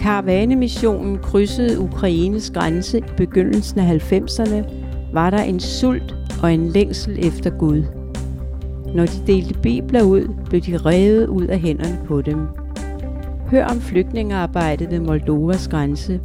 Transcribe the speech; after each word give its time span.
Karavanemissionen 0.00 1.18
krydsede 1.18 1.80
Ukraines 1.80 2.50
grænse 2.50 2.98
i 2.98 3.02
begyndelsen 3.16 3.80
af 3.80 4.12
90'erne, 4.12 4.64
var 5.12 5.30
der 5.30 5.42
en 5.42 5.60
sult 5.60 6.14
og 6.42 6.54
en 6.54 6.68
længsel 6.68 7.26
efter 7.26 7.50
Gud. 7.50 7.82
Når 8.94 9.06
de 9.06 9.26
delte 9.26 9.54
bibler 9.54 10.02
ud, 10.02 10.28
blev 10.48 10.60
de 10.60 10.76
revet 10.76 11.26
ud 11.26 11.44
af 11.44 11.60
hænderne 11.60 11.98
på 12.06 12.22
dem. 12.22 12.46
Hør 13.50 13.66
om 13.66 13.80
flygtningearbejdet 13.80 14.90
ved 14.90 15.00
Moldovas 15.00 15.68
grænse 15.68 16.20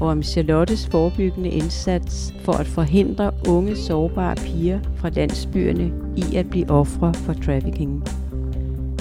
og 0.00 0.08
om 0.08 0.22
Charlottes 0.22 0.86
forebyggende 0.86 1.48
indsats 1.48 2.34
for 2.44 2.52
at 2.52 2.66
forhindre 2.66 3.30
unge 3.48 3.76
sårbare 3.76 4.36
piger 4.36 4.80
fra 4.96 5.08
landsbyerne 5.08 5.92
i 6.16 6.36
at 6.36 6.50
blive 6.50 6.70
ofre 6.70 7.14
for 7.14 7.32
trafficking. 7.32 8.04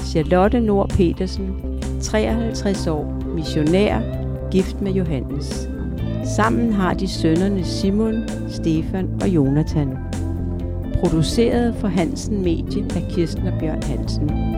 Charlotte 0.06 0.60
Nord 0.60 0.90
Petersen, 0.90 1.56
53 2.02 2.88
år, 2.88 3.17
missionær, 3.38 4.02
gift 4.52 4.82
med 4.82 4.92
Johannes. 4.92 5.70
Sammen 6.36 6.74
har 6.74 6.94
de 6.94 7.08
sønnerne 7.08 7.64
Simon, 7.64 8.30
Stefan 8.50 9.10
og 9.22 9.28
Jonathan. 9.28 9.98
Produceret 11.00 11.76
for 11.76 11.88
Hansen 11.88 12.44
Medie 12.44 12.86
af 12.96 13.08
Kirsten 13.10 13.48
og 13.48 13.54
Bjørn 13.60 13.84
Hansen. 13.84 14.58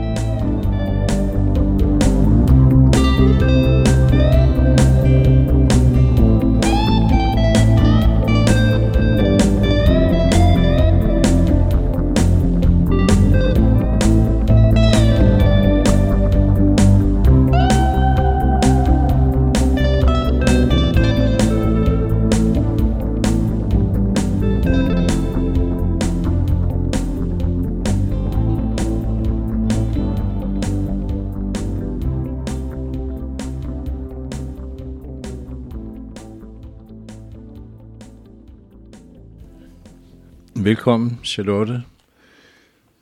Velkommen, 40.69 41.19
Charlotte, 41.23 41.83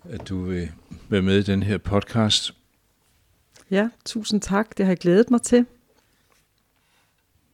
at 0.09 0.29
du 0.29 0.43
vil 0.43 0.71
være 1.09 1.21
med 1.21 1.37
i 1.37 1.43
den 1.43 1.63
her 1.63 1.77
podcast. 1.77 2.55
Ja, 3.71 3.89
tusind 4.05 4.41
tak. 4.41 4.77
Det 4.77 4.85
har 4.85 4.91
jeg 4.91 4.97
glædet 4.97 5.31
mig 5.31 5.41
til. 5.41 5.65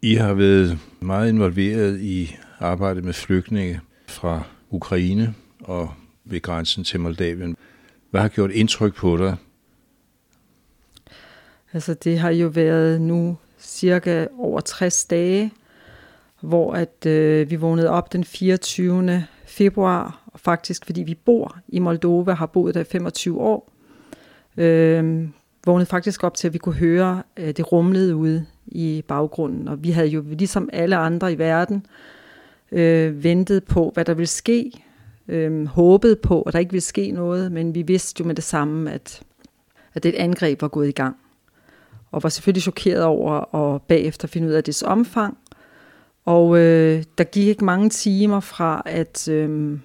I 0.01 0.15
har 0.15 0.33
været 0.33 0.79
meget 0.99 1.29
involveret 1.29 2.01
i 2.01 2.35
arbejdet 2.59 3.03
med 3.03 3.13
flygtninge 3.13 3.81
fra 4.07 4.43
Ukraine 4.69 5.35
og 5.59 5.93
ved 6.23 6.41
grænsen 6.41 6.83
til 6.83 6.99
Moldavien. 6.99 7.57
Hvad 8.11 8.21
har 8.21 8.29
gjort 8.29 8.51
indtryk 8.51 8.95
på 8.95 9.17
dig? 9.17 9.35
Altså, 11.73 11.93
det 11.93 12.19
har 12.19 12.29
jo 12.29 12.47
været 12.47 13.01
nu 13.01 13.37
cirka 13.59 14.27
over 14.37 14.61
60 14.61 15.05
dage, 15.05 15.51
hvor 16.41 16.73
at 16.73 17.05
øh, 17.05 17.49
vi 17.49 17.55
vågnede 17.55 17.89
op 17.89 18.13
den 18.13 18.23
24 18.23 19.03
februar, 19.53 20.23
og 20.25 20.39
faktisk 20.39 20.85
fordi 20.85 21.03
vi 21.03 21.15
bor 21.15 21.57
i 21.67 21.79
Moldova, 21.79 22.33
har 22.33 22.45
boet 22.45 22.75
der 22.75 22.81
i 22.81 22.83
25 22.83 23.41
år, 23.41 23.71
øh, 24.57 25.27
vågnede 25.65 25.85
faktisk 25.85 26.23
op 26.23 26.35
til, 26.35 26.47
at 26.47 26.53
vi 26.53 26.57
kunne 26.57 26.75
høre, 26.75 27.23
at 27.35 27.57
det 27.57 27.71
rumlede 27.71 28.15
ude 28.15 28.45
i 28.65 29.03
baggrunden. 29.07 29.67
Og 29.67 29.83
vi 29.83 29.91
havde 29.91 30.07
jo 30.07 30.23
ligesom 30.27 30.69
alle 30.73 30.95
andre 30.95 31.33
i 31.33 31.37
verden 31.37 31.85
øh, 32.71 33.23
ventet 33.23 33.63
på, 33.63 33.91
hvad 33.93 34.05
der 34.05 34.13
ville 34.13 34.27
ske, 34.27 34.71
øh, 35.27 35.65
håbet 35.65 36.19
på, 36.19 36.41
at 36.41 36.53
der 36.53 36.59
ikke 36.59 36.71
ville 36.71 36.81
ske 36.81 37.11
noget, 37.11 37.51
men 37.51 37.75
vi 37.75 37.81
vidste 37.81 38.21
jo 38.21 38.27
med 38.27 38.35
det 38.35 38.43
samme, 38.43 38.91
at, 38.91 39.21
at 39.93 40.03
det 40.03 40.15
angreb 40.15 40.61
var 40.61 40.67
gået 40.67 40.87
i 40.87 40.91
gang. 40.91 41.15
Og 42.11 42.23
var 42.23 42.29
selvfølgelig 42.29 42.63
chokeret 42.63 43.03
over 43.03 43.55
at 43.55 43.81
bagefter 43.81 44.27
finde 44.27 44.47
ud 44.47 44.53
af 44.53 44.63
dets 44.63 44.83
omfang, 44.83 45.37
og 46.25 46.57
øh, 46.57 47.03
der 47.17 47.23
gik 47.23 47.47
ikke 47.47 47.65
mange 47.65 47.89
timer 47.89 48.39
fra, 48.39 48.81
at, 48.85 49.27
øh, 49.27 49.79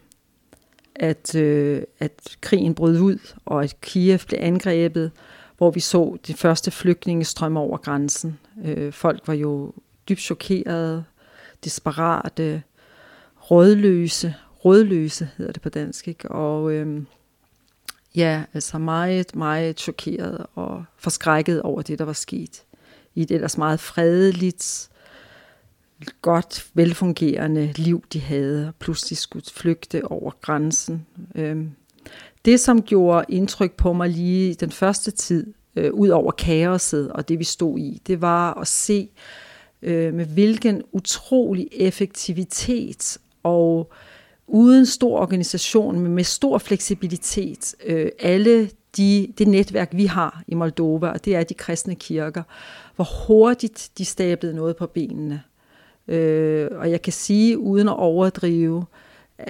at, 0.96 1.34
øh, 1.34 1.82
at 1.98 2.36
krigen 2.40 2.74
brød 2.74 3.00
ud, 3.00 3.18
og 3.46 3.64
at 3.64 3.80
Kiev 3.80 4.18
blev 4.26 4.38
angrebet, 4.42 5.10
hvor 5.56 5.70
vi 5.70 5.80
så 5.80 6.16
de 6.26 6.34
første 6.34 6.70
flygtninge 6.70 7.24
strømme 7.24 7.60
over 7.60 7.76
grænsen. 7.76 8.38
Øh, 8.64 8.92
folk 8.92 9.20
var 9.26 9.34
jo 9.34 9.72
dybt 10.08 10.20
chokerede, 10.20 11.04
desperate, 11.64 12.62
rådløse, 13.50 14.34
rådløse 14.64 15.28
hedder 15.36 15.52
det 15.52 15.62
på 15.62 15.68
dansk, 15.68 16.08
ikke? 16.08 16.30
og 16.30 16.72
øh, 16.72 17.02
ja, 18.14 18.42
altså 18.54 18.78
meget, 18.78 19.36
meget 19.36 19.80
chokeret 19.80 20.46
og 20.54 20.84
forskrækket 20.96 21.62
over 21.62 21.82
det, 21.82 21.98
der 21.98 22.04
var 22.04 22.12
sket 22.12 22.62
i 23.14 23.22
et 23.22 23.30
ellers 23.30 23.58
meget 23.58 23.80
fredeligt, 23.80 24.90
godt, 26.22 26.66
velfungerende 26.74 27.72
liv, 27.76 28.04
de 28.12 28.20
havde, 28.20 28.68
og 28.68 28.74
pludselig 28.74 29.18
skulle 29.18 29.44
flygte 29.52 30.04
over 30.04 30.30
grænsen. 30.40 31.06
Øhm, 31.34 31.70
det, 32.44 32.60
som 32.60 32.82
gjorde 32.82 33.24
indtryk 33.28 33.72
på 33.72 33.92
mig 33.92 34.08
lige 34.08 34.54
den 34.54 34.70
første 34.70 35.10
tid, 35.10 35.54
øh, 35.76 35.92
ud 35.92 36.08
over 36.08 36.32
kaoset 36.32 37.12
og 37.12 37.28
det, 37.28 37.38
vi 37.38 37.44
stod 37.44 37.78
i, 37.78 38.02
det 38.06 38.20
var 38.20 38.54
at 38.54 38.66
se, 38.66 39.08
øh, 39.82 40.14
med 40.14 40.24
hvilken 40.24 40.82
utrolig 40.92 41.68
effektivitet 41.72 43.18
og 43.42 43.92
uden 44.46 44.86
stor 44.86 45.18
organisation, 45.18 46.00
men 46.00 46.12
med 46.12 46.24
stor 46.24 46.58
fleksibilitet, 46.58 47.74
øh, 47.86 48.10
alle 48.18 48.70
de, 48.96 49.32
det 49.38 49.48
netværk, 49.48 49.88
vi 49.92 50.06
har 50.06 50.42
i 50.46 50.54
Moldova, 50.54 51.08
og 51.08 51.24
det 51.24 51.36
er 51.36 51.42
de 51.42 51.54
kristne 51.54 51.94
kirker, 51.94 52.42
hvor 52.96 53.26
hurtigt 53.26 53.90
de 53.98 54.04
stablede 54.04 54.54
noget 54.54 54.76
på 54.76 54.86
benene. 54.86 55.42
Øh, 56.08 56.68
og 56.72 56.90
jeg 56.90 57.02
kan 57.02 57.12
sige, 57.12 57.58
uden 57.58 57.88
at 57.88 57.96
overdrive, 57.96 58.84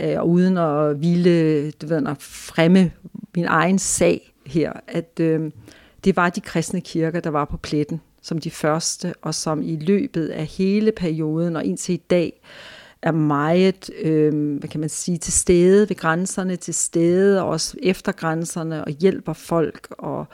øh, 0.00 0.14
og 0.18 0.28
uden 0.28 0.58
at 0.58 1.00
ville 1.00 1.70
du 1.70 1.86
ved, 1.86 2.06
at 2.06 2.16
fremme 2.20 2.92
min 3.36 3.44
egen 3.44 3.78
sag 3.78 4.32
her, 4.46 4.72
at 4.88 5.20
øh, 5.20 5.50
det 6.04 6.16
var 6.16 6.30
de 6.30 6.40
kristne 6.40 6.80
kirker, 6.80 7.20
der 7.20 7.30
var 7.30 7.44
på 7.44 7.56
pletten 7.56 8.00
som 8.22 8.38
de 8.38 8.50
første, 8.50 9.14
og 9.22 9.34
som 9.34 9.62
i 9.62 9.76
løbet 9.76 10.28
af 10.28 10.46
hele 10.46 10.92
perioden 10.92 11.56
og 11.56 11.64
indtil 11.64 11.94
i 11.94 12.02
dag 12.10 12.40
er 13.02 13.12
meget, 13.12 13.90
øh, 14.02 14.58
hvad 14.58 14.68
kan 14.68 14.80
man 14.80 14.88
sige, 14.88 15.18
til 15.18 15.32
stede 15.32 15.88
ved 15.88 15.96
grænserne, 15.96 16.56
til 16.56 16.74
stede 16.74 17.42
og 17.42 17.48
også 17.48 17.76
efter 17.82 18.12
grænserne 18.12 18.84
og 18.84 18.90
hjælper 18.90 19.32
folk 19.32 19.88
og 19.90 20.26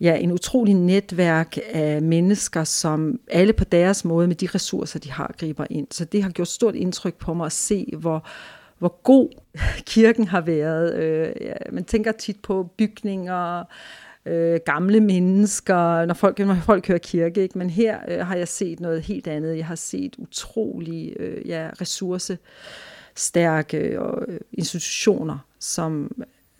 ja, 0.00 0.16
en 0.16 0.32
utrolig 0.32 0.74
netværk 0.74 1.58
af 1.72 2.02
mennesker, 2.02 2.64
som 2.64 3.20
alle 3.30 3.52
på 3.52 3.64
deres 3.64 4.04
måde 4.04 4.28
med 4.28 4.36
de 4.36 4.46
ressourcer, 4.46 4.98
de 4.98 5.10
har, 5.10 5.34
griber 5.38 5.66
ind. 5.70 5.86
Så 5.90 6.04
det 6.04 6.22
har 6.22 6.30
gjort 6.30 6.48
stort 6.48 6.74
indtryk 6.74 7.14
på 7.14 7.34
mig 7.34 7.46
at 7.46 7.52
se, 7.52 7.92
hvor, 7.98 8.26
hvor 8.78 9.00
god 9.02 9.28
kirken 9.94 10.28
har 10.28 10.40
været. 10.40 10.94
Øh, 10.94 11.32
ja, 11.40 11.54
man 11.72 11.84
tænker 11.84 12.12
tit 12.12 12.36
på 12.42 12.68
bygninger, 12.78 13.64
øh, 14.26 14.60
gamle 14.66 15.00
mennesker, 15.00 16.04
når 16.04 16.14
folk, 16.14 16.38
når 16.38 16.54
folk 16.54 16.88
hører 16.88 16.98
kirke, 16.98 17.42
ikke? 17.42 17.58
men 17.58 17.70
her 17.70 17.98
øh, 18.08 18.26
har 18.26 18.36
jeg 18.36 18.48
set 18.48 18.80
noget 18.80 19.02
helt 19.02 19.26
andet. 19.26 19.56
Jeg 19.56 19.66
har 19.66 19.74
set 19.74 20.16
utrolige 20.18 21.20
øh, 21.20 21.48
ja, 21.48 21.70
ressourcestærke 21.80 23.78
øh, 23.78 24.00
øh 24.28 24.40
institutioner, 24.52 25.38
som 25.58 26.10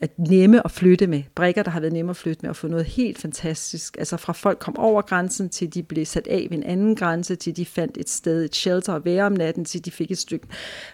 at 0.02 0.18
nemme 0.18 0.64
at 0.64 0.70
flytte 0.70 1.06
med. 1.06 1.22
Brækker, 1.34 1.62
der 1.62 1.70
har 1.70 1.80
været 1.80 1.92
nemme 1.92 2.10
at 2.10 2.16
flytte 2.16 2.42
med, 2.42 2.50
og 2.50 2.56
få 2.56 2.68
noget 2.68 2.84
helt 2.84 3.18
fantastisk. 3.18 3.96
Altså 3.98 4.16
fra 4.16 4.32
folk 4.32 4.58
kom 4.58 4.78
over 4.78 5.02
grænsen, 5.02 5.48
til 5.48 5.74
de 5.74 5.82
blev 5.82 6.06
sat 6.06 6.26
af 6.26 6.46
ved 6.50 6.58
en 6.58 6.64
anden 6.64 6.96
grænse, 6.96 7.36
til 7.36 7.56
de 7.56 7.66
fandt 7.66 7.96
et 7.96 8.10
sted, 8.10 8.44
et 8.44 8.54
shelter 8.54 8.94
at 8.94 9.04
være 9.04 9.24
om 9.24 9.32
natten, 9.32 9.64
til 9.64 9.84
de 9.84 9.90
fik 9.90 10.10
et 10.10 10.18
stykke 10.18 10.46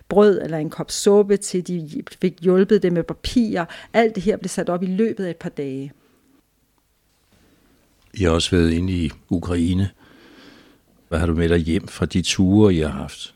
brød 0.09 0.41
eller 0.43 0.59
en 0.59 0.71
kop 0.71 0.91
suppe, 0.91 1.37
til 1.37 1.67
de 1.67 2.03
fik 2.21 2.41
hjulpet 2.41 2.83
dem 2.83 2.93
med 2.93 3.03
papir. 3.03 3.65
Alt 3.93 4.15
det 4.15 4.23
her 4.23 4.37
blev 4.37 4.49
sat 4.49 4.69
op 4.69 4.83
i 4.83 4.87
løbet 4.87 5.25
af 5.25 5.31
et 5.31 5.37
par 5.37 5.49
dage. 5.49 5.93
I 8.15 8.23
har 8.23 8.31
også 8.31 8.57
været 8.57 8.73
inde 8.73 8.93
i 8.93 9.11
Ukraine. 9.31 9.91
Hvad 11.09 11.19
har 11.19 11.27
du 11.27 11.35
med 11.35 11.49
dig 11.49 11.59
hjem 11.59 11.89
fra 11.89 12.07
de 12.07 12.23
ture, 12.23 12.75
I 12.75 12.79
har 12.79 12.89
haft? 12.89 13.35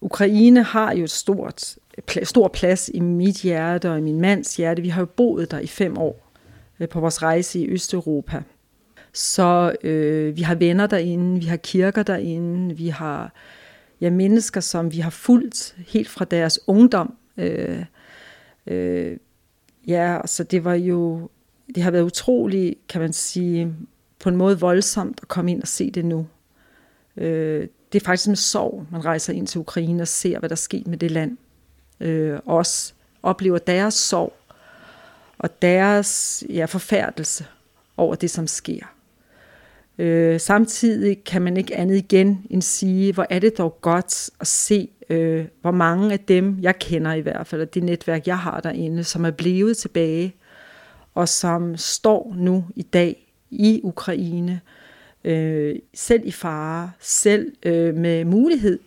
Ukraine 0.00 0.62
har 0.62 0.94
jo 0.94 1.04
et 1.04 1.10
stort 1.10 1.76
stor 2.22 2.48
plads 2.48 2.90
i 2.94 3.00
mit 3.00 3.36
hjerte 3.36 3.90
og 3.90 3.98
i 3.98 4.00
min 4.00 4.20
mands 4.20 4.56
hjerte. 4.56 4.82
Vi 4.82 4.88
har 4.88 5.00
jo 5.00 5.06
boet 5.06 5.50
der 5.50 5.58
i 5.58 5.66
fem 5.66 5.98
år 5.98 6.32
øh, 6.80 6.88
på 6.88 7.00
vores 7.00 7.22
rejse 7.22 7.58
i 7.58 7.70
Østeuropa. 7.70 8.42
Så 9.12 9.76
øh, 9.82 10.36
vi 10.36 10.42
har 10.42 10.54
venner 10.54 10.86
derinde, 10.86 11.40
vi 11.40 11.46
har 11.46 11.56
kirker 11.56 12.02
derinde, 12.02 12.76
vi 12.76 12.88
har 12.88 13.32
ja, 14.00 14.10
mennesker, 14.10 14.60
som 14.60 14.92
vi 14.92 14.98
har 14.98 15.10
fulgt 15.10 15.76
helt 15.86 16.08
fra 16.08 16.24
deres 16.24 16.60
ungdom. 16.66 17.16
Øh, 17.36 17.84
øh, 18.66 19.16
ja, 19.86 20.20
så 20.26 20.44
det 20.44 20.64
var 20.64 20.74
jo, 20.74 21.28
det 21.74 21.82
har 21.82 21.90
været 21.90 22.02
utroligt, 22.02 22.74
kan 22.88 23.00
man 23.00 23.12
sige, 23.12 23.74
på 24.18 24.28
en 24.28 24.36
måde 24.36 24.60
voldsomt 24.60 25.20
at 25.22 25.28
komme 25.28 25.50
ind 25.50 25.62
og 25.62 25.68
se 25.68 25.90
det 25.90 26.04
nu. 26.04 26.26
Øh, 27.16 27.68
det 27.92 28.02
er 28.02 28.04
faktisk 28.04 28.28
med 28.28 28.36
sorg, 28.36 28.86
man 28.90 29.04
rejser 29.04 29.32
ind 29.32 29.46
til 29.46 29.60
Ukraine 29.60 30.02
og 30.02 30.08
ser, 30.08 30.38
hvad 30.38 30.48
der 30.48 30.54
sker 30.54 30.82
med 30.86 30.98
det 30.98 31.10
land. 31.10 31.36
Øh, 32.02 32.38
også 32.46 32.92
oplever 33.22 33.58
deres 33.58 33.94
sorg 33.94 34.36
og 35.38 35.62
deres 35.62 36.44
ja, 36.48 36.64
forfærdelse 36.64 37.46
over 37.96 38.14
det, 38.14 38.30
som 38.30 38.46
sker. 38.46 38.84
Øh, 39.98 40.40
samtidig 40.40 41.24
kan 41.24 41.42
man 41.42 41.56
ikke 41.56 41.76
andet 41.76 41.96
igen 41.96 42.46
end 42.50 42.62
sige, 42.62 43.12
hvor 43.12 43.26
er 43.30 43.38
det 43.38 43.58
dog 43.58 43.78
godt 43.80 44.30
at 44.40 44.46
se, 44.46 44.88
øh, 45.08 45.44
hvor 45.60 45.70
mange 45.70 46.12
af 46.12 46.20
dem, 46.20 46.58
jeg 46.60 46.78
kender 46.78 47.12
i 47.12 47.20
hvert 47.20 47.46
fald, 47.46 47.60
og 47.60 47.74
det 47.74 47.82
netværk, 47.82 48.26
jeg 48.26 48.38
har 48.38 48.60
derinde, 48.60 49.04
som 49.04 49.24
er 49.24 49.30
blevet 49.30 49.76
tilbage, 49.76 50.34
og 51.14 51.28
som 51.28 51.76
står 51.76 52.34
nu 52.36 52.64
i 52.76 52.82
dag 52.82 53.34
i 53.50 53.80
Ukraine, 53.82 54.60
øh, 55.24 55.76
selv 55.94 56.26
i 56.26 56.32
fare, 56.32 56.90
selv 57.00 57.52
øh, 57.62 57.94
med 57.94 58.24
mulighed 58.24 58.78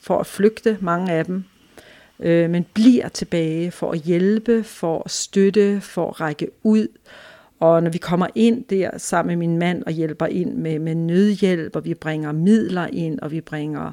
for 0.00 0.18
at 0.18 0.26
flygte, 0.26 0.78
mange 0.80 1.12
af 1.12 1.24
dem, 1.24 1.44
øh, 2.20 2.50
men 2.50 2.66
bliver 2.74 3.08
tilbage 3.08 3.70
for 3.70 3.92
at 3.92 3.98
hjælpe, 3.98 4.62
for 4.62 5.02
at 5.04 5.10
støtte, 5.10 5.80
for 5.80 6.08
at 6.08 6.20
række 6.20 6.48
ud. 6.62 6.88
Og 7.60 7.82
når 7.82 7.90
vi 7.90 7.98
kommer 7.98 8.26
ind 8.34 8.64
der 8.64 8.98
sammen 8.98 9.38
med 9.38 9.48
min 9.48 9.58
mand 9.58 9.82
og 9.86 9.92
hjælper 9.92 10.26
ind 10.26 10.54
med, 10.54 10.78
med 10.78 10.94
nødhjælp, 10.94 11.76
og 11.76 11.84
vi 11.84 11.94
bringer 11.94 12.32
midler 12.32 12.86
ind, 12.92 13.20
og 13.20 13.30
vi 13.30 13.40
bringer 13.40 13.92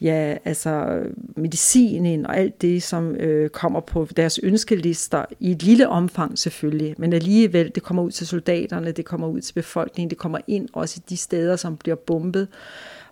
ja, 0.00 0.36
altså 0.44 1.02
medicin 1.36 2.06
ind 2.06 2.26
og 2.26 2.36
alt 2.36 2.62
det, 2.62 2.82
som 2.82 3.14
øh, 3.16 3.50
kommer 3.50 3.80
på 3.80 4.08
deres 4.16 4.40
ønskelister 4.42 5.24
i 5.40 5.50
et 5.50 5.62
lille 5.62 5.88
omfang 5.88 6.38
selvfølgelig, 6.38 6.94
men 6.98 7.12
alligevel, 7.12 7.72
det 7.74 7.82
kommer 7.82 8.02
ud 8.02 8.10
til 8.10 8.26
soldaterne, 8.26 8.92
det 8.92 9.04
kommer 9.04 9.26
ud 9.26 9.40
til 9.40 9.52
befolkningen, 9.52 10.10
det 10.10 10.18
kommer 10.18 10.38
ind 10.46 10.68
også 10.72 11.00
i 11.00 11.04
de 11.08 11.16
steder, 11.16 11.56
som 11.56 11.76
bliver 11.76 11.96
bombet, 11.96 12.48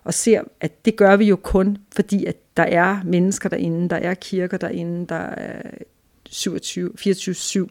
og 0.03 0.13
ser, 0.13 0.41
at 0.61 0.85
det 0.85 0.95
gør 0.95 1.15
vi 1.15 1.25
jo 1.25 1.35
kun, 1.35 1.77
fordi 1.95 2.25
at 2.25 2.35
der 2.57 2.63
er 2.63 3.03
mennesker 3.05 3.49
derinde, 3.49 3.89
der 3.89 3.95
er 3.95 4.13
kirker 4.13 4.57
derinde, 4.57 5.07
der 5.07 5.15
er 5.15 5.71
24-7 6.29 7.67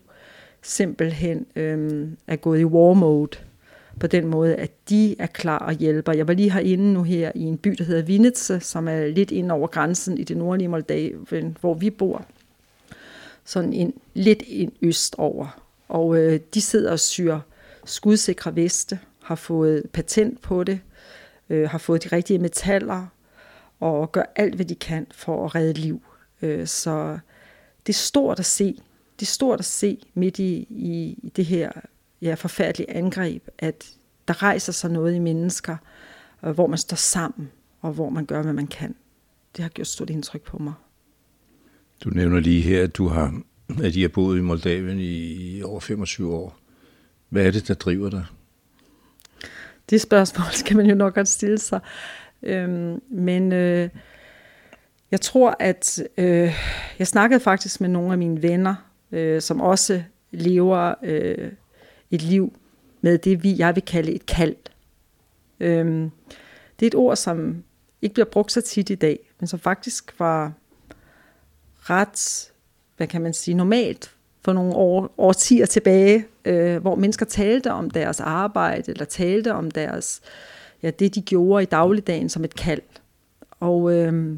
simpelthen 0.63 1.47
øhm, 1.57 2.17
er 2.27 2.37
gået 2.37 2.61
i 2.61 2.65
war 2.65 2.95
mode 2.95 3.39
på 4.01 4.07
den 4.07 4.27
måde, 4.27 4.57
at 4.57 4.71
de 4.89 5.17
er 5.19 5.27
klar 5.27 5.59
og 5.59 5.73
hjælper. 5.73 6.13
Jeg 6.13 6.29
var 6.29 6.35
lige 6.35 6.53
herinde 6.53 6.93
nu 6.93 7.03
her 7.03 7.33
i 7.35 7.41
en 7.41 7.59
by, 7.59 7.71
der 7.71 7.85
hedder 7.85 8.03
Vinitse, 8.03 8.61
som 8.61 8.89
er 8.89 9.07
lidt 9.07 9.31
ind 9.31 9.53
over 9.53 9.67
grænsen 9.67 10.19
i 10.19 10.25
det 10.25 10.37
nordlige 10.37 10.69
Moldavien, 10.69 11.57
hvor 11.61 11.75
vi 11.75 11.91
bor. 11.91 12.25
Sådan 13.45 13.73
en, 13.73 13.95
lidt 14.15 14.43
ind 14.47 14.73
øst 14.83 15.15
over. 15.19 15.63
Og 15.89 16.17
øh, 16.17 16.41
de 16.55 16.61
sidder 16.61 16.93
og 16.93 17.01
syr 17.01 17.39
skudsikre 17.85 18.57
veste, 18.57 18.99
har 19.23 19.35
fået 19.35 19.83
patent 19.93 20.43
på 20.43 20.65
det, 20.65 20.81
øh, 21.51 21.71
har 21.71 21.79
fået 21.79 22.05
de 22.05 22.17
rigtige 22.17 22.39
metaller, 22.39 23.07
og 23.83 24.13
gør 24.13 24.23
alt, 24.37 24.55
hvad 24.55 24.67
de 24.67 24.75
kan 24.75 25.07
for 25.15 25.45
at 25.45 25.55
redde 25.55 25.81
liv. 25.81 26.03
Øh, 26.43 26.67
så 26.67 27.19
det 27.87 27.93
er 27.93 27.97
stort 27.97 28.39
at 28.39 28.45
se. 28.45 28.75
Det 29.21 29.27
er 29.27 29.31
stort 29.31 29.59
at 29.59 29.65
se 29.65 29.99
midt 30.15 30.39
i, 30.39 30.67
i, 30.71 31.19
det 31.37 31.45
her 31.45 31.73
ja, 32.23 32.35
forfærdelige 32.35 32.91
angreb, 32.91 33.49
at 33.59 33.91
der 34.29 34.43
rejser 34.43 34.73
sig 34.73 34.91
noget 34.91 35.15
i 35.15 35.19
mennesker, 35.19 35.77
øh, 36.45 36.51
hvor 36.51 36.67
man 36.67 36.79
står 36.79 36.95
sammen, 36.95 37.51
og 37.81 37.93
hvor 37.93 38.11
man 38.11 38.27
gør, 38.27 38.43
hvad 38.43 38.53
man 38.53 38.67
kan. 38.67 38.95
Det 39.57 39.63
har 39.63 39.69
gjort 39.69 39.87
stort 39.87 40.11
indtryk 40.11 40.43
på 40.43 40.59
mig. 40.59 40.75
Du 42.05 42.11
nævner 42.11 42.41
lige 42.41 42.63
her, 42.63 42.83
at 42.83 42.97
du 42.97 43.09
har, 43.09 43.41
at 43.83 43.97
I 43.97 44.01
har 44.01 44.09
boet 44.09 44.39
i 44.39 44.41
Moldavien 44.41 44.99
i 45.01 45.63
over 45.63 45.81
25 45.81 46.35
år. 46.35 46.59
Hvad 47.29 47.47
er 47.47 47.51
det, 47.51 47.69
der 47.69 47.75
driver 47.75 48.11
dig? 48.11 48.25
Det 49.91 50.01
spørgsmål 50.01 50.47
skal 50.53 50.77
man 50.77 50.87
jo 50.87 50.95
nok 50.95 51.15
godt 51.15 51.29
stille 51.29 51.59
sig. 51.59 51.81
Øhm, 52.43 53.03
men 53.11 53.53
øh, 53.53 53.89
jeg 55.11 55.21
tror, 55.21 55.57
at 55.59 56.03
øh, 56.19 56.55
jeg 56.99 57.07
snakkede 57.07 57.41
faktisk 57.41 57.81
med 57.81 57.89
nogle 57.89 58.13
af 58.13 58.19
mine 58.19 58.43
venner, 58.43 58.75
øh, 59.13 59.43
som 59.43 59.61
også 59.61 60.03
lever 60.31 60.95
øh, 61.03 61.53
et 62.11 62.23
liv 62.23 62.53
med 63.01 63.19
det, 63.19 63.43
vi, 63.43 63.59
jeg 63.59 63.75
vil 63.75 63.83
kalde 63.83 64.13
et 64.13 64.27
kald. 64.27 64.57
Øhm, 65.61 66.11
det 66.81 66.87
er 66.87 66.91
et 66.91 66.95
ord, 66.95 67.17
som 67.17 67.65
ikke 68.03 68.15
bliver 68.15 68.27
brugt 68.27 68.53
så 68.53 68.61
tit 68.61 68.91
i 68.91 68.95
dag, 68.95 69.19
men 69.41 69.47
som 69.47 69.59
faktisk 69.59 70.15
var 70.19 70.53
ret, 71.77 72.53
hvad 72.97 73.07
kan 73.07 73.23
man 73.23 73.35
sige, 73.35 73.55
normalt 73.55 74.15
for 74.45 74.53
nogle 74.53 74.75
år, 74.75 75.15
årtier 75.19 75.67
tilbage, 75.67 76.27
øh, 76.45 76.77
hvor 76.77 76.95
mennesker 76.95 77.27
talte 77.27 77.73
om 77.73 77.91
deres 77.91 78.21
arbejde, 78.21 78.93
eller 78.93 79.05
talte 79.05 79.53
om 79.55 79.71
deres, 79.71 80.21
ja, 80.83 80.91
det 80.91 81.15
de 81.15 81.23
gjorde 81.23 81.63
i 81.63 81.67
dagligdagen 81.67 82.29
som 82.29 82.45
et 82.45 82.55
kald. 82.55 82.83
Og 83.61 83.93
øh, 83.93 84.37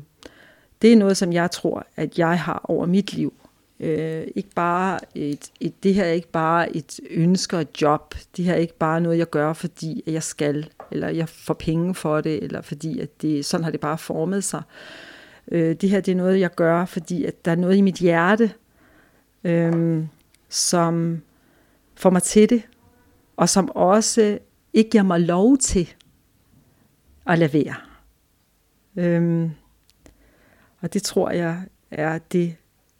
det 0.82 0.92
er 0.92 0.96
noget, 0.96 1.16
som 1.16 1.32
jeg 1.32 1.50
tror, 1.50 1.86
at 1.96 2.18
jeg 2.18 2.40
har 2.40 2.60
over 2.64 2.86
mit 2.86 3.12
liv. 3.12 3.32
Øh, 3.80 4.26
ikke 4.34 4.50
bare 4.54 5.00
et, 5.14 5.50
et, 5.60 5.82
det 5.82 5.94
her 5.94 6.04
er 6.04 6.12
ikke 6.12 6.30
bare 6.30 6.76
et 6.76 7.00
ønske 7.10 7.56
og 7.56 7.60
et 7.60 7.82
job. 7.82 8.14
Det 8.36 8.44
her 8.44 8.52
er 8.52 8.58
ikke 8.58 8.78
bare 8.78 9.00
noget, 9.00 9.18
jeg 9.18 9.30
gør, 9.30 9.52
fordi 9.52 10.02
jeg 10.06 10.22
skal, 10.22 10.68
eller 10.90 11.08
jeg 11.08 11.28
får 11.28 11.54
penge 11.54 11.94
for 11.94 12.20
det, 12.20 12.42
eller 12.42 12.60
fordi 12.62 13.00
at 13.00 13.22
det, 13.22 13.44
sådan 13.44 13.64
har 13.64 13.70
det 13.70 13.80
bare 13.80 13.98
formet 13.98 14.44
sig. 14.44 14.62
Øh, 15.52 15.76
det 15.76 15.90
her 15.90 16.00
det 16.00 16.12
er 16.12 16.16
noget, 16.16 16.40
jeg 16.40 16.54
gør, 16.54 16.84
fordi 16.84 17.24
at 17.24 17.44
der 17.44 17.50
er 17.50 17.56
noget 17.56 17.76
i 17.76 17.80
mit 17.80 17.96
hjerte, 17.96 18.52
øh, 19.44 20.04
som 20.48 21.22
får 21.94 22.10
mig 22.10 22.22
til 22.22 22.50
det, 22.50 22.62
og 23.36 23.48
som 23.48 23.70
også 23.70 24.38
ikke 24.72 24.90
giver 24.90 25.04
mig 25.04 25.20
lov 25.20 25.58
til 25.58 25.94
at 27.26 27.38
lade 27.38 27.52
være. 27.52 27.74
Øhm, 28.96 29.50
og 30.80 30.94
det 30.94 31.02
tror 31.02 31.30
jeg 31.30 31.62
er 31.90 32.18
det, 32.18 32.56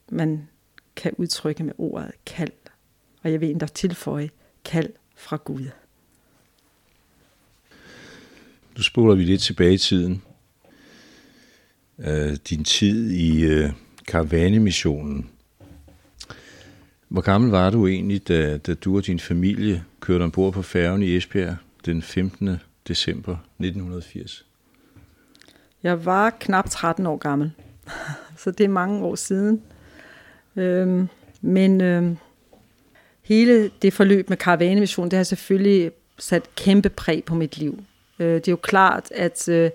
man 0.09 0.49
kan 0.97 1.13
udtrykke 1.17 1.65
med 1.65 1.73
ordet 1.79 2.11
kald. 2.27 2.53
Og 3.23 3.33
jeg 3.33 3.41
vil 3.41 3.51
endda 3.51 3.67
tilføje 3.67 4.31
kald 4.65 4.91
fra 5.17 5.37
Gud. 5.37 5.71
Nu 8.77 8.83
spoler 8.83 9.15
vi 9.15 9.25
lidt 9.25 9.43
tilbage 9.43 9.75
i 9.75 9.79
tiden. 9.79 10.23
Øh, 11.99 12.37
din 12.51 12.65
tid 12.65 13.11
i 13.11 13.45
øh, 13.45 13.71
karavanemissionen. 14.09 15.31
Hvor 17.09 17.21
gammel 17.21 17.51
var 17.51 17.71
du 17.71 17.87
egentlig, 17.87 18.29
da, 18.29 18.59
da 18.59 18.75
du 18.75 18.97
og 18.97 19.07
din 19.07 19.21
familie 19.21 19.85
kørte 20.01 20.23
ombord 20.23 20.53
på 20.53 20.63
færgen 20.63 21.03
i 21.03 21.17
Esbjerg 21.17 21.57
den 21.87 22.03
15 22.03 22.57
december 22.89 23.37
1980? 23.59 24.47
Jeg 25.83 26.05
var 26.05 26.31
knap 26.31 26.71
13 26.71 27.07
år 27.07 27.17
gammel, 27.17 27.53
så 28.43 28.51
det 28.51 28.65
er 28.65 28.69
mange 28.69 29.05
år 29.05 29.15
siden. 29.15 29.63
Øhm, 30.57 31.09
men 31.41 31.81
øhm, 31.81 32.17
hele 33.23 33.71
det 33.83 33.93
forløb 33.93 34.29
med 34.29 34.37
karavanemissionen, 34.37 35.11
det 35.11 35.17
har 35.17 35.25
selvfølgelig 35.25 35.93
sat 36.19 36.55
kæmpe 36.55 36.89
præg 36.89 37.25
på 37.25 37.35
mit 37.35 37.59
liv. 37.59 37.85
Øh, 38.19 38.35
det 38.35 38.49
er 38.49 38.53
jo 38.53 38.57
klart, 38.57 39.11
at 39.15 39.49
øh, 39.49 39.71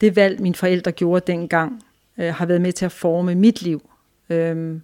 det 0.00 0.16
valg, 0.16 0.40
mine 0.40 0.54
forældre 0.54 0.92
gjorde 0.92 1.32
dengang, 1.32 1.84
øh, 2.18 2.34
har 2.34 2.46
været 2.46 2.60
med 2.60 2.72
til 2.72 2.84
at 2.84 2.92
forme 2.92 3.34
mit 3.34 3.62
liv. 3.62 3.90
Øh, 4.30 4.80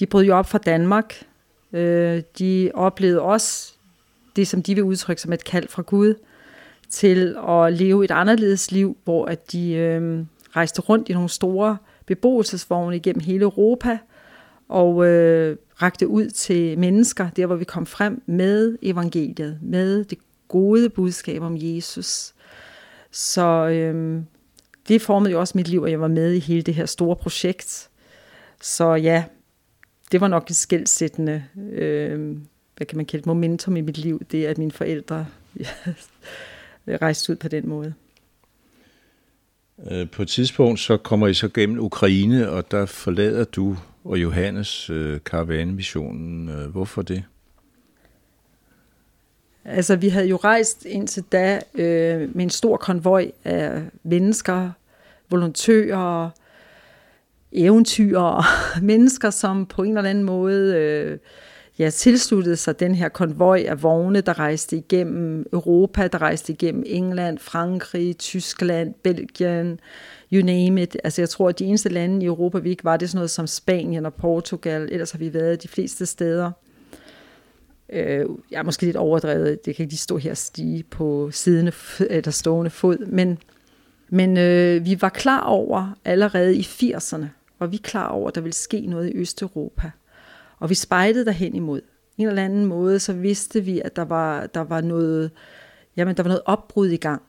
de 0.00 0.06
brød 0.06 0.24
jo 0.24 0.36
op 0.36 0.48
fra 0.48 0.58
Danmark. 0.58 1.14
Øh, 1.72 2.22
de 2.38 2.70
oplevede 2.74 3.20
også 3.20 3.72
det, 4.36 4.48
som 4.48 4.62
de 4.62 4.74
vil 4.74 4.84
udtrykke 4.84 5.22
som 5.22 5.32
et 5.32 5.44
kald 5.44 5.68
fra 5.68 5.82
Gud, 5.82 6.14
til 6.92 7.36
at 7.48 7.72
leve 7.72 8.04
et 8.04 8.10
anderledes 8.10 8.70
liv, 8.70 8.96
hvor 9.04 9.26
at 9.26 9.52
de 9.52 9.72
øh, 9.72 10.24
rejste 10.56 10.80
rundt 10.80 11.08
i 11.08 11.12
nogle 11.12 11.28
store 11.28 11.76
beboelsesvogne 12.06 12.96
igennem 12.96 13.20
hele 13.20 13.42
Europa, 13.42 13.98
og 14.68 15.06
øh, 15.06 15.56
rakte 15.82 16.08
ud 16.08 16.30
til 16.30 16.78
mennesker, 16.78 17.30
der 17.30 17.46
hvor 17.46 17.56
vi 17.56 17.64
kom 17.64 17.86
frem 17.86 18.22
med 18.26 18.78
evangeliet, 18.82 19.58
med 19.62 20.04
det 20.04 20.18
gode 20.48 20.88
budskab 20.88 21.42
om 21.42 21.56
Jesus. 21.58 22.34
Så 23.10 23.68
øh, 23.68 24.22
det 24.88 25.02
formede 25.02 25.32
jo 25.32 25.40
også 25.40 25.52
mit 25.58 25.68
liv, 25.68 25.82
og 25.82 25.90
jeg 25.90 26.00
var 26.00 26.08
med 26.08 26.32
i 26.32 26.38
hele 26.38 26.62
det 26.62 26.74
her 26.74 26.86
store 26.86 27.16
projekt. 27.16 27.88
Så 28.60 28.94
ja, 28.94 29.24
det 30.12 30.20
var 30.20 30.28
nok 30.28 30.50
et 30.50 30.56
skældsættende, 30.56 31.44
øh, 31.72 32.36
hvad 32.76 32.86
kan 32.86 32.96
man 32.96 33.06
kalde 33.06 33.28
momentum 33.28 33.76
i 33.76 33.80
mit 33.80 33.98
liv, 33.98 34.22
det 34.30 34.46
at 34.46 34.58
mine 34.58 34.72
forældre 34.72 35.26
ja, 36.86 36.96
rejste 37.02 37.32
ud 37.32 37.36
på 37.36 37.48
den 37.48 37.68
måde. 37.68 37.94
Øh, 39.90 40.10
på 40.10 40.22
et 40.22 40.28
tidspunkt 40.28 40.80
så 40.80 40.96
kommer 40.96 41.26
I 41.26 41.34
så 41.34 41.48
gennem 41.48 41.80
Ukraine, 41.80 42.50
og 42.50 42.70
der 42.70 42.86
forlader 42.86 43.44
du 43.44 43.76
og 44.04 44.22
Johannes 44.22 44.90
øh, 44.90 45.20
karavanemissionen. 45.24 46.48
Øh, 46.48 46.66
hvorfor 46.66 47.02
det? 47.02 47.24
Altså, 49.64 49.96
vi 49.96 50.08
havde 50.08 50.28
jo 50.28 50.36
rejst 50.36 50.84
indtil 50.84 51.22
da 51.32 51.60
øh, 51.74 52.36
med 52.36 52.42
en 52.44 52.50
stor 52.50 52.76
konvoj 52.76 53.30
af 53.44 53.82
mennesker, 54.02 54.70
volontører, 55.30 56.30
eventyr, 57.52 58.20
mennesker, 58.82 59.30
som 59.30 59.66
på 59.66 59.82
en 59.82 59.96
eller 59.96 60.10
anden 60.10 60.24
måde 60.24 60.76
øh, 60.76 61.18
ja, 61.78 61.90
tilsluttede 61.90 62.56
sig 62.56 62.80
den 62.80 62.94
her 62.94 63.08
konvoj 63.08 63.64
af 63.68 63.82
vogne, 63.82 64.20
der 64.20 64.38
rejste 64.38 64.76
igennem 64.76 65.46
Europa, 65.52 66.08
der 66.08 66.22
rejste 66.22 66.52
igennem 66.52 66.82
England, 66.86 67.38
Frankrig, 67.38 68.18
Tyskland, 68.18 68.94
Belgien, 68.94 69.80
you 70.32 70.46
name 70.46 70.82
it. 70.82 70.96
Altså 71.04 71.22
jeg 71.22 71.28
tror, 71.28 71.48
at 71.48 71.58
de 71.58 71.64
eneste 71.64 71.88
lande 71.88 72.22
i 72.22 72.26
Europa, 72.26 72.58
vi 72.58 72.70
ikke 72.70 72.84
var, 72.84 72.96
det 72.96 73.06
er 73.06 73.08
sådan 73.08 73.18
noget 73.18 73.30
som 73.30 73.46
Spanien 73.46 74.06
og 74.06 74.14
Portugal, 74.14 74.88
ellers 74.92 75.10
har 75.10 75.18
vi 75.18 75.34
været 75.34 75.62
de 75.62 75.68
fleste 75.68 76.06
steder. 76.06 76.50
Øh, 77.92 78.26
jeg 78.50 78.58
er 78.58 78.62
måske 78.62 78.82
lidt 78.82 78.96
overdrevet, 78.96 79.64
det 79.64 79.76
kan 79.76 79.82
ikke 79.82 79.92
lige 79.92 79.98
stå 79.98 80.16
her 80.16 80.30
og 80.30 80.36
stige 80.36 80.82
på 80.82 81.30
siden 81.32 81.70
eller 82.10 82.30
stående 82.30 82.70
fod, 82.70 83.06
men, 83.06 83.38
men 84.08 84.36
øh, 84.36 84.84
vi 84.84 84.98
var 85.00 85.08
klar 85.08 85.40
over 85.40 85.98
allerede 86.04 86.56
i 86.56 86.60
80'erne, 86.60 87.24
var 87.58 87.66
vi 87.66 87.76
klar 87.76 88.08
over, 88.08 88.28
at 88.28 88.34
der 88.34 88.40
ville 88.40 88.54
ske 88.54 88.80
noget 88.80 89.08
i 89.08 89.16
Østeuropa. 89.16 89.90
Og 90.62 90.70
vi 90.70 90.74
spejlede 90.74 91.24
derhen 91.24 91.54
imod. 91.54 91.80
En 92.18 92.28
eller 92.28 92.44
anden 92.44 92.64
måde, 92.66 92.98
så 92.98 93.12
vidste 93.12 93.60
vi, 93.60 93.80
at 93.84 93.96
der 93.96 94.04
var, 94.04 94.46
der 94.46 94.60
var 94.60 94.80
noget, 94.80 95.30
jamen, 95.96 96.16
der 96.16 96.22
var 96.22 96.28
noget 96.28 96.42
opbrud 96.44 96.88
i 96.88 96.96
gang. 96.96 97.22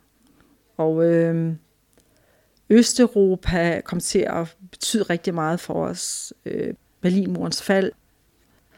Og 0.78 1.06
øh, 1.06 1.54
Østeuropa 2.70 3.82
kom 3.86 4.00
til 4.00 4.20
at 4.20 4.58
betyde 4.72 5.04
rigtig 5.04 5.34
meget 5.34 5.60
for 5.60 5.74
os. 5.74 6.34
Øh, 6.46 6.74
Berlinmurens 7.02 7.62
fald. 7.62 7.92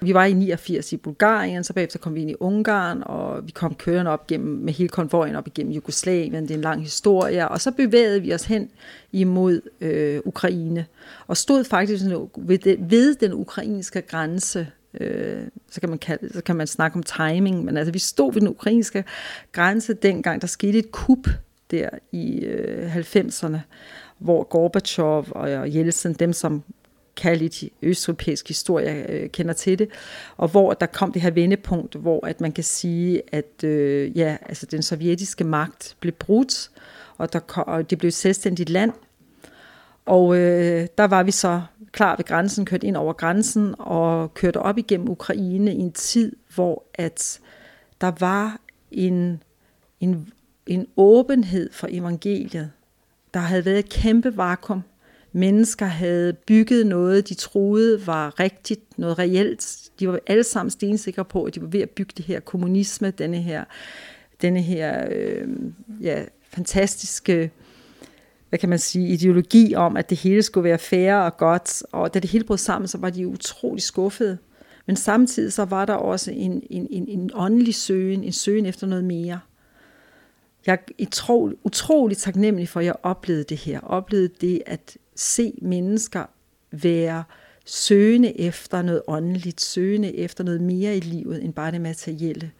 Vi 0.05 0.13
var 0.13 0.25
i 0.25 0.33
89 0.33 0.93
i 0.93 0.97
Bulgarien, 0.97 1.63
så 1.63 1.73
bagefter 1.73 1.99
kom 1.99 2.15
vi 2.15 2.21
ind 2.21 2.29
i 2.29 2.35
Ungarn, 2.39 3.03
og 3.05 3.47
vi 3.47 3.51
kom 3.51 3.75
kørende 3.75 4.11
op 4.11 4.27
gennem, 4.27 4.57
med 4.57 4.73
hele 4.73 4.89
konvojen 4.89 5.35
op 5.35 5.47
igennem 5.47 5.73
Jugoslavien. 5.73 6.43
Det 6.43 6.51
er 6.51 6.55
en 6.55 6.61
lang 6.61 6.81
historie. 6.81 7.49
Og 7.49 7.61
så 7.61 7.71
bevægede 7.71 8.21
vi 8.21 8.33
os 8.33 8.45
hen 8.45 8.69
imod 9.11 9.61
øh, 9.81 10.21
Ukraine, 10.25 10.85
og 11.27 11.37
stod 11.37 11.63
faktisk 11.63 12.03
ved, 12.37 12.57
det, 12.57 12.77
ved 12.91 13.15
den 13.15 13.33
ukrainske 13.33 14.01
grænse 14.01 14.67
øh, 14.99 15.47
så, 15.71 15.79
kan 15.79 15.89
man 15.89 15.99
kalde, 15.99 16.33
så 16.33 16.41
kan 16.43 16.55
man 16.55 16.67
snakke 16.67 16.95
om 16.95 17.03
timing, 17.03 17.65
men 17.65 17.77
altså 17.77 17.91
vi 17.91 17.99
stod 17.99 18.33
ved 18.33 18.41
den 18.41 18.49
ukrainske 18.49 19.03
grænse 19.51 19.93
dengang, 19.93 20.41
der 20.41 20.47
skete 20.47 20.77
et 20.77 20.91
kup 20.91 21.27
der 21.71 21.89
i 22.11 22.39
øh, 22.39 22.95
90'erne, 22.95 23.57
hvor 24.17 24.43
Gorbachev 24.43 25.25
og 25.31 25.75
Jeltsin, 25.75 26.13
dem 26.13 26.33
som 26.33 26.63
kan 27.15 27.49
østeuropæisk 27.81 28.47
historie, 28.47 29.05
øh, 29.09 29.29
kender 29.29 29.53
til 29.53 29.79
det, 29.79 29.89
og 30.37 30.47
hvor 30.47 30.73
der 30.73 30.85
kom 30.85 31.11
det 31.11 31.21
her 31.21 31.31
vendepunkt, 31.31 31.95
hvor 31.95 32.25
at 32.25 32.41
man 32.41 32.51
kan 32.51 32.63
sige, 32.63 33.21
at 33.31 33.63
øh, 33.63 34.17
ja, 34.17 34.37
altså 34.41 34.65
den 34.65 34.81
sovjetiske 34.81 35.43
magt 35.43 35.95
blev 35.99 36.13
brudt, 36.13 36.71
og, 37.17 37.33
der 37.33 37.39
kom, 37.39 37.63
og 37.67 37.89
det 37.89 37.97
blev 37.97 38.07
et 38.07 38.13
selvstændigt 38.13 38.69
land, 38.69 38.91
og 40.05 40.37
øh, 40.37 40.87
der 40.97 41.03
var 41.03 41.23
vi 41.23 41.31
så 41.31 41.61
klar 41.91 42.15
ved 42.15 42.25
grænsen, 42.25 42.65
kørt 42.65 42.83
ind 42.83 42.97
over 42.97 43.13
grænsen 43.13 43.75
og 43.79 44.33
kørte 44.33 44.57
op 44.57 44.77
igennem 44.77 45.09
Ukraine 45.09 45.73
i 45.73 45.79
en 45.79 45.91
tid, 45.91 46.35
hvor 46.55 46.83
at 46.93 47.39
der 48.01 48.11
var 48.19 48.59
en, 48.91 49.43
en, 49.99 50.29
en 50.67 50.87
åbenhed 50.97 51.69
for 51.71 51.87
evangeliet. 51.91 52.71
Der 53.33 53.39
havde 53.39 53.65
været 53.65 53.79
et 53.79 53.89
kæmpe 53.89 54.37
vakuum. 54.37 54.83
Mennesker 55.35 55.85
havde 55.85 56.33
bygget 56.33 56.87
noget, 56.87 57.29
de 57.29 57.33
troede 57.33 58.07
var 58.07 58.39
rigtigt, 58.39 58.99
noget 58.99 59.19
reelt. 59.19 59.89
De 59.99 60.07
var 60.07 60.19
alle 60.27 60.43
sammen 60.43 60.71
stensikre 60.71 61.25
på, 61.25 61.43
at 61.43 61.55
de 61.55 61.61
var 61.61 61.67
ved 61.67 61.81
at 61.81 61.89
bygge 61.89 62.13
det 62.17 62.25
her 62.25 62.39
kommunisme, 62.39 63.11
denne 63.11 63.37
her, 63.41 63.63
denne 64.41 64.61
her 64.61 65.07
øh, 65.11 65.47
ja, 66.01 66.23
fantastiske 66.49 67.51
hvad 68.49 68.59
kan 68.59 68.69
man 68.69 68.79
sige, 68.79 69.07
ideologi 69.07 69.75
om, 69.75 69.97
at 69.97 70.09
det 70.09 70.17
hele 70.17 70.43
skulle 70.43 70.63
være 70.63 70.77
fair 70.77 71.15
og 71.15 71.37
godt, 71.37 71.83
og 71.91 72.13
da 72.13 72.19
det 72.19 72.29
hele 72.29 72.43
brød 72.43 72.57
sammen, 72.57 72.87
så 72.87 72.97
var 72.97 73.09
de 73.09 73.27
utrolig 73.27 73.83
skuffede. 73.83 74.37
Men 74.85 74.95
samtidig 74.95 75.53
så 75.53 75.65
var 75.65 75.85
der 75.85 75.93
også 75.93 76.31
en, 76.31 76.63
en, 76.69 76.87
en, 76.89 77.07
en 77.07 77.31
åndelig 77.33 77.75
søgen, 77.75 78.23
en 78.23 78.31
søgen 78.31 78.65
efter 78.65 78.87
noget 78.87 79.03
mere. 79.03 79.39
Jeg 80.65 80.73
er 80.73 81.03
utrolig, 81.03 81.57
utrolig 81.63 82.17
taknemmelig 82.17 82.69
for, 82.69 82.79
at 82.79 82.85
jeg 82.85 82.95
oplevede 83.03 83.43
det 83.43 83.57
her. 83.57 83.79
Oplevede 83.79 84.29
det 84.41 84.61
at 84.65 84.97
se 85.15 85.53
mennesker 85.61 86.25
være 86.71 87.23
søgende 87.65 88.39
efter 88.39 88.81
noget 88.81 89.01
åndeligt, 89.07 89.61
søgende 89.61 90.15
efter 90.15 90.43
noget 90.43 90.61
mere 90.61 90.97
i 90.97 90.99
livet 90.99 91.43
end 91.43 91.53
bare 91.53 91.71
det 91.71 91.81
materielle. 91.81 92.51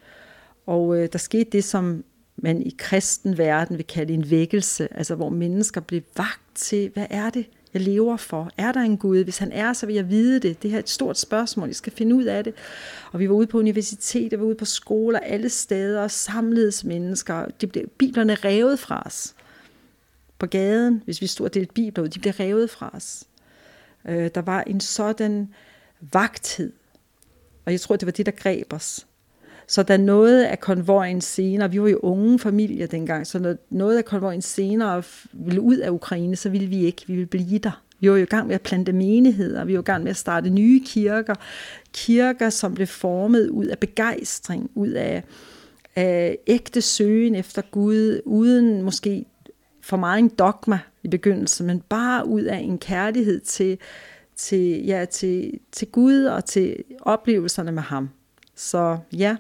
Og 0.66 0.98
øh, 0.98 1.10
der 1.14 1.20
skete 1.20 1.50
det, 1.52 1.64
som 1.64 2.04
man 2.38 2.62
i 2.62 2.76
kristen 2.78 3.38
verden 3.38 3.78
vil 3.78 3.88
kalde 3.88 4.14
en 4.14 4.30
vækkelse, 4.30 4.88
altså 4.92 5.16
hvor 5.16 5.30
mennesker 5.30 5.82
blev 5.82 6.02
vagt 6.18 6.42
til, 6.56 6.92
hvad 6.94 7.08
er 7.10 7.30
det, 7.30 7.46
jeg 7.76 7.84
lever 7.84 8.18
for? 8.18 8.50
Er 8.58 8.72
der 8.72 8.80
en 8.80 8.98
Gud? 8.98 9.24
Hvis 9.24 9.38
han 9.38 9.52
er, 9.52 9.74
så 9.74 9.86
vil 9.86 9.96
jeg 9.96 10.10
vide 10.10 10.40
det. 10.40 10.64
Det 10.64 10.72
her 10.72 10.78
er 10.78 10.82
et 10.82 10.90
stort 10.90 11.18
spørgsmål. 11.18 11.68
Jeg 11.68 11.76
skal 11.76 11.94
finde 11.94 12.16
ud 12.16 12.24
af 12.24 12.44
det. 12.44 12.54
Og 13.12 13.20
vi 13.20 13.30
var 13.30 13.36
ude 13.36 13.48
på 13.48 13.60
universitet, 13.60 14.32
vi 14.32 14.40
var 14.40 14.46
ude 14.46 14.56
på 14.56 14.66
skoler, 14.66 15.20
alle 15.20 15.50
steder, 15.50 16.08
samledes 16.08 16.84
mennesker. 16.84 17.46
De 17.62 17.68
blev, 17.68 17.88
biblerne 17.88 18.36
revet 18.36 18.80
fra 18.80 19.04
os. 19.06 19.35
På 20.40 20.46
gaden, 20.46 21.02
hvis 21.06 21.22
vi 21.22 21.28
stod 21.28 21.46
og 21.46 21.54
delte 21.54 21.74
bibler 21.74 22.04
ud, 22.04 22.10
de 22.10 22.20
blev 22.20 22.34
revet 22.34 22.70
fra 22.70 22.90
os. 22.94 23.24
Øh, 24.08 24.30
der 24.36 24.42
var 24.42 24.62
en 24.62 24.80
sådan 24.80 25.50
vagthed. 26.02 26.72
Og 27.66 27.72
jeg 27.72 27.82
tror, 27.82 27.96
det 27.96 28.06
var 28.06 28.12
det, 28.12 28.26
der 28.26 28.32
greb 28.32 28.74
os. 28.74 29.08
Så 29.68 29.84
da 29.84 29.98
noget 29.98 30.44
af 30.44 30.60
konvojen 30.60 31.22
senere, 31.22 31.72
vi 31.72 31.82
var 31.82 31.88
jo 31.88 32.00
unge 32.04 32.40
familier 32.40 32.88
dengang, 32.88 33.28
så 33.28 33.40
når 33.40 33.56
noget 33.70 33.98
af 33.98 34.06
konvojen 34.06 34.42
senere 34.42 35.04
ville 35.34 35.62
ud 35.62 35.78
af 35.78 35.90
Ukraine, 35.90 36.36
så 36.36 36.50
ville 36.50 36.68
vi 36.68 36.86
ikke, 36.86 37.04
vi 37.08 37.14
ville 37.14 37.26
blive 37.26 37.60
der. 37.60 37.82
Vi 38.00 38.10
var 38.10 38.18
jo 38.18 38.24
i 38.24 38.26
gang 38.26 38.48
med 38.48 38.56
at 38.56 38.62
plante 38.62 38.94
menigheder, 38.94 39.66
vi 39.66 39.74
var 39.74 39.80
i 39.80 39.84
gang 39.84 40.04
med 40.04 40.10
at 40.10 40.18
starte 40.18 40.50
nye 40.50 40.82
kirker, 40.86 41.36
kirker, 41.94 42.50
som 42.50 42.74
blev 42.74 42.88
formet 42.88 43.50
ud 43.50 43.66
af 43.66 43.80
begejstring, 43.80 44.72
ud 44.76 44.90
af, 44.90 45.24
af 45.96 46.38
ægte 46.48 46.82
søgen 46.82 47.36
efter 47.36 47.62
Gud, 47.72 48.22
uden 48.26 48.82
måske 48.82 49.26
for 49.86 49.98
meget 49.98 50.20
en 50.20 50.30
dogma 50.30 50.80
i 51.04 51.08
begyndelsen, 51.08 51.68
men 51.68 51.82
bare 51.82 52.28
ud 52.28 52.42
af 52.42 52.58
en 52.58 52.80
kærlighed 52.80 53.40
til, 53.40 53.78
til, 54.36 54.86
ja, 54.86 55.06
til, 55.06 55.60
til 55.72 55.88
Gud 55.88 56.24
og 56.24 56.46
til 56.46 56.84
oplevelserne 57.02 57.72
med 57.72 57.84
ham. 57.84 58.10
Så 58.56 58.98
ja, 59.14 59.38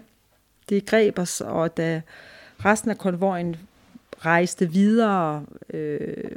det 0.70 0.86
greb 0.86 1.20
os, 1.20 1.42
og 1.42 1.78
da 1.78 2.02
resten 2.66 2.92
af 2.92 2.98
konvojen 2.98 3.56
rejste 4.18 4.72
videre, 4.72 5.46
øh, 5.74 6.32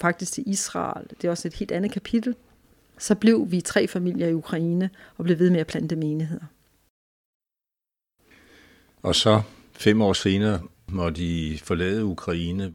faktisk 0.00 0.32
til 0.32 0.44
Israel, 0.46 1.06
det 1.10 1.24
er 1.24 1.30
også 1.30 1.48
et 1.48 1.54
helt 1.54 1.72
andet 1.72 1.92
kapitel, 1.92 2.34
så 2.98 3.14
blev 3.14 3.46
vi 3.50 3.60
tre 3.60 3.86
familier 3.86 4.28
i 4.28 4.34
Ukraine 4.34 4.90
og 5.16 5.24
blev 5.24 5.38
ved 5.38 5.50
med 5.50 5.60
at 5.60 5.66
plante 5.66 5.96
menigheder. 5.96 6.44
Og 9.02 9.14
så 9.14 9.42
fem 9.72 10.02
år 10.02 10.12
senere 10.12 10.60
må 10.92 11.10
de 11.10 11.58
forlade 11.64 12.04
Ukraine. 12.04 12.74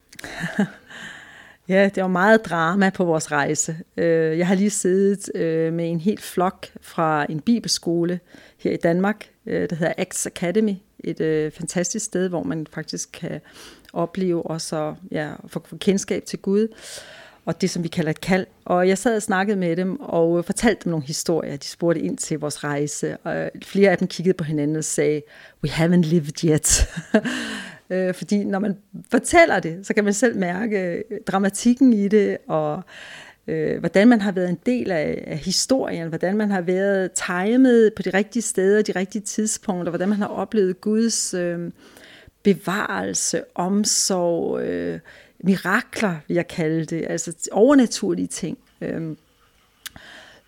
ja, 1.69 1.89
det 1.95 2.03
var 2.03 2.09
meget 2.09 2.45
drama 2.45 2.89
på 2.89 3.05
vores 3.05 3.31
rejse. 3.31 3.77
Øh, 3.97 4.37
jeg 4.37 4.47
har 4.47 4.55
lige 4.55 4.69
siddet 4.69 5.35
øh, 5.35 5.73
med 5.73 5.89
en 5.91 5.99
helt 5.99 6.21
flok 6.21 6.67
fra 6.81 7.25
en 7.29 7.39
bibelskole 7.39 8.19
her 8.57 8.71
i 8.71 8.77
Danmark, 8.77 9.29
øh, 9.45 9.69
der 9.69 9.75
hedder 9.75 9.93
Acts 9.97 10.25
Academy 10.25 10.73
et 10.99 11.53
fantastisk 11.53 12.05
sted, 12.05 12.29
hvor 12.29 12.43
man 12.43 12.67
faktisk 12.71 13.09
kan 13.13 13.41
opleve 13.93 14.43
og 14.43 14.61
så 14.61 14.95
ja, 15.11 15.31
få, 15.47 15.65
få 15.67 15.77
kendskab 15.77 16.25
til 16.25 16.39
Gud 16.39 16.67
og 17.45 17.61
det, 17.61 17.69
som 17.69 17.83
vi 17.83 17.87
kalder 17.87 18.11
et 18.11 18.21
kald. 18.21 18.45
Og 18.65 18.87
jeg 18.87 18.97
sad 18.97 19.15
og 19.15 19.21
snakkede 19.21 19.57
med 19.57 19.75
dem 19.75 19.99
og 19.99 20.45
fortalte 20.45 20.83
dem 20.83 20.89
nogle 20.89 21.05
historier. 21.05 21.57
De 21.57 21.67
spurgte 21.67 22.01
ind 22.01 22.17
til 22.17 22.39
vores 22.39 22.63
rejse, 22.63 23.17
og 23.17 23.49
flere 23.63 23.91
af 23.91 23.97
dem 23.97 24.07
kiggede 24.07 24.37
på 24.37 24.43
hinanden 24.43 24.75
og 24.75 24.83
sagde, 24.83 25.21
we 25.63 25.69
haven't 25.69 26.09
lived 26.09 26.43
yet. 26.43 26.87
Øh, 27.89 28.13
fordi 28.13 28.43
når 28.43 28.59
man 28.59 28.77
fortæller 29.11 29.59
det, 29.59 29.87
så 29.87 29.93
kan 29.93 30.03
man 30.03 30.13
selv 30.13 30.37
mærke 30.37 30.79
øh, 30.79 31.19
dramatikken 31.27 31.93
i 31.93 32.07
det, 32.07 32.37
og 32.47 32.81
øh, 33.47 33.79
hvordan 33.79 34.07
man 34.07 34.21
har 34.21 34.31
været 34.31 34.49
en 34.49 34.59
del 34.65 34.91
af, 34.91 35.23
af 35.27 35.37
historien, 35.37 36.07
hvordan 36.07 36.37
man 36.37 36.51
har 36.51 36.61
været 36.61 37.11
timet 37.11 37.93
på 37.93 38.01
de 38.01 38.09
rigtige 38.09 38.43
steder, 38.43 38.81
de 38.81 38.91
rigtige 38.91 39.21
tidspunkter, 39.21 39.91
hvordan 39.91 40.09
man 40.09 40.17
har 40.17 40.27
oplevet 40.27 40.81
Guds 40.81 41.33
øh, 41.33 41.71
bevarelse, 42.43 43.43
omsorg, 43.55 44.61
øh, 44.61 44.99
mirakler, 45.43 46.15
vil 46.27 46.35
jeg 46.35 46.47
kalde 46.47 46.85
det, 46.85 47.05
altså 47.09 47.49
overnaturlige 47.51 48.27
ting. 48.27 48.57
Øh, 48.81 49.15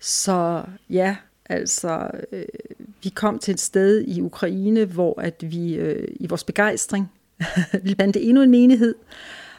så 0.00 0.64
ja, 0.90 1.16
altså 1.46 2.10
øh, 2.32 2.44
vi 3.02 3.08
kom 3.08 3.38
til 3.38 3.54
et 3.54 3.60
sted 3.60 4.04
i 4.06 4.20
Ukraine, 4.20 4.84
hvor 4.84 5.20
at 5.20 5.34
vi 5.40 5.74
øh, 5.74 6.08
i 6.20 6.26
vores 6.26 6.44
begejstring 6.44 7.10
vi 7.84 7.94
bandte 7.94 8.20
endnu 8.20 8.42
en 8.42 8.50
menighed, 8.50 8.94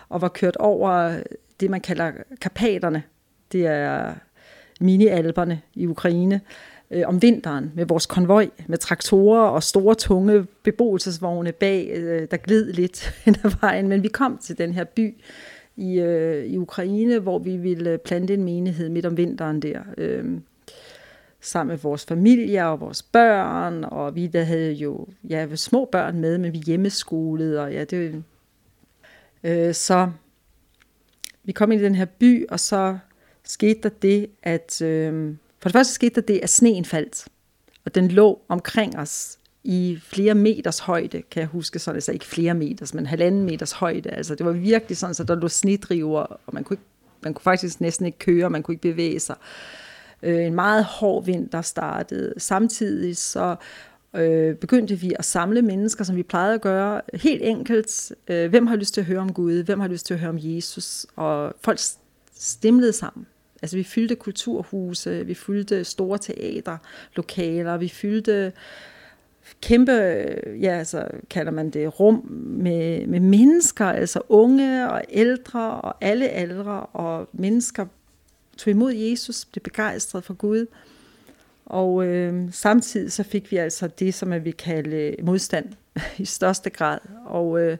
og 0.09 0.21
var 0.21 0.27
kørt 0.27 0.55
over 0.55 1.19
det, 1.59 1.69
man 1.69 1.81
kalder 1.81 2.11
Karpaterne, 2.41 3.03
det 3.51 3.65
er 3.65 4.13
mini-alberne 4.79 5.61
i 5.75 5.87
Ukraine, 5.87 6.41
øh, 6.91 7.03
om 7.05 7.21
vinteren 7.21 7.71
med 7.75 7.85
vores 7.85 8.05
konvoj, 8.05 8.49
med 8.67 8.77
traktorer 8.77 9.41
og 9.41 9.63
store, 9.63 9.95
tunge 9.95 10.45
beboelsesvogne 10.63 11.51
bag, 11.51 11.91
øh, 11.95 12.27
der 12.31 12.37
gled 12.37 12.73
lidt 12.73 13.13
hen 13.25 13.35
ad 13.43 13.51
vejen. 13.61 13.87
Men 13.87 14.03
vi 14.03 14.07
kom 14.07 14.37
til 14.37 14.57
den 14.57 14.73
her 14.73 14.83
by 14.83 15.13
i, 15.77 15.99
øh, 15.99 16.45
i 16.45 16.57
Ukraine, 16.57 17.19
hvor 17.19 17.39
vi 17.39 17.57
ville 17.57 17.97
plante 17.97 18.33
en 18.33 18.43
menighed 18.43 18.89
midt 18.89 19.05
om 19.05 19.17
vinteren 19.17 19.61
der. 19.61 19.79
Øh, 19.97 20.25
sammen 21.41 21.71
med 21.73 21.77
vores 21.77 22.05
familie 22.05 22.67
og 22.67 22.79
vores 22.79 23.03
børn, 23.03 23.83
og 23.83 24.15
vi 24.15 24.27
der 24.27 24.43
havde 24.43 24.73
jo 24.73 25.07
ja, 25.29 25.55
små 25.55 25.85
børn 25.91 26.19
med, 26.19 26.37
men 26.37 26.53
vi 26.53 26.57
hjemmeskolede, 26.57 27.63
og 27.63 27.73
ja, 27.73 27.83
det 27.83 28.23
øh, 29.43 29.73
så 29.73 30.11
vi 31.43 31.51
kom 31.51 31.71
ind 31.71 31.81
i 31.81 31.83
den 31.83 31.95
her 31.95 32.05
by, 32.05 32.47
og 32.49 32.59
så 32.59 32.97
skete 33.43 33.79
der 33.83 33.89
det, 33.89 34.29
at 34.43 34.81
øh, 34.81 35.35
for 35.59 35.69
det 35.69 35.73
første 35.73 35.93
skete 35.93 36.15
der 36.15 36.21
det, 36.21 36.39
at 36.43 36.49
sneen 36.49 36.85
faldt, 36.85 37.27
og 37.85 37.95
den 37.95 38.07
lå 38.07 38.41
omkring 38.47 38.97
os 38.97 39.37
i 39.63 39.99
flere 40.03 40.35
meters 40.35 40.79
højde, 40.79 41.21
kan 41.21 41.41
jeg 41.41 41.47
huske, 41.47 41.79
så 41.79 41.91
altså 41.91 42.11
ikke 42.11 42.25
flere 42.25 42.53
meters, 42.53 42.93
men 42.93 43.05
halvanden 43.05 43.43
meters 43.43 43.71
højde. 43.71 44.09
Altså 44.09 44.35
det 44.35 44.45
var 44.45 44.51
virkelig 44.51 44.97
sådan, 44.97 45.13
så 45.13 45.23
der 45.23 45.35
lå 45.35 45.47
snedriver, 45.47 46.19
og 46.19 46.53
man 46.53 46.63
kunne, 46.63 46.73
ikke, 46.73 46.83
man 47.21 47.33
kunne 47.33 47.43
faktisk 47.43 47.81
næsten 47.81 48.05
ikke 48.05 48.17
køre, 48.17 48.49
man 48.49 48.63
kunne 48.63 48.73
ikke 48.73 48.81
bevæge 48.91 49.19
sig. 49.19 49.35
Øh, 49.35 49.88
Øh, 50.23 50.45
en 50.45 50.55
meget 50.55 50.83
hård 50.83 51.25
vinter 51.25 51.61
startede. 51.61 52.33
Samtidig 52.37 53.17
så 53.17 53.55
øh, 54.15 54.55
begyndte 54.55 54.95
vi 54.95 55.13
at 55.19 55.25
samle 55.25 55.61
mennesker, 55.61 56.03
som 56.03 56.15
vi 56.15 56.23
plejede 56.23 56.53
at 56.53 56.61
gøre, 56.61 57.01
helt 57.13 57.41
enkelt. 57.43 58.11
Øh, 58.27 58.49
hvem 58.49 58.67
har 58.67 58.75
lyst 58.75 58.93
til 58.93 59.01
at 59.01 59.07
høre 59.07 59.19
om 59.19 59.33
Gud? 59.33 59.63
Hvem 59.63 59.79
har 59.79 59.87
lyst 59.87 60.05
til 60.05 60.13
at 60.13 60.19
høre 60.19 60.29
om 60.29 60.39
Jesus? 60.41 61.05
Og 61.15 61.53
folk 61.61 61.79
stemlede 62.33 62.93
sammen. 62.93 63.27
Altså 63.61 63.77
vi 63.77 63.83
fyldte 63.83 64.15
kulturhuse, 64.15 65.25
vi 65.25 65.33
fyldte 65.33 65.83
store 65.83 66.17
teaterlokaler, 66.17 67.77
vi 67.77 67.89
fyldte 67.89 68.51
kæmpe, 69.61 69.91
ja, 70.61 70.77
altså 70.77 71.07
kalder 71.29 71.51
man 71.51 71.69
det, 71.69 71.99
rum 71.99 72.27
med, 72.31 73.07
med 73.07 73.19
mennesker, 73.19 73.85
altså 73.85 74.21
unge 74.29 74.89
og 74.89 75.01
ældre 75.09 75.71
og 75.71 75.95
alle 76.01 76.29
aldre, 76.29 76.85
og 76.85 77.29
mennesker 77.33 77.85
tog 78.59 78.71
imod 78.71 78.93
Jesus, 78.93 79.45
blev 79.45 79.63
begejstret 79.63 80.23
for 80.23 80.33
Gud. 80.33 80.65
Og 81.65 82.05
øh, 82.05 82.47
samtidig 82.51 83.11
så 83.11 83.23
fik 83.23 83.51
vi 83.51 83.57
altså 83.57 83.87
det, 83.87 84.13
som 84.13 84.33
jeg 84.33 84.45
vil 84.45 84.53
kalde 84.53 84.95
øh, 84.95 85.25
modstand 85.25 85.65
i 86.17 86.25
største 86.25 86.69
grad. 86.69 86.99
Og 87.25 87.61
øh, 87.61 87.77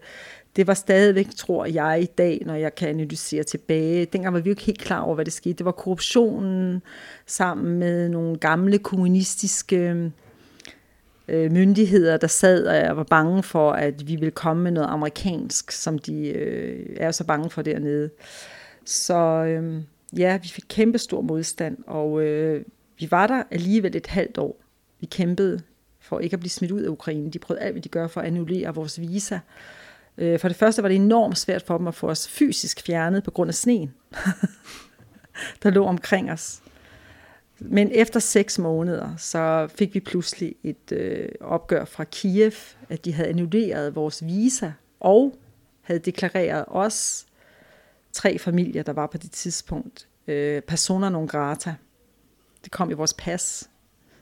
det 0.55 0.67
var 0.67 0.74
stadigvæk, 0.74 1.27
tror 1.36 1.65
jeg, 1.65 2.01
i 2.01 2.05
dag, 2.05 2.41
når 2.45 2.55
jeg 2.55 2.75
kan 2.75 2.89
analysere 2.89 3.43
tilbage. 3.43 4.05
Dengang 4.05 4.33
var 4.33 4.39
vi 4.39 4.50
jo 4.50 4.51
ikke 4.51 4.63
helt 4.63 4.79
klar 4.79 5.01
over, 5.01 5.15
hvad 5.15 5.25
det 5.25 5.33
skete. 5.33 5.53
Det 5.53 5.65
var 5.65 5.71
korruptionen 5.71 6.81
sammen 7.25 7.79
med 7.79 8.09
nogle 8.09 8.38
gamle 8.38 8.79
kommunistiske 8.79 10.12
øh, 11.27 11.51
myndigheder, 11.51 12.17
der 12.17 12.27
sad 12.27 12.89
og 12.89 12.98
var 12.98 13.03
bange 13.03 13.43
for, 13.43 13.71
at 13.71 14.07
vi 14.07 14.15
ville 14.15 14.31
komme 14.31 14.63
med 14.63 14.71
noget 14.71 14.88
amerikansk, 14.88 15.71
som 15.71 16.00
de 16.00 16.27
øh, 16.27 16.86
er 16.98 17.12
så 17.12 17.24
bange 17.24 17.50
for 17.50 17.62
dernede. 17.62 18.09
Så 18.86 19.15
øh, 19.45 19.81
ja, 20.17 20.37
vi 20.37 20.47
fik 20.47 20.63
kæmpe 20.69 20.97
stor 20.97 21.21
modstand, 21.21 21.77
og 21.87 22.21
øh, 22.21 22.65
vi 22.99 23.11
var 23.11 23.27
der 23.27 23.43
alligevel 23.51 23.95
et 23.95 24.07
halvt 24.07 24.37
år. 24.37 24.61
Vi 24.99 25.05
kæmpede 25.05 25.61
for 25.99 26.19
ikke 26.19 26.33
at 26.33 26.39
blive 26.39 26.49
smidt 26.49 26.71
ud 26.71 26.81
af 26.81 26.89
Ukraine. 26.89 27.31
De 27.31 27.39
prøvede 27.39 27.63
alt, 27.63 27.73
hvad 27.73 27.81
de 27.81 27.89
gør 27.89 28.07
for 28.07 28.21
at 28.21 28.27
annullere 28.27 28.75
vores 28.75 29.01
visa. 29.01 29.39
Øh, 30.17 30.39
for 30.39 30.47
det 30.47 30.57
første 30.57 30.81
var 30.81 30.89
det 30.89 30.95
enormt 30.95 31.37
svært 31.37 31.61
for 31.61 31.77
dem 31.77 31.87
at 31.87 31.95
få 31.95 32.09
os 32.09 32.27
fysisk 32.27 32.85
fjernet 32.85 33.23
på 33.23 33.31
grund 33.31 33.47
af 33.47 33.53
sneen, 33.53 33.93
der 35.63 35.69
lå 35.69 35.85
omkring 35.85 36.31
os. 36.31 36.61
Men 37.59 37.91
efter 37.91 38.19
seks 38.19 38.59
måneder, 38.59 39.15
så 39.17 39.67
fik 39.75 39.93
vi 39.93 39.99
pludselig 39.99 40.55
et 40.63 40.91
øh, 40.91 41.29
opgør 41.41 41.85
fra 41.85 42.03
Kiev, 42.03 42.51
at 42.89 43.05
de 43.05 43.13
havde 43.13 43.29
annulleret 43.29 43.95
vores 43.95 44.25
visa, 44.25 44.71
og 44.99 45.35
havde 45.81 45.99
deklareret 45.99 46.65
os, 46.67 47.25
tre 48.13 48.39
familier, 48.39 48.83
der 48.83 48.93
var 48.93 49.07
på 49.07 49.17
det 49.17 49.31
tidspunkt, 49.31 50.07
øh, 50.27 50.61
personer 50.61 51.09
non 51.09 51.27
grata. 51.27 51.75
Det 52.63 52.71
kom 52.71 52.91
i 52.91 52.93
vores 52.93 53.13
pas. 53.13 53.69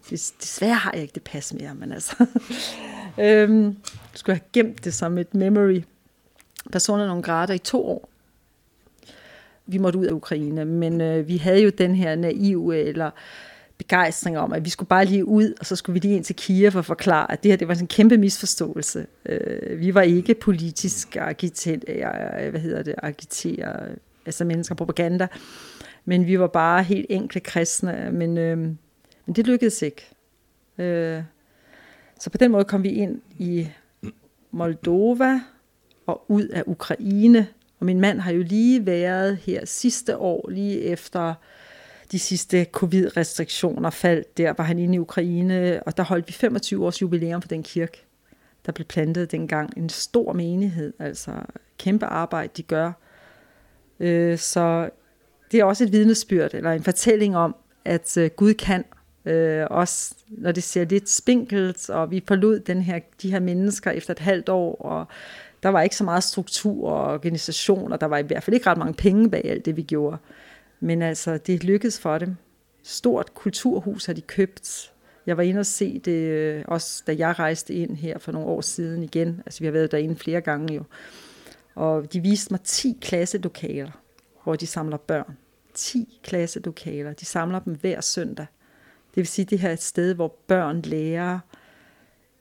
Desværre 0.09 0.75
har 0.75 0.91
jeg 0.93 1.01
ikke 1.01 1.13
det 1.13 1.23
pas 1.23 1.53
mere, 1.53 1.75
men 1.75 1.91
altså... 1.91 2.25
øhm, 3.21 3.77
skulle 4.13 4.35
have 4.35 4.47
gemt 4.53 4.85
det 4.85 4.93
som 4.93 5.17
et 5.17 5.33
memory. 5.33 5.81
Personer 6.71 7.07
non 7.07 7.21
grata 7.21 7.53
i 7.53 7.57
to 7.57 7.85
år. 7.85 8.09
Vi 9.65 9.77
måtte 9.77 9.99
ud 9.99 10.05
af 10.05 10.11
Ukraine, 10.11 10.65
men 10.65 11.01
øh, 11.01 11.27
vi 11.27 11.37
havde 11.37 11.61
jo 11.61 11.69
den 11.69 11.95
her 11.95 12.15
naive 12.15 12.77
eller 12.77 13.11
begejstring 13.77 14.37
om, 14.37 14.53
at 14.53 14.65
vi 14.65 14.69
skulle 14.69 14.87
bare 14.87 15.05
lige 15.05 15.25
ud, 15.25 15.53
og 15.59 15.65
så 15.65 15.75
skulle 15.75 15.93
vi 15.93 15.99
lige 15.99 16.15
ind 16.15 16.23
til 16.23 16.35
Kiev 16.35 16.75
og 16.75 16.85
forklare, 16.85 17.31
at 17.31 17.43
det 17.43 17.51
her 17.51 17.57
det 17.57 17.67
var 17.67 17.75
en 17.75 17.87
kæmpe 17.87 18.17
misforståelse. 18.17 19.05
Øh, 19.25 19.79
vi 19.79 19.93
var 19.93 20.01
ikke 20.01 20.33
politisk 20.33 21.15
agiter, 21.15 21.75
øh, 21.87 22.49
hvad 22.49 22.59
hedder 22.59 22.83
det, 22.83 22.95
agiter, 23.03 23.73
altså 24.25 24.45
mennesker 24.45 24.75
propaganda, 24.75 25.27
men 26.05 26.27
vi 26.27 26.39
var 26.39 26.47
bare 26.47 26.83
helt 26.83 27.05
enkle 27.09 27.41
kristne, 27.41 28.09
men, 28.11 28.37
øh, 28.37 28.57
men 28.57 29.35
det 29.35 29.47
lykkedes 29.47 29.81
ikke. 29.81 30.07
Øh, 30.77 31.21
så 32.19 32.29
på 32.29 32.37
den 32.37 32.51
måde 32.51 32.65
kom 32.65 32.83
vi 32.83 32.89
ind 32.89 33.21
i 33.37 33.67
Moldova 34.51 35.39
og 36.07 36.25
ud 36.27 36.47
af 36.47 36.63
Ukraine, 36.65 37.47
og 37.79 37.85
min 37.85 38.01
mand 38.01 38.19
har 38.19 38.31
jo 38.31 38.43
lige 38.43 38.85
været 38.85 39.37
her 39.37 39.65
sidste 39.65 40.17
år, 40.17 40.49
lige 40.49 40.81
efter 40.81 41.33
de 42.11 42.19
sidste 42.19 42.65
covid-restriktioner 42.71 43.89
faldt. 43.89 44.37
Der 44.37 44.53
var 44.57 44.63
han 44.63 44.79
inde 44.79 44.95
i 44.95 44.99
Ukraine, 44.99 45.83
og 45.85 45.97
der 45.97 46.03
holdt 46.03 46.27
vi 46.27 46.33
25 46.33 46.85
års 46.85 47.01
jubilæum 47.01 47.41
for 47.41 47.47
den 47.47 47.63
kirke, 47.63 48.05
der 48.65 48.71
blev 48.71 48.85
plantet 48.85 49.31
dengang. 49.31 49.73
En 49.77 49.89
stor 49.89 50.33
menighed, 50.33 50.93
altså 50.99 51.31
kæmpe 51.77 52.05
arbejde, 52.05 52.51
de 52.57 52.63
gør. 52.63 52.91
Øh, 53.99 54.37
så 54.37 54.89
det 55.51 55.59
er 55.59 55.63
også 55.63 55.83
et 55.83 55.91
vidnesbyrd, 55.91 56.53
eller 56.53 56.71
en 56.71 56.83
fortælling 56.83 57.37
om, 57.37 57.55
at 57.85 58.17
øh, 58.17 58.29
Gud 58.35 58.53
kan, 58.53 58.85
øh, 59.25 59.65
også 59.69 60.15
når 60.27 60.51
det 60.51 60.63
ser 60.63 60.85
lidt 60.85 61.09
spinkelt, 61.09 61.89
og 61.89 62.11
vi 62.11 62.23
forlod 62.27 62.59
den 62.59 62.81
her, 62.81 62.99
de 63.21 63.31
her 63.31 63.39
mennesker 63.39 63.91
efter 63.91 64.13
et 64.13 64.19
halvt 64.19 64.49
år, 64.49 64.75
og 64.75 65.05
der 65.63 65.69
var 65.69 65.81
ikke 65.81 65.95
så 65.95 66.03
meget 66.03 66.23
struktur 66.23 66.89
og 66.89 67.13
organisation, 67.13 67.91
og 67.91 68.01
der 68.01 68.07
var 68.07 68.17
i 68.17 68.21
hvert 68.21 68.43
fald 68.43 68.53
ikke 68.53 68.69
ret 68.69 68.77
mange 68.77 68.93
penge 68.93 69.29
bag 69.29 69.45
alt 69.45 69.65
det, 69.65 69.77
vi 69.77 69.81
gjorde. 69.81 70.17
Men 70.79 71.01
altså, 71.01 71.37
det 71.37 71.63
lykkedes 71.63 71.99
for 71.99 72.17
dem. 72.17 72.35
Stort 72.83 73.33
kulturhus 73.33 74.05
har 74.05 74.13
de 74.13 74.21
købt. 74.21 74.93
Jeg 75.25 75.37
var 75.37 75.43
inde 75.43 75.59
og 75.59 75.65
se 75.65 75.99
det, 75.99 76.11
øh, 76.11 76.63
også 76.67 77.03
da 77.07 77.15
jeg 77.17 77.39
rejste 77.39 77.73
ind 77.73 77.97
her 77.97 78.17
for 78.17 78.31
nogle 78.31 78.47
år 78.47 78.61
siden 78.61 79.03
igen. 79.03 79.41
Altså, 79.45 79.59
vi 79.59 79.65
har 79.65 79.71
været 79.71 79.91
derinde 79.91 80.15
flere 80.15 80.41
gange 80.41 80.73
jo. 80.73 80.83
Og 81.75 82.13
de 82.13 82.19
viste 82.19 82.53
mig 82.53 82.61
10 82.61 82.97
klasselokaler, 83.01 83.91
hvor 84.43 84.55
de 84.55 84.67
samler 84.67 84.97
børn. 84.97 85.37
10 85.73 86.19
klasselokaler. 86.23 87.13
De 87.13 87.25
samler 87.25 87.59
dem 87.59 87.73
hver 87.73 88.01
søndag. 88.01 88.45
Det 89.09 89.21
vil 89.21 89.27
sige, 89.27 89.43
at 89.43 89.49
det 89.49 89.59
her 89.59 89.69
er 89.69 89.73
et 89.73 89.81
sted, 89.81 90.13
hvor 90.13 90.35
børn 90.47 90.81
lærer 90.81 91.39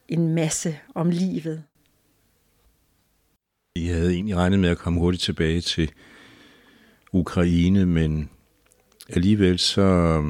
en 0.09 0.35
masse 0.35 0.79
om 0.95 1.11
livet. 1.11 1.63
Jeg 3.77 3.95
havde 3.95 4.13
egentlig 4.13 4.37
regnet 4.37 4.59
med 4.59 4.69
at 4.69 4.79
komme 4.79 5.01
hurtigt 5.01 5.23
tilbage 5.23 5.61
til 5.61 5.93
Ukraine, 7.17 7.87
men 7.87 8.31
alligevel 9.09 9.59
så, 9.59 10.23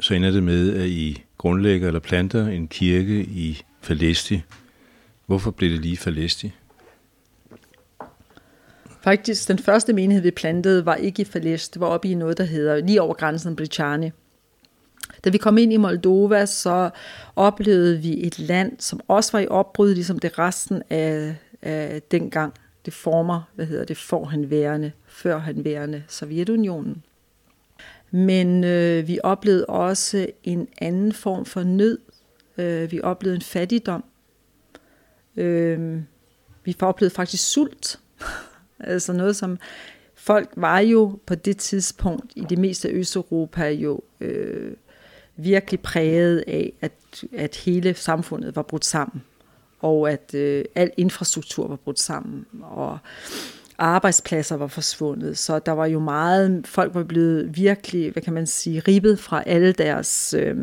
så 0.00 0.14
ender 0.14 0.30
det 0.30 0.42
med, 0.42 0.74
at 0.74 0.86
I 0.86 1.24
grundlægger 1.38 1.86
eller 1.86 2.00
planter 2.00 2.46
en 2.46 2.68
kirke 2.68 3.20
i 3.20 3.62
Falesti. 3.80 4.42
Hvorfor 5.26 5.50
blev 5.50 5.70
det 5.70 5.80
lige 5.80 5.96
Falesti? 5.96 6.52
Faktisk, 9.02 9.48
den 9.48 9.58
første 9.58 9.92
menighed, 9.92 10.22
vi 10.22 10.30
plantede, 10.30 10.86
var 10.86 10.94
ikke 10.94 11.22
i 11.22 11.24
Falest. 11.24 11.74
Det 11.74 11.80
var 11.80 11.86
oppe 11.86 12.08
i 12.08 12.14
noget, 12.14 12.38
der 12.38 12.44
hedder 12.44 12.86
lige 12.86 13.02
over 13.02 13.14
grænsen 13.14 13.56
Bricani. 13.56 14.10
Da 15.24 15.30
vi 15.30 15.38
kom 15.38 15.58
ind 15.58 15.72
i 15.72 15.76
Moldova, 15.76 16.46
så 16.46 16.90
oplevede 17.36 17.98
vi 17.98 18.26
et 18.26 18.38
land, 18.38 18.72
som 18.78 19.00
også 19.08 19.32
var 19.32 19.38
i 19.38 19.46
opbrud, 19.46 19.94
ligesom 19.94 20.18
det 20.18 20.38
resten 20.38 20.82
af, 20.90 21.34
af 21.62 22.02
dengang. 22.10 22.54
Det 22.84 22.92
former, 22.92 23.42
hvad 23.54 23.66
hedder 23.66 23.84
det, 23.84 23.96
får 23.96 24.24
han 24.24 24.50
værende, 24.50 24.92
før 25.06 25.38
han 25.38 25.64
værende 25.64 26.04
Sovjetunionen. 26.08 27.02
Men 28.10 28.64
øh, 28.64 29.08
vi 29.08 29.18
oplevede 29.22 29.66
også 29.66 30.26
en 30.42 30.68
anden 30.80 31.12
form 31.12 31.44
for 31.44 31.62
nød. 31.62 31.98
Øh, 32.58 32.92
vi 32.92 33.00
oplevede 33.00 33.36
en 33.36 33.42
fattigdom. 33.42 34.04
Øh, 35.36 36.00
vi 36.64 36.76
oplevede 36.80 37.14
faktisk 37.14 37.52
sult. 37.52 38.00
altså 38.80 39.12
noget, 39.12 39.36
som 39.36 39.58
folk 40.14 40.50
var 40.56 40.78
jo 40.78 41.18
på 41.26 41.34
det 41.34 41.56
tidspunkt 41.56 42.32
i 42.36 42.44
det 42.48 42.58
meste 42.58 42.88
af 42.88 42.92
Østeuropa 42.92 43.68
jo 43.68 44.00
øh, 44.20 44.72
virkelig 45.36 45.80
præget 45.80 46.44
af, 46.46 46.72
at, 46.80 47.24
at 47.36 47.56
hele 47.56 47.94
samfundet 47.94 48.56
var 48.56 48.62
brudt 48.62 48.84
sammen, 48.84 49.22
og 49.84 50.10
at 50.10 50.34
øh, 50.34 50.64
al 50.74 50.90
infrastruktur 50.96 51.68
var 51.68 51.76
brudt 51.76 52.00
sammen, 52.00 52.46
og 52.62 52.98
arbejdspladser 53.78 54.56
var 54.56 54.66
forsvundet, 54.66 55.38
så 55.38 55.58
der 55.58 55.72
var 55.72 55.86
jo 55.86 56.00
meget, 56.00 56.66
folk 56.66 56.94
var 56.94 57.02
blevet 57.02 57.56
virkelig, 57.56 58.10
hvad 58.10 58.22
kan 58.22 58.32
man 58.32 58.46
sige, 58.46 58.80
ribbet 58.80 59.18
fra 59.18 59.42
alle 59.46 59.72
deres 59.72 60.34
øh, 60.38 60.56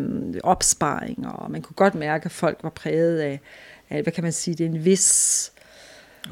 opsparinger, 0.44 1.30
og 1.30 1.52
man 1.52 1.62
kunne 1.62 1.76
godt 1.76 1.96
mærke, 1.96 2.26
at 2.26 2.32
folk 2.32 2.60
var 2.64 2.70
præget 2.70 3.20
af, 3.20 3.40
af 3.90 4.04
hvad 4.04 4.14
kan 4.14 4.24
man 4.24 4.34
sige, 4.34 4.56
det 4.56 4.66
er 4.66 4.70
en 4.70 4.86
vis 4.86 5.52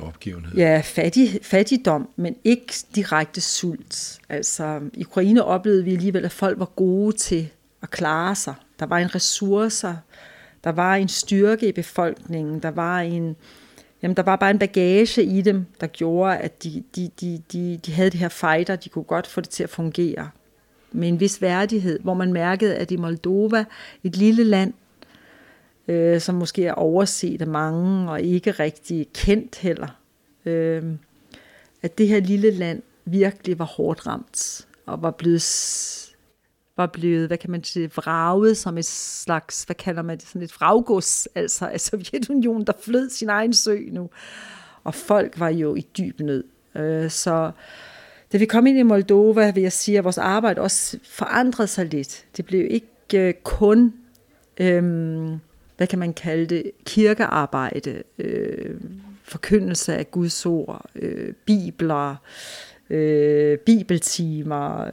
Opgivenhed. 0.01 0.53
Ja, 0.55 0.81
fattig, 0.85 1.39
fattigdom, 1.41 2.09
men 2.15 2.35
ikke 2.43 2.73
direkte 2.95 3.41
sult. 3.41 4.19
Altså, 4.29 4.79
i 4.93 5.05
Ukraine 5.05 5.43
oplevede 5.43 5.83
vi 5.83 5.91
alligevel, 5.93 6.25
at 6.25 6.31
folk 6.31 6.59
var 6.59 6.65
gode 6.65 7.17
til 7.17 7.49
at 7.81 7.91
klare 7.91 8.35
sig. 8.35 8.53
Der 8.79 8.85
var 8.85 8.97
en 8.97 9.15
ressourcer, 9.15 9.95
der 10.63 10.69
var 10.69 10.95
en 10.95 11.07
styrke 11.07 11.67
i 11.67 11.71
befolkningen, 11.71 12.59
der 12.59 12.71
var 12.71 12.99
en, 12.99 13.35
jamen 14.01 14.17
der 14.17 14.23
var 14.23 14.35
bare 14.35 14.51
en 14.51 14.59
bagage 14.59 15.23
i 15.23 15.41
dem, 15.41 15.65
der 15.81 15.87
gjorde, 15.87 16.37
at 16.37 16.63
de, 16.63 16.83
de, 16.95 17.09
de, 17.21 17.41
de, 17.51 17.79
de 17.85 17.93
havde 17.93 18.09
det 18.09 18.19
her 18.19 18.29
fighter, 18.29 18.75
de 18.75 18.89
kunne 18.89 19.03
godt 19.03 19.27
få 19.27 19.41
det 19.41 19.49
til 19.49 19.63
at 19.63 19.69
fungere. 19.69 20.29
Med 20.91 21.07
en 21.07 21.19
vis 21.19 21.41
værdighed, 21.41 21.99
hvor 21.99 22.13
man 22.13 22.33
mærkede, 22.33 22.75
at 22.75 22.91
i 22.91 22.95
Moldova, 22.95 23.65
et 24.03 24.17
lille 24.17 24.43
land, 24.43 24.73
øh, 25.87 26.21
som 26.21 26.35
måske 26.35 26.65
er 26.65 26.73
overset 26.73 27.41
af 27.41 27.47
mange 27.47 28.11
og 28.11 28.21
ikke 28.21 28.51
rigtig 28.51 29.07
kendt 29.13 29.55
heller, 29.55 29.87
øh, 30.45 30.83
at 31.81 31.97
det 31.97 32.07
her 32.07 32.19
lille 32.19 32.51
land 32.51 32.81
virkelig 33.05 33.59
var 33.59 33.65
hårdt 33.65 34.07
ramt 34.07 34.67
og 34.85 35.01
var 35.01 35.11
blevet 35.11 35.41
var 36.79 36.87
blevet, 36.87 37.27
hvad 37.27 37.37
kan 37.37 37.51
man 37.51 37.63
sige, 37.63 37.91
vraget 37.95 38.57
som 38.57 38.77
et 38.77 38.85
slags, 38.85 39.63
hvad 39.63 39.75
kalder 39.75 40.01
man 40.01 40.17
det, 40.17 40.27
sådan 40.27 40.41
et 40.41 40.55
vraggods, 40.59 41.27
altså 41.35 41.67
af 41.67 41.81
Sovjetunionen, 41.81 42.67
der 42.67 42.73
flød 42.81 43.09
sin 43.09 43.29
egen 43.29 43.53
sø 43.53 43.79
nu. 43.91 44.09
Og 44.83 44.95
folk 44.95 45.39
var 45.39 45.49
jo 45.49 45.75
i 45.75 45.81
dyb 45.97 46.19
nød. 46.19 46.43
Øh, 46.75 47.09
så 47.09 47.51
da 48.31 48.37
vi 48.37 48.45
kom 48.45 48.67
ind 48.67 48.77
i 48.77 48.83
Moldova, 48.83 49.51
vil 49.51 49.63
jeg 49.63 49.71
sige, 49.71 49.97
at 49.97 50.03
vores 50.03 50.17
arbejde 50.17 50.61
også 50.61 50.99
forandrede 51.03 51.67
sig 51.67 51.85
lidt. 51.85 52.25
Det 52.37 52.45
blev 52.45 52.67
ikke 52.69 53.27
øh, 53.27 53.33
kun, 53.43 53.93
øhm, 54.57 55.39
hvad 55.77 55.87
kan 55.87 55.99
man 55.99 56.13
kalde 56.13 56.45
det, 56.45 56.71
kirkearbejde, 56.85 58.03
øh, 58.17 58.75
forkyndelse 59.23 59.95
af 59.95 60.11
Guds 60.11 60.45
ord, 60.45 60.85
øh, 60.95 61.33
bibler, 61.45 62.09
øh, 62.09 62.15
øh, 62.89 63.57
bibeltimer. 63.57 64.89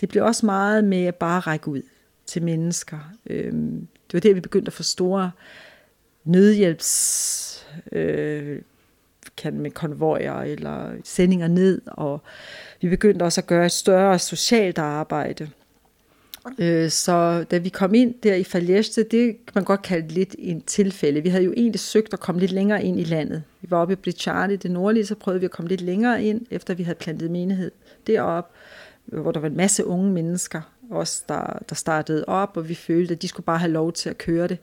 Det 0.00 0.08
blev 0.08 0.24
også 0.24 0.46
meget 0.46 0.84
med 0.84 1.04
at 1.04 1.14
bare 1.14 1.40
række 1.40 1.68
ud 1.68 1.82
til 2.26 2.42
mennesker. 2.42 3.12
Øh, 3.26 3.52
det 3.52 4.14
var 4.14 4.20
der, 4.20 4.34
vi 4.34 4.40
begyndte 4.40 4.68
at 4.68 4.72
få 4.72 4.82
store 4.82 5.30
nødhjælps... 6.24 7.66
Øh, 7.92 8.62
kan 9.36 9.60
med 9.60 9.70
konvojer 9.70 10.40
eller 10.40 10.90
sendinger 11.04 11.48
ned, 11.48 11.80
og 11.86 12.22
vi 12.80 12.88
begyndte 12.88 13.22
også 13.22 13.40
at 13.40 13.46
gøre 13.46 13.66
et 13.66 13.72
større 13.72 14.18
socialt 14.18 14.78
arbejde. 14.78 15.50
Øh, 16.58 16.90
så 16.90 17.44
da 17.50 17.58
vi 17.58 17.68
kom 17.68 17.94
ind 17.94 18.14
der 18.22 18.34
i 18.34 18.44
Faljeste, 18.44 19.02
det 19.02 19.36
kan 19.46 19.52
man 19.54 19.64
godt 19.64 19.82
kalde 19.82 20.08
lidt 20.08 20.36
en 20.38 20.60
tilfælde. 20.60 21.20
Vi 21.20 21.28
havde 21.28 21.44
jo 21.44 21.52
egentlig 21.56 21.80
søgt 21.80 22.12
at 22.12 22.20
komme 22.20 22.40
lidt 22.40 22.52
længere 22.52 22.84
ind 22.84 23.00
i 23.00 23.04
landet. 23.04 23.42
Vi 23.60 23.70
var 23.70 23.78
oppe 23.78 23.92
i 23.92 23.96
Blichani, 23.96 24.56
det 24.56 24.70
nordlige, 24.70 25.06
så 25.06 25.14
prøvede 25.14 25.40
vi 25.40 25.44
at 25.44 25.50
komme 25.50 25.68
lidt 25.68 25.80
længere 25.80 26.24
ind, 26.24 26.46
efter 26.50 26.74
vi 26.74 26.82
havde 26.82 26.98
plantet 26.98 27.30
menighed 27.30 27.70
derop, 28.06 28.50
hvor 29.04 29.32
der 29.32 29.40
var 29.40 29.48
en 29.48 29.56
masse 29.56 29.86
unge 29.86 30.12
mennesker, 30.12 30.60
også 30.90 31.22
der, 31.28 31.58
der 31.68 31.74
startede 31.74 32.24
op, 32.24 32.56
og 32.56 32.68
vi 32.68 32.74
følte, 32.74 33.14
at 33.14 33.22
de 33.22 33.28
skulle 33.28 33.44
bare 33.44 33.58
have 33.58 33.72
lov 33.72 33.92
til 33.92 34.10
at 34.10 34.18
køre 34.18 34.48
det. 34.48 34.58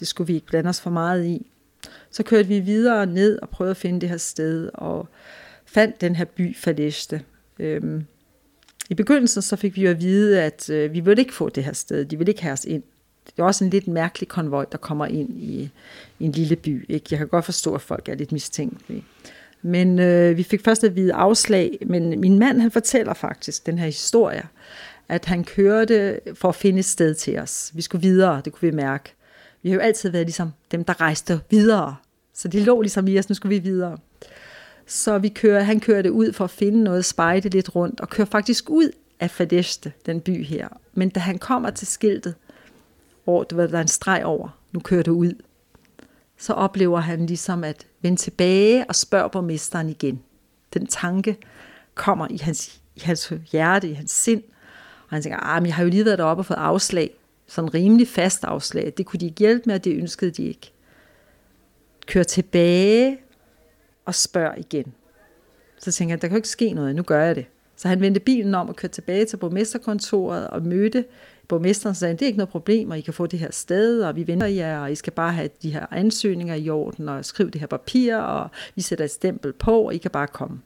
Det 0.00 0.08
skulle 0.08 0.26
vi 0.26 0.34
ikke 0.34 0.46
blande 0.46 0.68
os 0.68 0.80
for 0.80 0.90
meget 0.90 1.24
i. 1.24 1.46
Så 2.10 2.22
kørte 2.22 2.48
vi 2.48 2.60
videre 2.60 3.06
ned 3.06 3.38
og 3.42 3.48
prøvede 3.48 3.70
at 3.70 3.76
finde 3.76 4.00
det 4.00 4.08
her 4.08 4.16
sted, 4.16 4.70
og 4.74 5.08
fandt 5.66 6.00
den 6.00 6.16
her 6.16 6.24
by 6.24 6.56
Faleste. 6.56 7.22
Øhm, 7.58 8.06
i 8.90 8.94
begyndelsen 8.94 9.42
så 9.42 9.56
fik 9.56 9.76
vi 9.76 9.82
jo 9.82 9.90
at 9.90 10.00
vide, 10.00 10.42
at 10.42 10.70
øh, 10.70 10.92
vi 10.92 11.00
ville 11.00 11.22
ikke 11.22 11.34
få 11.34 11.48
det 11.48 11.64
her 11.64 11.72
sted, 11.72 12.04
de 12.04 12.18
ville 12.18 12.30
ikke 12.30 12.42
have 12.42 12.52
os 12.52 12.64
ind. 12.64 12.82
Det 13.26 13.32
er 13.38 13.42
også 13.42 13.64
en 13.64 13.70
lidt 13.70 13.88
mærkelig 13.88 14.28
konvoj, 14.28 14.64
der 14.72 14.78
kommer 14.78 15.06
ind 15.06 15.30
i, 15.42 15.70
i 16.18 16.24
en 16.24 16.32
lille 16.32 16.56
by. 16.56 16.86
Ikke? 16.88 17.06
Jeg 17.10 17.18
kan 17.18 17.28
godt 17.28 17.44
forstå, 17.44 17.74
at 17.74 17.80
folk 17.80 18.08
er 18.08 18.14
lidt 18.14 18.32
mistænkelige. 18.32 19.04
Men 19.62 19.98
øh, 19.98 20.36
vi 20.36 20.42
fik 20.42 20.64
først 20.64 20.84
at 20.84 20.96
vide 20.96 21.14
afslag, 21.14 21.78
men 21.86 22.20
min 22.20 22.38
mand 22.38 22.60
han 22.60 22.70
fortæller 22.70 23.14
faktisk 23.14 23.66
den 23.66 23.78
her 23.78 23.86
historie, 23.86 24.42
at 25.08 25.24
han 25.24 25.44
kørte 25.44 26.20
for 26.34 26.48
at 26.48 26.54
finde 26.54 26.78
et 26.78 26.84
sted 26.84 27.14
til 27.14 27.38
os. 27.38 27.70
Vi 27.74 27.82
skulle 27.82 28.02
videre, 28.02 28.42
det 28.44 28.52
kunne 28.52 28.70
vi 28.70 28.76
mærke. 28.76 29.14
Vi 29.62 29.68
har 29.68 29.74
jo 29.74 29.80
altid 29.80 30.10
været 30.10 30.26
ligesom 30.26 30.52
dem, 30.72 30.84
der 30.84 31.00
rejste 31.00 31.40
videre. 31.50 31.96
Så 32.34 32.48
de 32.48 32.64
lå 32.64 32.80
ligesom 32.80 33.08
i 33.08 33.18
os, 33.18 33.28
nu 33.28 33.34
skulle 33.34 33.54
vi 33.60 33.62
videre. 33.62 33.98
Så 34.86 35.18
vi 35.18 35.28
kører, 35.28 35.62
han 35.62 35.80
kører 35.80 36.02
det 36.02 36.10
ud 36.10 36.32
for 36.32 36.44
at 36.44 36.50
finde 36.50 36.84
noget, 36.84 37.04
spejde 37.04 37.48
lidt 37.48 37.74
rundt, 37.74 38.00
og 38.00 38.08
kører 38.08 38.26
faktisk 38.26 38.70
ud 38.70 38.90
af 39.20 39.30
Fadeste, 39.30 39.92
den 40.06 40.20
by 40.20 40.44
her. 40.44 40.68
Men 40.94 41.08
da 41.08 41.20
han 41.20 41.38
kommer 41.38 41.70
til 41.70 41.86
skiltet, 41.86 42.34
hvor 43.24 43.44
der 43.44 43.78
er 43.78 43.80
en 43.80 43.88
streg 43.88 44.24
over, 44.24 44.48
nu 44.72 44.80
kører 44.80 45.02
du 45.02 45.12
ud, 45.12 45.32
så 46.38 46.52
oplever 46.52 47.00
han 47.00 47.26
ligesom 47.26 47.64
at 47.64 47.86
vende 48.02 48.16
tilbage 48.16 48.84
og 48.88 48.94
spørge 48.94 49.30
borgmesteren 49.30 49.88
igen. 49.88 50.22
Den 50.74 50.86
tanke 50.86 51.36
kommer 51.94 52.26
i 52.30 52.36
hans, 52.36 52.80
i 52.96 53.00
hans 53.00 53.32
hjerte, 53.52 53.88
i 53.88 53.92
hans 53.92 54.10
sind, 54.10 54.42
og 55.08 55.16
han 55.16 55.22
tænker, 55.22 55.38
ah, 55.38 55.62
men 55.62 55.66
jeg 55.66 55.74
har 55.74 55.82
jo 55.82 55.88
lige 55.88 56.04
været 56.04 56.18
deroppe 56.18 56.40
og 56.40 56.46
fået 56.46 56.56
afslag, 56.56 57.10
sådan 57.46 57.74
rimelig 57.74 58.08
fast 58.08 58.44
afslag. 58.44 58.92
Det 58.96 59.06
kunne 59.06 59.20
de 59.20 59.26
ikke 59.26 59.38
hjælpe 59.38 59.62
med, 59.66 59.74
og 59.74 59.84
det 59.84 59.96
ønskede 59.96 60.30
de 60.30 60.44
ikke. 60.44 60.72
Kører 62.06 62.24
tilbage 62.24 63.18
og 64.06 64.14
spørg 64.14 64.54
igen. 64.58 64.92
Så 65.78 65.92
tænker 65.92 66.12
jeg, 66.12 66.22
der 66.22 66.28
kan 66.28 66.34
jo 66.34 66.38
ikke 66.38 66.48
ske 66.48 66.72
noget, 66.72 66.96
nu 66.96 67.02
gør 67.02 67.24
jeg 67.24 67.36
det. 67.36 67.46
Så 67.76 67.88
han 67.88 68.00
vendte 68.00 68.20
bilen 68.20 68.54
om 68.54 68.68
og 68.68 68.76
kørte 68.76 68.94
tilbage 68.94 69.24
til 69.24 69.36
borgmesterkontoret 69.36 70.48
og 70.48 70.62
mødte 70.62 71.04
borgmesteren 71.48 71.94
sagde, 71.94 72.14
det 72.14 72.22
er 72.22 72.26
ikke 72.26 72.36
noget 72.36 72.48
problem, 72.48 72.90
og 72.90 72.98
I 72.98 73.00
kan 73.00 73.14
få 73.14 73.26
det 73.26 73.38
her 73.38 73.50
sted, 73.50 74.02
og 74.02 74.16
vi 74.16 74.26
venter 74.26 74.46
jer, 74.46 74.80
og 74.80 74.92
I 74.92 74.94
skal 74.94 75.12
bare 75.12 75.32
have 75.32 75.48
de 75.62 75.70
her 75.70 75.86
ansøgninger 75.90 76.54
i 76.54 76.70
orden, 76.70 77.08
og 77.08 77.24
skrive 77.24 77.50
det 77.50 77.60
her 77.60 77.66
papir, 77.66 78.16
og 78.16 78.50
vi 78.74 78.82
sætter 78.82 79.04
et 79.04 79.10
stempel 79.10 79.52
på, 79.52 79.82
og 79.82 79.94
I 79.94 79.98
kan 79.98 80.10
bare 80.10 80.26
komme. 80.26 80.60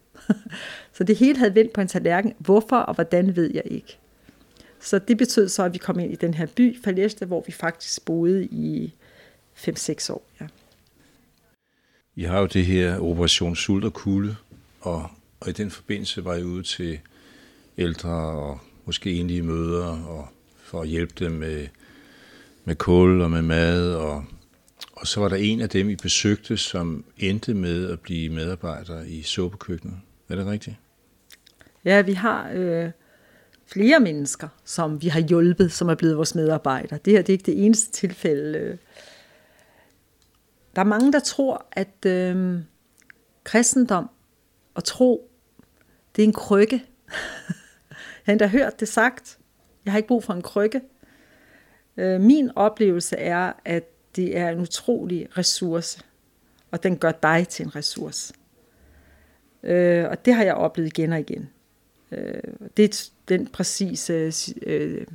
så 0.96 1.04
det 1.04 1.16
hele 1.16 1.38
havde 1.38 1.54
vendt 1.54 1.72
på 1.72 1.80
en 1.80 1.88
tallerken. 1.88 2.32
Hvorfor 2.38 2.76
og 2.76 2.94
hvordan 2.94 3.36
ved 3.36 3.50
jeg 3.54 3.62
ikke. 3.64 3.98
Så 4.80 4.98
det 4.98 5.18
betød 5.18 5.48
så, 5.48 5.62
at 5.62 5.72
vi 5.72 5.78
kom 5.78 5.98
ind 5.98 6.12
i 6.12 6.16
den 6.16 6.34
her 6.34 6.46
by, 6.46 6.82
Faleste, 6.84 7.26
hvor 7.26 7.42
vi 7.46 7.52
faktisk 7.52 8.04
boede 8.04 8.44
i 8.44 8.94
5-6 9.56 10.12
år. 10.12 10.22
Ja. 10.40 10.46
I 12.16 12.22
har 12.22 12.40
jo 12.40 12.46
det 12.46 12.66
her 12.66 12.98
Operation 12.98 13.56
Sult 13.56 13.84
og 13.84 13.92
Kulde, 13.92 14.36
og, 14.80 15.10
og 15.40 15.48
i 15.48 15.52
den 15.52 15.70
forbindelse 15.70 16.24
var 16.24 16.34
jeg 16.34 16.44
ude 16.44 16.62
til 16.62 16.98
ældre 17.78 18.10
og 18.10 18.60
måske 18.84 19.12
enlige 19.12 19.42
møder 19.42 19.86
og 19.86 20.28
for 20.70 20.82
at 20.82 20.88
hjælpe 20.88 21.12
dem 21.18 21.32
med, 21.32 21.66
med 22.64 22.76
kul 22.76 23.20
og 23.20 23.30
med 23.30 23.42
mad. 23.42 23.94
Og, 23.94 24.24
og 24.92 25.06
så 25.06 25.20
var 25.20 25.28
der 25.28 25.36
en 25.36 25.60
af 25.60 25.68
dem, 25.68 25.90
I 25.90 25.96
besøgte, 25.96 26.56
som 26.56 27.04
endte 27.18 27.54
med 27.54 27.90
at 27.90 28.00
blive 28.00 28.30
medarbejder 28.32 29.04
i 29.04 29.22
såbekøkkenet. 29.22 29.96
Er 30.28 30.36
det 30.36 30.46
rigtigt? 30.46 30.76
Ja, 31.84 32.00
vi 32.02 32.12
har 32.12 32.50
øh, 32.54 32.90
flere 33.66 34.00
mennesker, 34.00 34.48
som 34.64 35.02
vi 35.02 35.08
har 35.08 35.20
hjulpet, 35.20 35.72
som 35.72 35.88
er 35.88 35.94
blevet 35.94 36.16
vores 36.16 36.34
medarbejdere. 36.34 36.98
Det 37.04 37.12
her 37.12 37.22
det 37.22 37.28
er 37.28 37.34
ikke 37.34 37.46
det 37.46 37.64
eneste 37.64 37.92
tilfælde. 37.92 38.58
Øh. 38.58 38.76
Der 40.80 40.84
er 40.84 40.88
mange, 40.88 41.12
der 41.12 41.20
tror, 41.20 41.66
at 41.72 42.06
øh, 42.06 42.58
kristendom 43.44 44.10
og 44.74 44.84
tro, 44.84 45.30
det 46.16 46.22
er 46.22 46.26
en 46.26 46.32
krykke. 46.32 46.76
Jeg 47.90 47.96
har 48.24 48.32
endda 48.32 48.46
hørt 48.46 48.80
det 48.80 48.88
sagt. 48.88 49.38
Jeg 49.84 49.92
har 49.92 49.98
ikke 49.98 50.08
brug 50.08 50.24
for 50.24 50.32
en 50.32 50.42
krykke. 50.42 50.80
Øh, 51.96 52.20
min 52.20 52.50
oplevelse 52.56 53.16
er, 53.16 53.52
at 53.64 53.84
det 54.16 54.36
er 54.36 54.48
en 54.48 54.60
utrolig 54.60 55.38
ressource, 55.38 56.00
og 56.70 56.82
den 56.82 56.98
gør 56.98 57.12
dig 57.12 57.48
til 57.48 57.64
en 57.64 57.76
ressource. 57.76 58.34
Øh, 59.62 60.08
og 60.10 60.24
det 60.24 60.34
har 60.34 60.44
jeg 60.44 60.54
oplevet 60.54 60.86
igen 60.86 61.12
og 61.12 61.20
igen. 61.20 61.50
Øh, 62.12 62.42
det 62.76 62.84
er 62.84 63.10
den 63.28 63.46
præcise 63.46 64.32
øh, 64.62 65.06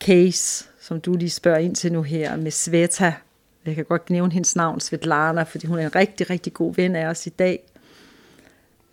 case, 0.00 0.68
som 0.80 1.00
du 1.00 1.16
lige 1.16 1.30
spørger 1.30 1.58
ind 1.58 1.74
til 1.74 1.92
nu 1.92 2.02
her, 2.02 2.36
med 2.36 2.50
Sveta. 2.50 3.14
Jeg 3.66 3.74
kan 3.74 3.84
godt 3.84 4.10
nævne 4.10 4.32
hendes 4.32 4.56
navn, 4.56 4.80
Svetlana, 4.80 5.42
fordi 5.42 5.66
hun 5.66 5.78
er 5.78 5.84
en 5.84 5.94
rigtig, 5.94 6.30
rigtig 6.30 6.52
god 6.52 6.74
ven 6.74 6.96
af 6.96 7.06
os 7.06 7.26
i 7.26 7.30
dag. 7.30 7.64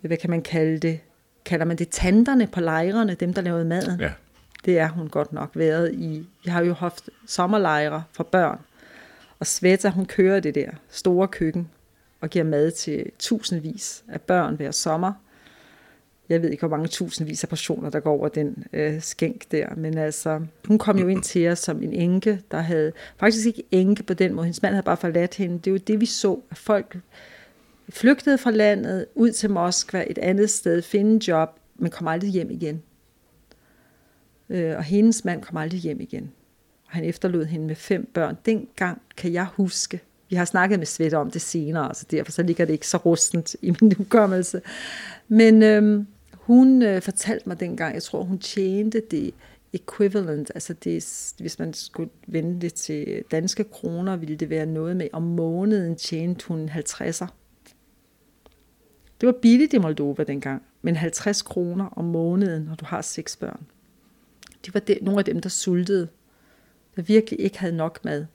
Hvad 0.00 0.16
kan 0.16 0.30
man 0.30 0.42
kalde 0.42 0.78
det? 0.78 1.00
kalder 1.44 1.64
man 1.66 1.76
det 1.76 1.88
tanterne 1.88 2.46
på 2.46 2.60
lejrene, 2.60 3.14
dem 3.14 3.34
der 3.34 3.42
lavede 3.42 3.64
maden. 3.64 4.00
Ja. 4.00 4.12
Det 4.64 4.78
er 4.78 4.88
hun 4.88 5.08
godt 5.08 5.32
nok 5.32 5.50
været 5.54 5.94
i. 5.94 6.26
Vi 6.44 6.50
har 6.50 6.64
jo 6.64 6.74
haft 6.74 7.10
sommerlejre 7.26 8.04
for 8.12 8.24
børn. 8.24 8.58
Og 9.38 9.46
Sveta, 9.46 9.88
hun 9.88 10.06
kører 10.06 10.40
det 10.40 10.54
der 10.54 10.70
store 10.90 11.28
køkken 11.28 11.70
og 12.20 12.30
giver 12.30 12.44
mad 12.44 12.70
til 12.70 13.10
tusindvis 13.18 14.04
af 14.08 14.20
børn 14.20 14.54
hver 14.54 14.70
sommer. 14.70 15.12
Jeg 16.32 16.42
ved 16.42 16.50
ikke, 16.50 16.66
hvor 16.66 16.76
mange 16.76 16.88
tusindvis 16.88 17.44
af 17.44 17.48
personer, 17.48 17.90
der 17.90 18.00
går 18.00 18.12
over 18.12 18.28
den 18.28 18.64
øh, 18.72 19.02
skænk 19.02 19.52
der. 19.52 19.74
Men 19.76 19.98
altså, 19.98 20.40
hun 20.68 20.78
kom 20.78 20.98
jo 20.98 21.08
ind 21.08 21.22
til 21.22 21.48
os 21.48 21.58
som 21.58 21.82
en 21.82 21.92
enke, 21.92 22.40
der 22.50 22.60
havde 22.60 22.92
faktisk 23.16 23.46
ikke 23.46 23.62
enke 23.70 24.02
på 24.02 24.14
den 24.14 24.34
måde. 24.34 24.44
Hendes 24.44 24.62
mand 24.62 24.74
havde 24.74 24.84
bare 24.84 24.96
forladt 24.96 25.34
hende. 25.34 25.58
Det 25.58 25.66
er 25.66 25.70
jo 25.70 25.76
det, 25.76 26.00
vi 26.00 26.06
så, 26.06 26.40
at 26.50 26.58
folk 26.58 26.98
flygtede 27.88 28.38
fra 28.38 28.50
landet 28.50 29.06
ud 29.14 29.32
til 29.32 29.50
Moskva, 29.50 30.04
et 30.10 30.18
andet 30.18 30.50
sted, 30.50 30.82
finde 30.82 31.28
job, 31.28 31.48
men 31.76 31.90
kom 31.90 32.08
aldrig 32.08 32.30
hjem 32.30 32.50
igen. 32.50 32.82
Øh, 34.48 34.76
og 34.76 34.82
hendes 34.82 35.24
mand 35.24 35.42
kom 35.42 35.56
aldrig 35.56 35.80
hjem 35.80 36.00
igen. 36.00 36.32
Og 36.86 36.92
han 36.92 37.04
efterlod 37.04 37.44
hende 37.44 37.66
med 37.66 37.76
fem 37.76 38.10
børn. 38.14 38.36
Dengang 38.46 39.02
kan 39.16 39.32
jeg 39.32 39.46
huske, 39.56 40.00
vi 40.32 40.36
har 40.36 40.44
snakket 40.44 40.78
med 40.78 40.86
Svette 40.86 41.14
om 41.14 41.30
det 41.30 41.40
senere, 41.40 41.94
så 41.94 42.06
derfor 42.10 42.32
så 42.32 42.42
ligger 42.42 42.64
det 42.64 42.72
ikke 42.72 42.86
så 42.88 42.96
rustent 42.96 43.56
i 43.62 43.74
min 43.80 43.92
hukommelse. 43.92 44.60
Men 45.28 45.62
øhm, 45.62 46.06
hun 46.42 46.82
øh, 46.82 47.02
fortalte 47.02 47.48
mig 47.48 47.60
dengang, 47.60 47.94
jeg 47.94 48.02
tror 48.02 48.22
hun 48.22 48.38
tjente 48.38 49.02
det 49.10 49.34
equivalent, 49.72 50.50
altså 50.54 50.72
det, 50.72 51.34
hvis 51.38 51.58
man 51.58 51.74
skulle 51.74 52.10
vende 52.26 52.60
det 52.60 52.74
til 52.74 53.24
danske 53.30 53.64
kroner, 53.64 54.16
ville 54.16 54.36
det 54.36 54.50
være 54.50 54.66
noget 54.66 54.96
med, 54.96 55.08
om 55.12 55.22
måneden 55.22 55.96
tjente 55.96 56.48
hun 56.48 56.68
50'er. 56.68 57.26
Det 59.20 59.26
var 59.26 59.34
billigt 59.42 59.72
i 59.72 59.78
Moldova 59.78 60.24
dengang, 60.24 60.62
men 60.82 60.96
50 60.96 61.42
kroner 61.42 61.84
om 61.84 62.04
måneden, 62.04 62.62
når 62.62 62.74
du 62.74 62.84
har 62.84 63.02
seks 63.02 63.36
børn. 63.36 63.66
Det 64.64 64.74
var 64.74 64.80
det, 64.80 64.98
nogle 65.02 65.18
af 65.18 65.24
dem, 65.24 65.40
der 65.40 65.48
sultede, 65.48 66.08
der 66.96 67.02
virkelig 67.02 67.40
ikke 67.40 67.58
havde 67.58 67.76
nok 67.76 68.04
mad. 68.04 68.26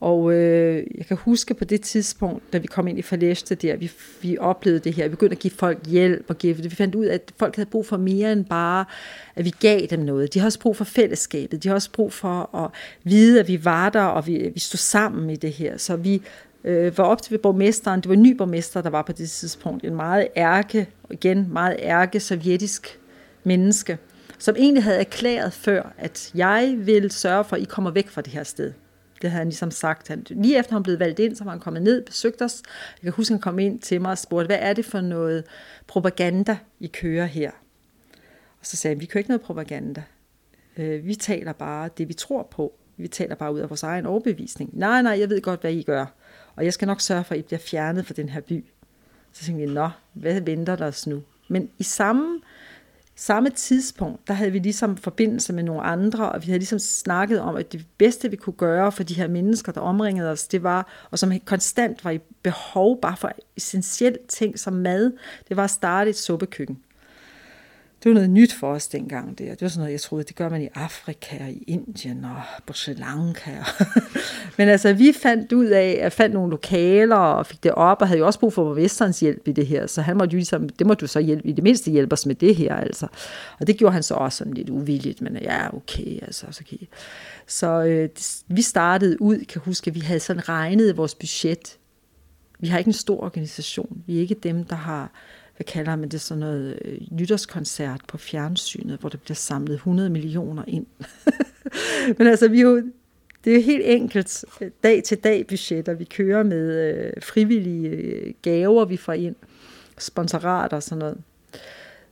Og 0.00 0.32
øh, 0.32 0.86
jeg 0.98 1.06
kan 1.06 1.16
huske 1.16 1.54
på 1.54 1.64
det 1.64 1.80
tidspunkt, 1.80 2.52
da 2.52 2.58
vi 2.58 2.66
kom 2.66 2.88
ind 2.88 2.98
i 2.98 3.02
Faleste 3.02 3.54
der, 3.54 3.76
vi, 3.76 3.90
vi 4.22 4.38
oplevede 4.38 4.80
det 4.80 4.94
her, 4.94 5.04
vi 5.04 5.10
begyndte 5.10 5.34
at 5.34 5.38
give 5.38 5.50
folk 5.50 5.86
hjælp 5.86 6.24
og 6.28 6.38
give, 6.38 6.56
vi 6.56 6.70
fandt 6.70 6.94
ud 6.94 7.04
af, 7.04 7.14
at 7.14 7.32
folk 7.38 7.56
havde 7.56 7.70
brug 7.70 7.86
for 7.86 7.96
mere 7.96 8.32
end 8.32 8.44
bare, 8.44 8.84
at 9.36 9.44
vi 9.44 9.54
gav 9.60 9.86
dem 9.90 10.00
noget. 10.00 10.34
De 10.34 10.38
har 10.38 10.46
også 10.46 10.60
brug 10.60 10.76
for 10.76 10.84
fællesskabet, 10.84 11.62
de 11.62 11.68
har 11.68 11.74
også 11.74 11.90
brug 11.92 12.12
for 12.12 12.56
at 12.56 12.70
vide, 13.04 13.40
at 13.40 13.48
vi 13.48 13.64
var 13.64 13.88
der, 13.88 14.02
og 14.02 14.26
vi, 14.26 14.50
vi 14.54 14.60
stod 14.60 14.78
sammen 14.78 15.30
i 15.30 15.36
det 15.36 15.52
her. 15.52 15.76
Så 15.76 15.96
vi 15.96 16.22
øh, 16.64 16.98
var 16.98 17.04
op 17.04 17.22
til 17.22 17.38
borgmesteren, 17.38 18.00
det 18.00 18.08
var 18.08 18.14
en 18.14 18.22
ny 18.22 18.36
borgmester, 18.36 18.82
der 18.82 18.90
var 18.90 19.02
på 19.02 19.12
det 19.12 19.30
tidspunkt, 19.30 19.84
en 19.84 19.94
meget 19.94 20.28
ærke, 20.36 20.88
igen 21.10 21.48
meget 21.52 21.76
ærke 21.78 22.20
sovjetisk 22.20 22.98
menneske, 23.44 23.98
som 24.38 24.56
egentlig 24.58 24.84
havde 24.84 24.98
erklæret 24.98 25.52
før, 25.52 25.92
at 25.98 26.30
jeg 26.34 26.74
vil 26.78 27.10
sørge 27.10 27.44
for, 27.44 27.56
at 27.56 27.62
I 27.62 27.64
kommer 27.64 27.90
væk 27.90 28.08
fra 28.08 28.20
det 28.20 28.32
her 28.32 28.44
sted. 28.44 28.72
Det 29.22 29.30
havde 29.30 29.38
han 29.38 29.48
ligesom 29.48 29.70
sagt. 29.70 30.08
Han, 30.08 30.26
lige 30.30 30.58
efter 30.58 30.72
han 30.72 30.82
blev 30.82 30.98
valgt 30.98 31.18
ind, 31.18 31.36
så 31.36 31.44
var 31.44 31.50
han 31.50 31.60
kommet 31.60 31.82
ned, 31.82 32.02
besøgt 32.04 32.42
os. 32.42 32.62
Jeg 33.02 33.02
kan 33.02 33.12
huske, 33.12 33.32
han 33.32 33.40
kom 33.40 33.58
ind 33.58 33.80
til 33.80 34.00
mig 34.00 34.10
og 34.10 34.18
spurgte, 34.18 34.46
hvad 34.46 34.58
er 34.60 34.72
det 34.72 34.84
for 34.84 35.00
noget 35.00 35.44
propaganda, 35.86 36.58
I 36.80 36.86
kører 36.86 37.26
her? 37.26 37.50
Og 38.60 38.66
så 38.66 38.76
sagde 38.76 38.94
han, 38.94 39.00
vi 39.00 39.06
kører 39.06 39.20
ikke 39.20 39.30
noget 39.30 39.40
propaganda. 39.40 40.02
Øh, 40.76 41.06
vi 41.06 41.14
taler 41.14 41.52
bare 41.52 41.90
det, 41.98 42.08
vi 42.08 42.14
tror 42.14 42.42
på. 42.42 42.72
Vi 42.96 43.08
taler 43.08 43.34
bare 43.34 43.54
ud 43.54 43.60
af 43.60 43.70
vores 43.70 43.82
egen 43.82 44.06
overbevisning. 44.06 44.70
Nej, 44.72 45.02
nej, 45.02 45.18
jeg 45.20 45.30
ved 45.30 45.40
godt, 45.40 45.60
hvad 45.60 45.72
I 45.72 45.82
gør. 45.82 46.06
Og 46.56 46.64
jeg 46.64 46.72
skal 46.72 46.86
nok 46.86 47.00
sørge 47.00 47.24
for, 47.24 47.34
at 47.34 47.38
I 47.38 47.42
bliver 47.42 47.58
fjernet 47.58 48.06
fra 48.06 48.14
den 48.14 48.28
her 48.28 48.40
by. 48.40 48.64
Så 49.32 49.44
tænkte 49.44 49.66
vi, 49.66 49.72
nå, 49.72 49.90
hvad 50.12 50.40
venter 50.40 50.76
der 50.76 50.86
os 50.86 51.06
nu? 51.06 51.22
Men 51.48 51.70
i 51.78 51.82
samme 51.82 52.40
samme 53.20 53.50
tidspunkt, 53.50 54.28
der 54.28 54.34
havde 54.34 54.52
vi 54.52 54.58
ligesom 54.58 54.96
forbindelse 54.96 55.52
med 55.52 55.62
nogle 55.62 55.82
andre, 55.82 56.32
og 56.32 56.42
vi 56.42 56.46
havde 56.46 56.58
ligesom 56.58 56.78
snakket 56.78 57.40
om, 57.40 57.56
at 57.56 57.72
det 57.72 57.86
bedste, 57.98 58.30
vi 58.30 58.36
kunne 58.36 58.52
gøre 58.52 58.92
for 58.92 59.02
de 59.02 59.14
her 59.14 59.28
mennesker, 59.28 59.72
der 59.72 59.80
omringede 59.80 60.30
os, 60.30 60.48
det 60.48 60.62
var, 60.62 61.06
og 61.10 61.18
som 61.18 61.32
konstant 61.44 62.04
var 62.04 62.10
i 62.10 62.18
behov 62.42 63.00
bare 63.00 63.16
for 63.16 63.32
essentielle 63.56 64.18
ting 64.28 64.58
som 64.58 64.72
mad, 64.72 65.12
det 65.48 65.56
var 65.56 65.64
at 65.64 65.70
starte 65.70 66.10
et 66.10 66.16
suppekøkken 66.16 66.78
det 68.02 68.10
var 68.10 68.14
noget 68.14 68.30
nyt 68.30 68.52
for 68.52 68.72
os 68.72 68.88
dengang. 68.88 69.38
Der. 69.38 69.50
Det 69.50 69.62
var 69.62 69.68
sådan 69.68 69.80
noget, 69.80 69.92
jeg 69.92 70.00
troede, 70.00 70.24
det 70.24 70.36
gør 70.36 70.48
man 70.48 70.62
i 70.62 70.68
Afrika 70.74 71.44
og 71.44 71.50
i 71.50 71.64
Indien 71.66 72.24
og 72.24 72.42
på 72.66 72.72
Sri 72.72 72.92
Lanka. 72.92 73.50
Men 74.58 74.68
altså, 74.68 74.92
vi 74.92 75.12
fandt 75.22 75.52
ud 75.52 75.66
af, 75.66 75.98
at 76.02 76.12
fandt 76.12 76.34
nogle 76.34 76.50
lokaler 76.50 77.16
og 77.16 77.46
fik 77.46 77.62
det 77.62 77.72
op, 77.72 78.00
og 78.00 78.08
havde 78.08 78.18
jo 78.18 78.26
også 78.26 78.40
brug 78.40 78.52
for 78.52 78.74
Vesterens 78.74 79.20
hjælp 79.20 79.48
i 79.48 79.52
det 79.52 79.66
her. 79.66 79.86
Så 79.86 80.02
han 80.02 80.16
måtte 80.16 80.32
jo 80.32 80.36
ligesom, 80.36 80.68
det 80.68 80.86
må 80.86 80.94
du 80.94 81.06
så 81.06 81.20
hjælpe, 81.20 81.48
i 81.48 81.52
det 81.52 81.64
mindste 81.64 81.90
hjælpe 81.90 82.12
os 82.12 82.26
med 82.26 82.34
det 82.34 82.56
her, 82.56 82.76
altså. 82.76 83.06
Og 83.60 83.66
det 83.66 83.76
gjorde 83.76 83.92
han 83.92 84.02
så 84.02 84.14
også 84.14 84.38
sådan 84.38 84.54
lidt 84.54 84.70
uvilligt, 84.70 85.20
men 85.20 85.36
ja, 85.42 85.76
okay, 85.76 86.22
altså, 86.22 86.46
så 86.50 86.62
okay. 86.66 86.86
Så 87.46 87.82
øh, 87.82 88.08
det, 88.08 88.42
vi 88.48 88.62
startede 88.62 89.22
ud, 89.22 89.44
kan 89.44 89.62
huske, 89.64 89.88
at 89.88 89.94
vi 89.94 90.00
havde 90.00 90.20
sådan 90.20 90.48
regnet 90.48 90.96
vores 90.96 91.14
budget. 91.14 91.78
Vi 92.58 92.68
har 92.68 92.78
ikke 92.78 92.88
en 92.88 92.92
stor 92.92 93.22
organisation. 93.24 94.02
Vi 94.06 94.16
er 94.16 94.20
ikke 94.20 94.34
dem, 94.34 94.64
der 94.64 94.76
har 94.76 95.10
hvad 95.60 95.64
kalder 95.64 95.96
man 95.96 96.08
det, 96.08 96.20
sådan 96.20 96.40
noget 96.40 96.78
øh, 96.84 96.98
nytårskoncert 97.10 98.00
på 98.08 98.18
fjernsynet, 98.18 99.00
hvor 99.00 99.08
der 99.08 99.18
bliver 99.18 99.34
samlet 99.34 99.74
100 99.74 100.10
millioner 100.10 100.64
ind. 100.66 100.86
Men 102.18 102.26
altså, 102.26 102.48
vi 102.48 102.58
er 102.58 102.62
jo, 102.62 102.76
det 103.44 103.50
er 103.50 103.54
jo 103.54 103.62
helt 103.62 103.82
enkelt 103.86 104.44
øh, 104.60 104.70
dag 104.84 105.02
til 105.04 105.18
dag 105.18 105.46
budgetter. 105.46 105.94
Vi 105.94 106.04
kører 106.04 106.42
med 106.42 106.94
øh, 106.94 107.12
frivillige 107.22 107.88
øh, 107.88 108.34
gaver, 108.42 108.84
vi 108.84 108.96
får 108.96 109.12
ind, 109.12 109.34
sponsorater 109.98 110.76
og 110.76 110.82
sådan 110.82 110.98
noget. 110.98 111.18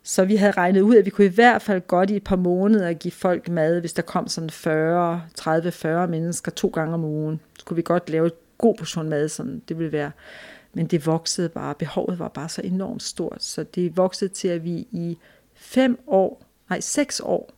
Så 0.02 0.24
vi 0.24 0.36
havde 0.36 0.52
regnet 0.52 0.80
ud, 0.80 0.96
at 0.96 1.04
vi 1.04 1.10
kunne 1.10 1.26
i 1.26 1.34
hvert 1.34 1.62
fald 1.62 1.80
godt 1.86 2.10
i 2.10 2.16
et 2.16 2.24
par 2.24 2.36
måneder 2.36 2.92
give 2.92 3.12
folk 3.12 3.48
mad, 3.48 3.80
hvis 3.80 3.92
der 3.92 4.02
kom 4.02 4.28
sådan 4.28 4.50
40, 4.50 5.22
30-40 5.40 6.06
mennesker 6.06 6.50
to 6.50 6.68
gange 6.68 6.94
om 6.94 7.04
ugen. 7.04 7.40
Så 7.58 7.64
kunne 7.64 7.76
vi 7.76 7.82
godt 7.82 8.10
lave 8.10 8.26
et 8.26 8.58
god 8.58 8.74
portion 8.74 9.08
mad, 9.08 9.28
sådan 9.28 9.62
det 9.68 9.78
ville 9.78 9.92
være 9.92 10.10
men 10.78 10.86
det 10.86 11.06
voksede 11.06 11.48
bare, 11.48 11.74
behovet 11.74 12.18
var 12.18 12.28
bare 12.28 12.48
så 12.48 12.62
enormt 12.62 13.02
stort, 13.02 13.42
så 13.42 13.62
det 13.62 13.96
voksede 13.96 14.34
til, 14.34 14.48
at 14.48 14.64
vi 14.64 14.86
i 14.90 15.18
fem 15.54 15.98
år, 16.06 16.42
nej 16.70 16.80
seks 16.80 17.20
år, 17.20 17.50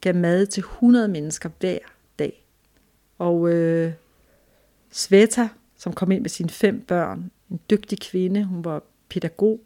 gav 0.00 0.14
mad 0.14 0.46
til 0.46 0.60
100 0.60 1.08
mennesker 1.08 1.50
hver 1.60 1.78
dag. 2.18 2.46
Og 3.18 3.52
øh, 3.52 3.92
Sveta, 4.90 5.48
som 5.76 5.92
kom 5.92 6.10
ind 6.10 6.20
med 6.20 6.30
sine 6.30 6.48
fem 6.48 6.80
børn, 6.80 7.30
en 7.50 7.60
dygtig 7.70 8.00
kvinde, 8.00 8.44
hun 8.44 8.64
var 8.64 8.82
pædagog, 9.08 9.60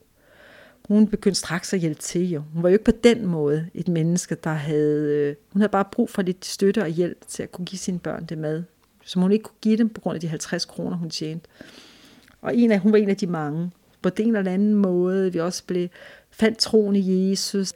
hun 0.88 1.08
begyndte 1.08 1.40
straks 1.40 1.72
at 1.72 1.80
hjælpe 1.80 2.00
til. 2.00 2.30
Jo. 2.30 2.42
Hun 2.52 2.62
var 2.62 2.68
jo 2.68 2.72
ikke 2.72 2.84
på 2.84 2.98
den 3.04 3.26
måde 3.26 3.68
et 3.74 3.88
menneske, 3.88 4.34
der 4.34 4.52
havde... 4.52 5.14
Øh, 5.14 5.36
hun 5.52 5.60
havde 5.60 5.70
bare 5.70 5.84
brug 5.92 6.10
for 6.10 6.22
lidt 6.22 6.44
støtte 6.44 6.82
og 6.82 6.88
hjælp 6.88 7.26
til 7.26 7.42
at 7.42 7.52
kunne 7.52 7.64
give 7.64 7.78
sine 7.78 7.98
børn 7.98 8.24
det 8.24 8.38
mad, 8.38 8.62
som 9.04 9.22
hun 9.22 9.32
ikke 9.32 9.42
kunne 9.42 9.60
give 9.60 9.76
dem 9.76 9.88
på 9.88 10.00
grund 10.00 10.14
af 10.14 10.20
de 10.20 10.28
50 10.28 10.64
kroner, 10.64 10.96
hun 10.96 11.10
tjente. 11.10 11.48
Og 12.44 12.56
en 12.56 12.72
af, 12.72 12.78
hun 12.78 12.92
var 12.92 12.98
en 12.98 13.10
af 13.10 13.16
de 13.16 13.26
mange. 13.26 13.70
På 14.02 14.08
den 14.08 14.36
eller 14.36 14.52
anden 14.52 14.74
måde, 14.74 15.32
vi 15.32 15.40
også 15.40 15.64
blev, 15.66 15.88
fandt 16.30 16.58
troen 16.58 16.96
i 16.96 17.30
Jesus. 17.30 17.72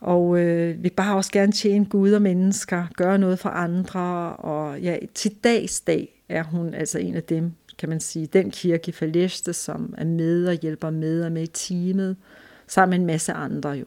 Og 0.00 0.38
øh, 0.38 0.82
vi 0.82 0.90
bare 0.90 1.16
også 1.16 1.32
gerne 1.32 1.52
tjene 1.52 1.84
Gud 1.84 2.12
og 2.12 2.22
mennesker, 2.22 2.86
gøre 2.96 3.18
noget 3.18 3.38
for 3.38 3.48
andre. 3.48 4.36
Og 4.36 4.80
ja, 4.80 4.98
til 5.14 5.34
dags 5.44 5.80
dag 5.80 6.22
er 6.28 6.42
hun 6.42 6.74
altså 6.74 6.98
en 6.98 7.14
af 7.14 7.22
dem, 7.22 7.52
kan 7.78 7.88
man 7.88 8.00
sige, 8.00 8.26
den 8.26 8.50
kirke 8.50 8.88
i 8.88 8.92
Faleste, 8.92 9.52
som 9.52 9.94
er 9.98 10.04
med 10.04 10.46
og 10.46 10.54
hjælper 10.54 10.90
med 10.90 11.24
og 11.24 11.32
med 11.32 11.42
i 11.42 11.46
teamet, 11.46 12.16
sammen 12.66 12.90
med 12.90 12.98
en 12.98 13.06
masse 13.06 13.32
andre 13.32 13.70
jo. 13.70 13.84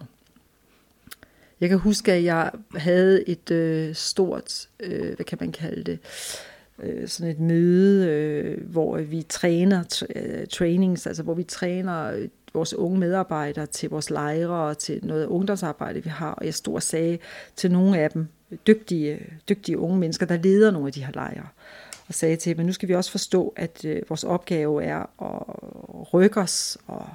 Jeg 1.62 1.70
kan 1.70 1.78
huske, 1.78 2.14
at 2.14 2.24
jeg 2.24 2.52
havde 2.76 3.30
et 3.30 3.52
øh, 3.52 3.96
stort, 3.96 4.68
øh, 4.80 5.16
hvad 5.16 5.26
kan 5.26 5.38
man 5.42 5.52
kalde 5.52 5.84
det, 5.84 5.92
øh, 5.92 6.57
Øh, 6.84 7.08
sådan 7.08 7.32
et 7.32 7.40
møde, 7.40 8.08
øh, 8.08 8.70
hvor 8.72 8.98
vi 8.98 9.22
træner 9.30 9.84
t- 9.94 10.20
øh, 10.20 10.48
trainings, 10.48 11.08
altså 11.08 11.24
hvor 11.24 11.34
vi 11.34 11.44
træner 11.44 12.12
øh, 12.12 12.28
vores 12.54 12.74
unge 12.74 13.00
medarbejdere 13.00 13.66
til 13.66 13.90
vores 13.90 14.10
lejre 14.10 14.70
og 14.70 14.78
til 14.78 15.00
noget 15.04 15.26
ungdomsarbejde, 15.26 16.04
vi 16.04 16.10
har. 16.10 16.32
Og 16.32 16.46
jeg 16.46 16.54
stod 16.54 16.74
og 16.76 16.84
sagde 16.84 17.18
til 17.56 17.72
nogle 17.72 18.00
af 18.00 18.12
dem, 18.12 18.28
dygtige, 18.68 19.20
dygtige 19.50 19.80
unge 19.80 19.98
mennesker, 19.98 20.26
der 20.26 20.38
leder 20.38 20.72
nogle 20.72 20.88
af 20.88 20.94
de 20.94 21.06
her 21.06 21.12
lejre, 21.14 21.48
og 22.08 22.14
sagde 22.14 22.36
til 22.36 22.58
dem, 22.58 22.66
nu 22.66 22.74
skal 22.74 22.90
vi 22.90 22.96
også 22.96 23.12
forstå, 23.12 23.54
at 23.56 23.86
øh, 23.86 24.02
vores 24.10 24.24
opgave 24.24 24.84
er 24.84 25.00
at 25.00 26.14
rykke 26.14 26.40
os, 26.40 26.78
og 26.88 27.06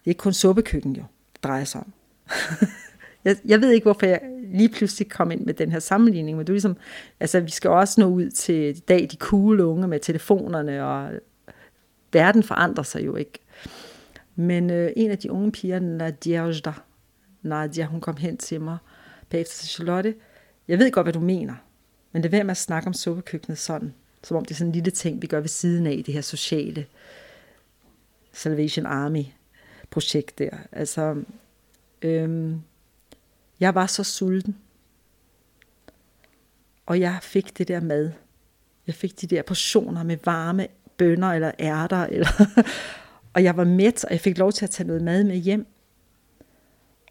det 0.00 0.06
er 0.06 0.10
ikke 0.10 0.18
kun 0.18 0.32
suppekøkken 0.32 0.96
jo, 0.96 1.02
det 1.32 1.44
drejer 1.44 1.64
sig 1.64 1.80
om. 1.80 1.92
jeg, 3.24 3.36
jeg 3.44 3.60
ved 3.60 3.70
ikke, 3.70 3.84
hvorfor 3.84 4.06
jeg 4.06 4.20
lige 4.54 4.68
pludselig 4.68 5.10
kom 5.10 5.30
ind 5.30 5.40
med 5.40 5.54
den 5.54 5.72
her 5.72 5.78
sammenligning, 5.78 6.36
men 6.36 6.46
du 6.46 6.52
ligesom, 6.52 6.76
altså 7.20 7.40
vi 7.40 7.50
skal 7.50 7.70
også 7.70 8.00
nå 8.00 8.06
ud 8.06 8.30
til 8.30 8.76
i 8.76 8.80
dag 8.80 9.08
de 9.10 9.16
cool 9.16 9.60
unge 9.60 9.88
med 9.88 10.00
telefonerne, 10.00 10.84
og 10.84 11.10
verden 12.12 12.42
forandrer 12.42 12.84
sig 12.84 13.06
jo 13.06 13.16
ikke. 13.16 13.38
Men 14.36 14.70
øh, 14.70 14.92
en 14.96 15.10
af 15.10 15.18
de 15.18 15.32
unge 15.32 15.52
piger, 15.52 15.80
Nadia, 15.80 16.52
Nadia, 17.42 17.86
hun 17.86 18.00
kom 18.00 18.16
hen 18.16 18.36
til 18.36 18.60
mig 18.60 18.78
bagefter 19.30 19.54
til 19.54 19.68
Charlotte. 19.68 20.14
Jeg 20.68 20.78
ved 20.78 20.90
godt, 20.90 21.04
hvad 21.04 21.12
du 21.12 21.20
mener, 21.20 21.54
men 22.12 22.22
det 22.22 22.28
er 22.28 22.30
værd 22.30 22.44
med 22.44 22.50
at 22.50 22.56
snakke 22.56 22.86
om 22.86 22.94
suppekøkkenet 22.94 23.58
sådan, 23.58 23.94
som 24.22 24.36
om 24.36 24.44
det 24.44 24.50
er 24.50 24.54
sådan 24.54 24.68
en 24.68 24.74
lille 24.74 24.90
ting, 24.90 25.22
vi 25.22 25.26
gør 25.26 25.40
ved 25.40 25.48
siden 25.48 25.86
af 25.86 26.02
det 26.06 26.14
her 26.14 26.20
sociale 26.20 26.86
Salvation 28.32 28.86
Army 28.86 29.24
projekt 29.90 30.38
der. 30.38 30.50
Altså, 30.72 31.22
øhm, 32.02 32.60
jeg 33.62 33.74
var 33.74 33.86
så 33.86 34.04
sulten. 34.04 34.56
Og 36.86 37.00
jeg 37.00 37.18
fik 37.22 37.58
det 37.58 37.68
der 37.68 37.80
mad. 37.80 38.12
Jeg 38.86 38.94
fik 38.94 39.20
de 39.20 39.26
der 39.26 39.42
portioner 39.42 40.02
med 40.02 40.16
varme 40.24 40.66
bønner 40.96 41.32
eller 41.32 41.50
ærter. 41.60 42.06
Eller 42.06 42.28
og 43.34 43.44
jeg 43.44 43.56
var 43.56 43.64
mæt, 43.64 44.04
og 44.04 44.10
jeg 44.10 44.20
fik 44.20 44.38
lov 44.38 44.52
til 44.52 44.64
at 44.64 44.70
tage 44.70 44.86
noget 44.86 45.02
mad 45.02 45.24
med 45.24 45.36
hjem. 45.36 45.66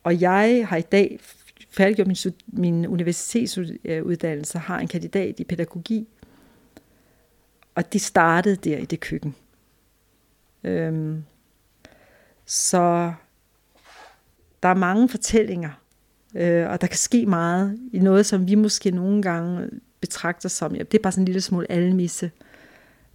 Og 0.04 0.22
jeg 0.22 0.68
har 0.70 0.78
i 0.78 0.82
dag 0.82 1.20
færdiggjort 1.70 2.08
min, 2.08 2.18
min 2.48 2.88
universitetsuddannelse, 2.88 4.58
har 4.58 4.80
en 4.80 4.88
kandidat 4.88 5.40
i 5.40 5.44
pædagogik. 5.44 6.08
Og 7.76 7.94
det 7.94 8.02
startede 8.02 8.56
der 8.56 8.78
i 8.78 8.86
det 8.86 9.00
køkken. 9.00 9.36
Øhm, 10.64 11.24
så 12.46 13.14
der 14.64 14.70
er 14.70 14.74
mange 14.74 15.10
fortællinger 15.10 15.81
Øh, 16.36 16.70
og 16.70 16.82
der 16.82 16.88
kan 16.88 16.98
ske 16.98 17.26
meget 17.26 17.80
i 17.94 18.00
noget, 18.00 18.26
som 18.26 18.48
vi 18.48 18.56
måske 18.56 18.92
nogle 18.92 19.22
gange 19.22 19.70
betragter 20.02 20.50
som, 20.50 20.76
ja, 20.76 20.84
det 20.84 20.98
er 20.98 21.02
bare 21.02 21.12
sådan 21.12 21.22
en 21.22 21.26
lille 21.26 21.42
smule 21.42 21.72
almisse. 21.72 22.32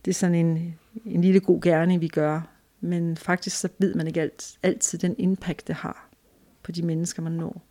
Det 0.05 0.11
er 0.11 0.15
sådan 0.15 0.35
en, 0.35 0.75
en 1.05 1.23
lille 1.23 1.41
god 1.41 1.61
gerning, 1.61 2.01
vi 2.01 2.09
gør. 2.09 2.41
Men 2.81 3.17
faktisk 3.17 3.59
så 3.61 3.69
ved 3.79 3.95
man 3.95 4.07
ikke 4.07 4.21
alt, 4.21 4.59
altid 4.63 4.99
den 4.99 5.15
impact, 5.19 5.69
det 5.69 5.75
har 5.75 6.09
på 6.63 6.73
de 6.73 6.83
mennesker, 6.83 7.23
man 7.23 7.33
når. 7.33 7.63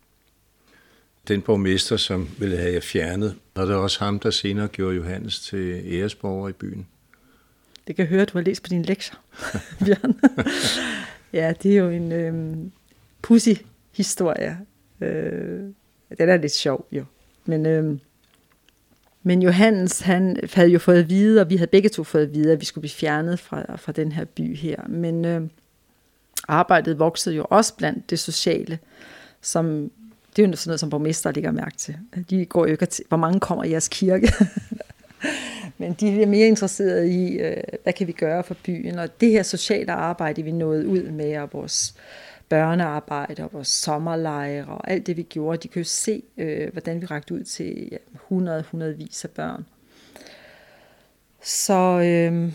Den 1.28 1.42
borgmester, 1.42 1.96
som 1.96 2.28
ville 2.38 2.56
have 2.56 2.72
jer 2.72 2.80
fjernet, 2.80 3.36
og 3.54 3.66
det 3.66 3.72
er 3.72 3.78
også 3.78 4.04
ham, 4.04 4.20
der 4.20 4.30
senere 4.30 4.68
gjorde 4.68 4.96
Johannes 4.96 5.40
til 5.40 5.82
æresborger 5.84 6.48
i 6.48 6.52
byen. 6.52 6.86
Det 7.86 7.96
kan 7.96 8.02
jeg 8.02 8.10
høre, 8.10 8.22
at 8.22 8.32
du 8.32 8.38
har 8.38 8.44
læst 8.44 8.62
på 8.62 8.68
dine 8.68 8.82
lektier, 8.82 9.16
Bjørn. 9.84 10.20
ja, 11.32 11.52
det 11.62 11.72
er 11.72 11.76
jo 11.76 11.88
en 11.88 12.12
øhm, 12.12 12.72
pussy 13.22 13.50
historie. 13.92 14.58
Øh, 15.00 15.60
den 16.18 16.28
er 16.28 16.36
lidt 16.36 16.52
sjov, 16.52 16.86
jo. 16.92 17.04
Men, 17.44 17.66
øh, 17.66 17.98
men 19.22 19.42
Johannes, 19.42 20.00
han 20.00 20.36
havde 20.52 20.68
jo 20.68 20.78
fået 20.78 20.98
at 20.98 21.08
vide, 21.08 21.40
og 21.40 21.50
vi 21.50 21.56
havde 21.56 21.70
begge 21.70 21.88
to 21.88 22.04
fået 22.04 22.22
at 22.22 22.34
vide, 22.34 22.52
at 22.52 22.60
vi 22.60 22.64
skulle 22.64 22.82
blive 22.82 22.90
fjernet 22.90 23.40
fra, 23.40 23.76
fra 23.76 23.92
den 23.92 24.12
her 24.12 24.24
by 24.24 24.56
her. 24.56 24.88
Men 24.88 25.24
øh, 25.24 25.42
arbejdet 26.48 26.98
voksede 26.98 27.34
jo 27.36 27.46
også 27.50 27.74
blandt 27.76 28.10
det 28.10 28.18
sociale, 28.18 28.78
som 29.40 29.90
det 30.36 30.44
er 30.44 30.48
jo 30.48 30.56
sådan 30.56 30.70
noget, 30.70 30.80
som 30.80 30.90
borgmester 30.90 31.30
ligger 31.30 31.50
mærke 31.50 31.76
til. 31.76 31.96
De 32.30 32.46
går 32.46 32.66
jo 32.66 32.72
ikke 32.72 32.86
til, 32.86 33.04
hvor 33.08 33.16
mange 33.16 33.40
kommer 33.40 33.64
i 33.64 33.70
jeres 33.70 33.88
kirke. 33.88 34.32
Men 35.78 35.92
de 35.92 36.22
er 36.22 36.26
mere 36.26 36.46
interesserede 36.46 37.10
i, 37.10 37.38
øh, 37.38 37.62
hvad 37.82 37.92
kan 37.92 38.06
vi 38.06 38.12
gøre 38.12 38.44
for 38.44 38.56
byen, 38.64 38.98
og 38.98 39.20
det 39.20 39.30
her 39.30 39.42
sociale 39.42 39.92
arbejde, 39.92 40.42
vi 40.42 40.52
nåede 40.52 40.86
ud 40.86 41.02
med, 41.02 41.36
og 41.36 41.48
vores 41.52 41.94
børnearbejde, 42.48 43.44
og 43.44 43.52
vores 43.52 43.68
sommerlejre, 43.68 44.66
og 44.66 44.90
alt 44.90 45.06
det, 45.06 45.16
vi 45.16 45.22
gjorde, 45.22 45.58
de 45.58 45.68
kan 45.68 45.80
jo 45.80 45.84
se, 45.84 46.22
øh, 46.36 46.72
hvordan 46.72 47.00
vi 47.00 47.06
rakte 47.06 47.34
ud 47.34 47.42
til 47.42 47.88
ja, 47.92 47.96
100 48.14 48.64
hundredvis 48.70 49.24
af 49.24 49.30
børn. 49.30 49.66
Så 51.42 52.00
øh, 52.00 52.52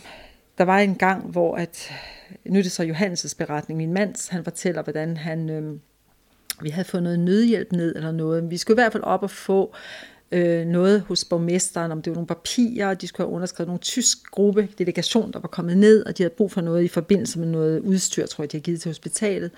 der 0.57 0.63
var 0.63 0.79
en 0.79 0.95
gang, 0.95 1.25
hvor 1.27 1.55
at, 1.55 1.91
nu 2.45 2.59
er 2.59 2.63
det 2.63 2.71
så 2.71 2.83
Johannes' 2.83 3.35
beretning, 3.37 3.77
min 3.77 3.93
mands, 3.93 4.27
han 4.27 4.43
fortæller, 4.43 4.83
hvordan 4.83 5.17
han, 5.17 5.49
øh, 5.49 5.79
vi 6.61 6.69
havde 6.69 6.87
fået 6.87 7.03
noget 7.03 7.19
nødhjælp 7.19 7.71
ned 7.71 7.95
eller 7.95 8.11
noget. 8.11 8.49
Vi 8.49 8.57
skulle 8.57 8.75
i 8.75 8.81
hvert 8.81 8.91
fald 8.91 9.03
op 9.03 9.23
og 9.23 9.31
få 9.31 9.73
øh, 10.31 10.65
noget 10.65 11.01
hos 11.01 11.25
borgmesteren, 11.25 11.91
om 11.91 12.01
det 12.01 12.11
var 12.11 12.15
nogle 12.15 12.27
papirer, 12.27 12.93
de 12.93 13.07
skulle 13.07 13.27
have 13.27 13.35
underskrevet 13.35 13.67
nogle 13.67 13.79
tysk 13.79 14.31
gruppe, 14.31 14.69
delegation, 14.77 15.33
der 15.33 15.39
var 15.39 15.47
kommet 15.47 15.77
ned, 15.77 16.05
og 16.05 16.17
de 16.17 16.23
havde 16.23 16.33
brug 16.37 16.51
for 16.51 16.61
noget 16.61 16.83
i 16.83 16.87
forbindelse 16.87 17.39
med 17.39 17.47
noget 17.47 17.79
udstyr, 17.79 18.25
tror 18.25 18.43
jeg, 18.43 18.51
de 18.51 18.57
havde 18.57 18.63
givet 18.63 18.81
til 18.81 18.89
hospitalet. 18.89 19.51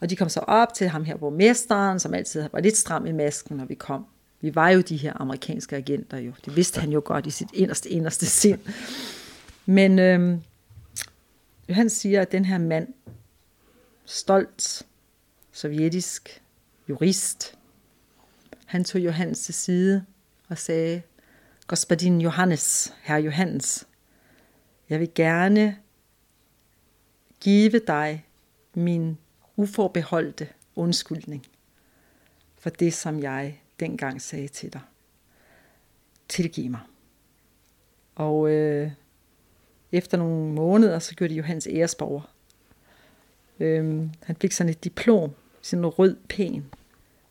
Og 0.00 0.10
de 0.10 0.16
kom 0.16 0.28
så 0.28 0.40
op 0.40 0.74
til 0.74 0.88
ham 0.88 1.04
her, 1.04 1.16
borgmesteren, 1.16 2.00
som 2.00 2.14
altid 2.14 2.44
var 2.52 2.60
lidt 2.60 2.76
stram 2.76 3.06
i 3.06 3.12
masken, 3.12 3.56
når 3.56 3.64
vi 3.64 3.74
kom. 3.74 4.06
Vi 4.40 4.54
var 4.54 4.68
jo 4.68 4.80
de 4.80 4.96
her 4.96 5.12
amerikanske 5.20 5.76
agenter 5.76 6.18
jo. 6.18 6.32
Det 6.44 6.56
vidste 6.56 6.80
han 6.80 6.90
jo 6.90 7.02
godt 7.04 7.26
i 7.26 7.30
sit 7.30 7.48
inderste, 7.54 7.88
inderste 7.88 8.26
sind. 8.26 8.58
Men 9.66 9.98
øh, 9.98 10.38
han 11.70 11.90
siger, 11.90 12.22
at 12.22 12.32
den 12.32 12.44
her 12.44 12.58
mand, 12.58 12.88
stolt, 14.04 14.82
sovjetisk, 15.52 16.42
jurist, 16.88 17.54
han 18.70 18.84
tog 18.84 19.00
Johannes 19.00 19.40
til 19.40 19.54
side 19.54 20.04
og 20.50 20.58
sagde, 20.58 21.02
Gospodin 21.66 22.20
Johannes, 22.20 22.94
herre 23.02 23.20
Johannes, 23.20 23.88
jeg 24.88 25.00
vil 25.00 25.10
gerne 25.14 25.78
give 27.40 27.78
dig 27.86 28.26
min 28.74 29.18
uforbeholdte 29.56 30.48
undskyldning 30.76 31.46
for 32.58 32.70
det, 32.70 32.94
som 32.94 33.22
jeg 33.22 33.60
dengang 33.80 34.22
sagde 34.22 34.48
til 34.48 34.72
dig. 34.72 34.80
Tilgiv 36.28 36.70
mig. 36.70 36.80
Og 38.14 38.50
øh, 38.50 38.90
efter 39.92 40.18
nogle 40.18 40.52
måneder, 40.52 40.98
så 40.98 41.14
gjorde 41.14 41.32
de 41.32 41.38
Johannes 41.38 41.66
æresborger. 41.70 42.34
Øhm, 43.60 44.10
han 44.22 44.36
fik 44.36 44.52
sådan 44.52 44.70
et 44.70 44.84
diplom, 44.84 45.30
sådan 45.62 45.84
en 45.84 45.86
rød, 45.86 46.16
pæn 46.28 46.70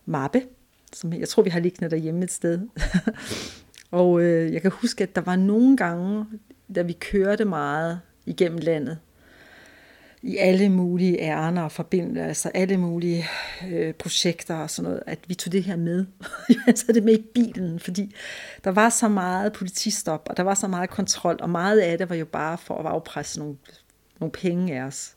mappe, 0.06 0.48
som 0.94 1.14
jeg 1.14 1.30
tror, 1.30 1.44
vi 1.44 1.50
har 1.50 1.60
liggende 1.60 1.90
derhjemme 1.90 2.24
et 2.24 2.32
sted. 2.32 2.60
og 3.92 4.22
øh, 4.22 4.54
jeg 4.54 4.62
kan 4.62 4.72
huske, 4.72 5.04
at 5.04 5.16
der 5.16 5.22
var 5.22 5.36
nogle 5.36 5.78
gange, 5.78 6.26
da 6.76 6.82
vi 6.82 6.94
kørte 6.94 7.46
meget 7.46 8.00
igennem 8.26 8.58
landet, 8.58 8.98
i 10.22 10.38
alle 10.38 10.70
mulige 10.70 11.20
ærner 11.20 11.62
og 11.62 11.72
forbindelser, 11.72 12.26
altså 12.26 12.52
alle 12.54 12.78
mulige 12.78 13.26
øh, 13.70 13.94
projekter 13.94 14.56
og 14.56 14.70
sådan 14.70 14.90
noget, 14.90 15.04
at 15.06 15.20
vi 15.28 15.34
tog 15.34 15.52
det 15.52 15.64
her 15.64 15.76
med. 15.76 16.06
jeg 16.68 16.76
tog 16.76 16.96
det 16.96 17.04
med 17.04 17.14
i 17.14 17.26
bilen, 17.34 17.80
fordi 17.80 18.16
der 18.64 18.72
var 18.72 18.90
så 18.90 19.08
meget 19.08 19.54
politistop, 19.54 20.28
og 20.30 20.38
der 20.38 20.44
var 20.44 20.54
så 20.54 20.68
meget 20.68 20.90
kontrol, 20.90 21.38
og 21.42 21.50
meget 21.50 21.80
af 21.80 21.98
det 21.98 22.10
var 22.10 22.16
jo 22.16 22.26
bare 22.26 22.58
for 22.58 22.78
at 22.78 22.86
afpresse 22.86 23.40
nogle, 23.40 23.56
nogle 24.20 24.32
penge 24.32 24.80
af 24.80 24.84
os. 24.84 25.16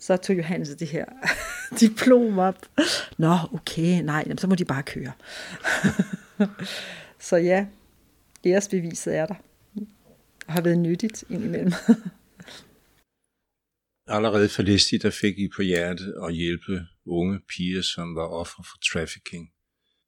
Så 0.00 0.16
tog 0.16 0.36
Johannes 0.36 0.68
det 0.68 0.88
her 0.88 1.04
diplom 1.80 2.38
op. 2.38 2.66
Nå, 3.18 3.36
okay, 3.52 4.02
nej, 4.02 4.22
jamen, 4.26 4.38
så 4.38 4.46
må 4.46 4.54
de 4.54 4.64
bare 4.64 4.82
køre. 4.82 5.12
så 7.28 7.36
ja, 7.36 7.66
æresbeviset 8.46 9.16
er 9.16 9.26
der. 9.26 9.34
Og 10.46 10.52
har 10.52 10.60
været 10.60 10.78
nyttigt 10.78 11.24
indimellem. 11.30 11.72
Allerede 14.06 14.48
for 14.48 14.62
Listi, 14.62 14.98
der 14.98 15.10
fik 15.10 15.38
I 15.38 15.48
på 15.56 15.62
hjertet 15.62 16.14
at 16.24 16.34
hjælpe 16.34 16.86
unge 17.06 17.40
piger, 17.48 17.82
som 17.82 18.14
var 18.14 18.26
ofre 18.26 18.64
for 18.64 18.78
trafficking. 18.92 19.48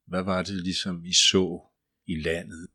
Hvad 0.07 0.23
var 0.23 0.43
det 0.43 0.55
ligesom, 0.63 1.05
I 1.05 1.13
så 1.13 1.61
i 2.07 2.15
landet? 2.21 2.67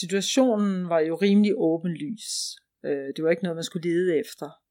Situationen 0.00 0.88
var 0.88 1.00
jo 1.00 1.14
rimelig 1.16 1.52
åbenlys. 1.56 2.56
Øh, 2.84 3.08
det 3.16 3.24
var 3.24 3.30
ikke 3.30 3.42
noget, 3.42 3.56
man 3.56 3.64
skulle 3.64 3.88
lede 3.90 4.18
efter. 4.18 4.63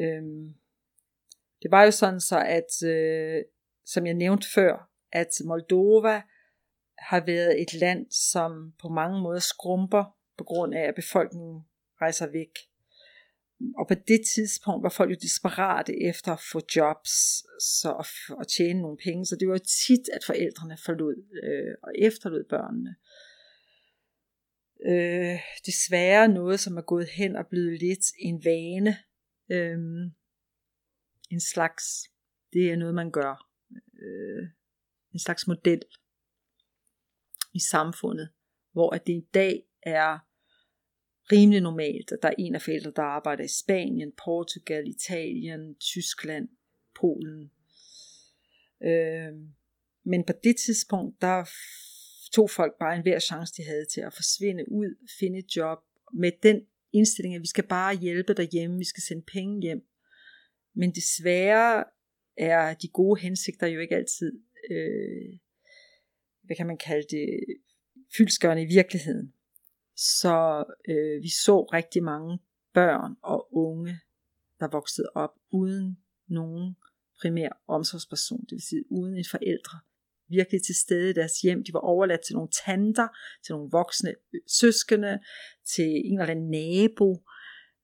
Øhm, 0.00 0.54
det 1.62 1.70
var 1.70 1.84
jo 1.84 1.90
sådan 1.90 2.20
så, 2.20 2.38
at 2.38 2.88
øh, 2.88 3.44
som 3.86 4.06
jeg 4.06 4.14
nævnte 4.14 4.46
før, 4.54 4.90
at 5.12 5.30
Moldova 5.44 6.22
har 6.98 7.26
været 7.26 7.62
et 7.62 7.74
land, 7.74 8.06
som 8.10 8.72
på 8.78 8.88
mange 8.88 9.22
måder 9.22 9.40
skrumper 9.40 10.04
på 10.38 10.44
grund 10.44 10.74
af, 10.74 10.82
at 10.88 10.94
befolkningen 10.94 11.60
rejser 12.00 12.26
væk. 12.26 12.58
Og 13.78 13.88
på 13.88 13.94
det 13.94 14.20
tidspunkt 14.34 14.82
var 14.82 14.88
folk 14.88 15.10
jo 15.10 15.16
desperate 15.22 16.02
efter 16.02 16.32
at 16.32 16.40
få 16.52 16.60
jobs 16.76 17.12
så 17.60 17.96
at, 17.98 18.06
at 18.40 18.48
tjene 18.48 18.82
nogle 18.82 18.96
penge, 19.04 19.26
så 19.26 19.36
det 19.36 19.48
var 19.48 19.54
jo 19.54 19.64
tit, 19.86 20.08
at 20.12 20.24
forældrene 20.26 20.76
forlod 20.84 21.16
øh, 21.42 21.74
og 21.82 21.92
efterlod 21.98 22.44
børnene. 22.44 22.94
Øh, 24.86 25.40
desværre 25.66 26.28
noget, 26.28 26.60
som 26.60 26.76
er 26.76 26.82
gået 26.82 27.08
hen 27.08 27.36
og 27.36 27.46
blevet 27.46 27.78
lidt 27.80 28.06
en 28.18 28.44
vane 28.44 28.96
Øhm, 29.50 30.10
en 31.30 31.40
slags, 31.40 31.84
det 32.52 32.70
er 32.70 32.76
noget 32.76 32.94
man 32.94 33.10
gør, 33.10 33.50
øh, 34.02 34.48
en 35.12 35.18
slags 35.18 35.46
model 35.46 35.82
i 37.54 37.60
samfundet, 37.70 38.28
hvor 38.72 38.94
at 38.94 39.06
det 39.06 39.12
i 39.12 39.28
dag 39.34 39.66
er 39.82 40.18
rimelig 41.32 41.60
normalt, 41.60 42.12
at 42.12 42.18
der 42.22 42.28
er 42.28 42.34
en 42.38 42.54
af 42.54 42.62
forældre, 42.62 42.92
der 42.96 43.02
arbejder 43.02 43.44
i 43.44 43.58
Spanien, 43.62 44.12
Portugal, 44.24 44.88
Italien, 44.88 45.74
Tyskland, 45.74 46.48
Polen. 47.00 47.50
Øh, 48.82 49.32
men 50.04 50.24
på 50.26 50.32
det 50.44 50.56
tidspunkt, 50.66 51.20
der 51.20 51.48
tog 52.32 52.50
folk 52.50 52.78
bare 52.78 52.96
en 52.96 53.02
hver 53.02 53.18
chance, 53.18 53.54
de 53.56 53.64
havde 53.68 53.86
til 53.86 54.00
at 54.00 54.12
forsvinde 54.12 54.72
ud, 54.72 55.06
finde 55.18 55.38
et 55.38 55.56
job, 55.56 55.78
med 56.12 56.32
den 56.42 56.66
indstilling, 56.92 57.34
at 57.34 57.42
vi 57.42 57.46
skal 57.46 57.66
bare 57.66 57.96
hjælpe 57.96 58.34
derhjemme, 58.34 58.78
vi 58.78 58.84
skal 58.84 59.02
sende 59.02 59.22
penge 59.32 59.62
hjem. 59.62 59.88
Men 60.74 60.94
desværre 60.94 61.84
er 62.36 62.74
de 62.74 62.88
gode 62.88 63.20
hensigter 63.20 63.66
jo 63.66 63.80
ikke 63.80 63.96
altid, 63.96 64.32
øh, 64.70 65.38
hvad 66.42 66.56
kan 66.56 66.66
man 66.66 66.78
kalde 66.78 67.06
det, 67.10 67.44
fyldsgørende 68.16 68.62
i 68.62 68.66
virkeligheden. 68.66 69.34
Så 69.96 70.64
øh, 70.88 71.22
vi 71.22 71.28
så 71.28 71.62
rigtig 71.62 72.02
mange 72.02 72.38
børn 72.74 73.16
og 73.22 73.56
unge, 73.56 74.00
der 74.60 74.68
voksede 74.68 75.10
op 75.14 75.34
uden 75.50 75.98
nogen 76.26 76.76
primær 77.20 77.62
omsorgsperson, 77.66 78.40
det 78.40 78.52
vil 78.52 78.62
sige 78.62 78.92
uden 78.92 79.16
en 79.16 79.24
forældre, 79.30 79.78
virkelig 80.30 80.60
til 80.62 80.74
stede 80.74 81.10
i 81.10 81.12
deres 81.12 81.40
hjem. 81.40 81.64
De 81.64 81.72
var 81.72 81.80
overladt 81.80 82.20
til 82.26 82.34
nogle 82.34 82.50
tanter, 82.66 83.08
til 83.44 83.52
nogle 83.52 83.70
voksne 83.72 84.14
søskende, 84.60 85.18
til 85.74 85.90
en 86.08 86.20
eller 86.20 86.34
anden 86.34 86.50
nabo. 86.50 87.08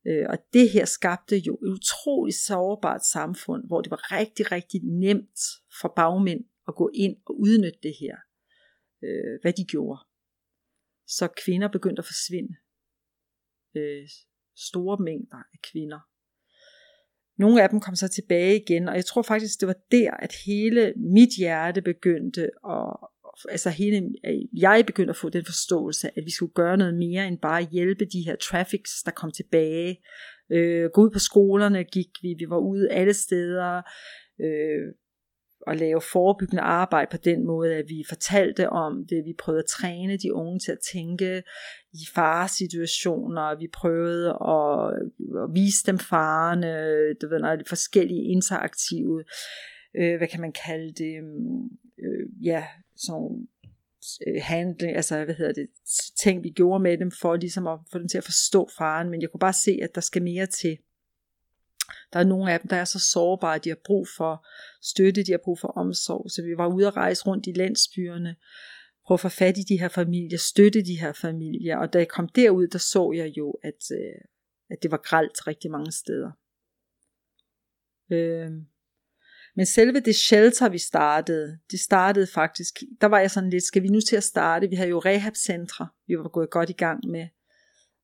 Øh, 0.07 0.26
og 0.32 0.38
det 0.53 0.70
her 0.70 0.84
skabte 0.84 1.36
jo 1.36 1.55
et 1.55 1.70
utroligt 1.78 2.36
sårbart 2.36 3.05
samfund, 3.05 3.66
hvor 3.66 3.80
det 3.80 3.90
var 3.90 4.12
rigtig, 4.18 4.53
rigtig 4.53 4.80
nemt 4.84 5.40
for 5.80 5.92
bagmænd 5.97 6.44
at 6.68 6.74
gå 6.74 6.90
ind 6.94 7.16
og 7.26 7.40
udnytte 7.40 7.78
det 7.82 7.94
her, 8.01 8.16
øh, 9.05 9.34
hvad 9.42 9.53
de 9.53 9.64
gjorde. 9.64 10.01
Så 11.07 11.28
kvinder 11.44 11.68
begyndte 11.68 12.01
at 12.01 12.11
forsvinde. 12.12 12.55
Øh, 13.76 14.09
store 14.68 14.97
mængder 15.09 15.36
af 15.36 15.59
kvinder. 15.70 16.01
Nogle 17.39 17.62
af 17.62 17.68
dem 17.68 17.80
kom 17.80 17.95
så 17.95 18.09
tilbage 18.09 18.62
igen, 18.62 18.89
og 18.89 18.95
jeg 18.95 19.05
tror 19.05 19.22
faktisk, 19.22 19.61
det 19.61 19.68
var 19.68 19.76
der, 19.91 20.11
at 20.11 20.37
hele 20.47 20.93
mit 20.97 21.28
hjerte 21.39 21.82
begyndte 21.82 22.43
at, 22.68 22.97
altså 23.49 23.70
hele, 23.70 24.11
jeg 24.53 24.84
begyndte 24.87 25.11
at 25.11 25.16
få 25.16 25.28
den 25.28 25.45
forståelse, 25.45 26.09
at 26.18 26.24
vi 26.24 26.30
skulle 26.30 26.53
gøre 26.55 26.76
noget 26.76 26.95
mere 26.95 27.28
end 27.28 27.39
bare 27.39 27.66
hjælpe 27.72 28.05
de 28.05 28.24
her 28.26 28.37
traffics, 28.37 29.03
der 29.05 29.11
kom 29.11 29.30
tilbage. 29.30 29.99
Øh, 30.51 30.91
gå 30.95 31.03
ud 31.03 31.11
på 31.11 31.18
skolerne 31.18 31.84
gik 31.84 32.09
vi, 32.22 32.34
vi 32.39 32.45
var 32.49 32.59
ude 32.59 32.91
alle 32.91 33.14
steder, 33.14 33.82
øh, 34.41 34.93
at 35.67 35.77
lave 35.77 36.01
forebyggende 36.12 36.62
arbejde 36.62 37.09
på 37.11 37.17
den 37.17 37.47
måde, 37.47 37.75
at 37.75 37.85
vi 37.89 38.05
fortalte 38.09 38.71
om 38.71 39.07
det, 39.11 39.25
vi 39.25 39.35
prøvede 39.39 39.62
at 39.62 39.69
træne 39.69 40.17
de 40.17 40.35
unge 40.35 40.59
til 40.59 40.73
at 40.73 40.79
tænke 40.93 41.43
i 41.93 42.07
faresituationer, 42.14 43.59
vi 43.59 43.69
prøvede 43.73 44.29
at, 44.29 44.95
at 45.43 45.55
vise 45.55 45.87
dem 45.87 45.99
farerne, 45.99 47.14
du 47.14 47.29
ved, 47.29 47.39
når 47.39 47.57
forskellige 47.69 48.23
interaktive, 48.23 49.25
øh, 49.97 50.17
hvad 50.17 50.29
kan 50.29 50.41
man 50.41 50.53
kalde 50.67 50.93
det, 50.93 51.14
øh, 52.05 52.47
ja, 52.47 52.64
sådan 52.97 53.49
øh, 54.27 54.43
handling, 54.43 54.97
altså 54.97 55.25
hvad 55.25 55.35
hedder 55.35 55.53
det, 55.53 55.69
ting 56.23 56.45
vi 56.45 56.51
gjorde 56.51 56.83
med 56.83 56.99
dem, 56.99 57.11
for 57.11 57.37
ligesom 57.37 57.67
at 57.67 57.79
få 57.93 57.99
dem 57.99 58.09
til 58.09 58.19
at 58.19 58.25
forstå 58.25 58.69
faren, 58.79 59.11
men 59.11 59.23
jeg 59.23 59.31
kunne 59.31 59.47
bare 59.49 59.53
se, 59.53 59.79
at 59.83 59.95
der 59.95 60.01
skal 60.01 60.23
mere 60.23 60.47
til. 60.47 60.79
Der 62.12 62.18
er 62.18 62.24
nogle 62.24 62.53
af 62.53 62.61
dem, 62.61 62.68
der 62.68 62.76
er 62.76 62.84
så 62.84 62.99
sårbare, 62.99 63.59
de 63.59 63.68
har 63.68 63.78
brug 63.84 64.07
for 64.16 64.47
støtte, 64.82 65.22
de 65.22 65.30
har 65.30 65.41
brug 65.45 65.59
for 65.59 65.68
omsorg, 65.68 66.30
så 66.30 66.43
vi 66.43 66.57
var 66.57 66.74
ude 66.74 66.87
at 66.87 66.97
rejse 66.97 67.26
rundt 67.26 67.47
i 67.47 67.53
landsbyerne, 67.53 68.37
prøve 69.07 69.16
at 69.16 69.20
få 69.20 69.28
fat 69.28 69.59
i 69.59 69.62
de 69.62 69.80
her 69.80 69.89
familier, 69.89 70.39
støtte 70.39 70.84
de 70.84 71.01
her 71.01 71.12
familier, 71.12 71.76
og 71.76 71.93
da 71.93 71.99
jeg 71.99 72.09
kom 72.09 72.28
derud, 72.28 72.66
der 72.66 72.78
så 72.78 73.12
jeg 73.16 73.37
jo, 73.37 73.51
at, 73.62 73.82
øh, 73.93 74.20
at 74.70 74.78
det 74.82 74.91
var 74.91 75.01
gralt 75.09 75.47
rigtig 75.47 75.70
mange 75.70 75.93
steder. 75.93 76.30
Øh, 78.11 78.51
men 79.57 79.66
selve 79.66 80.01
det 80.01 80.16
shelter, 80.16 80.68
vi 80.68 80.78
startede, 80.78 81.59
det 81.70 81.80
startede 81.80 82.26
faktisk, 82.26 82.74
der 83.01 83.07
var 83.07 83.18
jeg 83.18 83.30
sådan 83.30 83.51
lidt, 83.51 83.64
skal 83.64 83.82
vi 83.82 83.89
nu 83.89 84.01
til 84.01 84.16
at 84.16 84.24
starte? 84.24 84.68
Vi 84.68 84.76
havde 84.76 84.91
jo 84.91 84.99
rehabcentre, 84.99 85.89
vi 86.07 86.18
var 86.18 86.28
gået 86.28 86.51
godt 86.51 86.70
i 86.70 86.72
gang 86.72 87.01
med. 87.09 87.28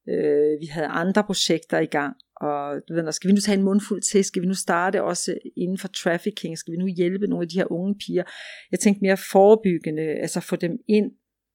Øh, 0.08 0.60
vi 0.60 0.66
havde 0.66 0.86
andre 0.86 1.24
projekter 1.24 1.78
i 1.78 1.86
gang, 1.86 2.16
og 2.36 2.80
du 2.88 2.94
ved, 2.94 3.12
skal 3.12 3.28
vi 3.28 3.34
nu 3.34 3.40
tage 3.40 3.58
en 3.58 3.64
mundfuld 3.64 4.02
til? 4.02 4.24
Skal 4.24 4.42
vi 4.42 4.46
nu 4.46 4.54
starte 4.54 5.02
også 5.02 5.38
inden 5.56 5.78
for 5.78 5.88
trafficking? 5.88 6.58
Skal 6.58 6.72
vi 6.72 6.76
nu 6.76 6.86
hjælpe 6.86 7.26
nogle 7.26 7.42
af 7.44 7.48
de 7.48 7.58
her 7.58 7.72
unge 7.72 7.94
piger? 8.06 8.24
Jeg 8.70 8.80
tænkte 8.80 9.02
mere 9.02 9.16
forebyggende, 9.32 10.02
altså 10.02 10.40
få 10.40 10.56
dem 10.56 10.78
ind, 10.88 11.12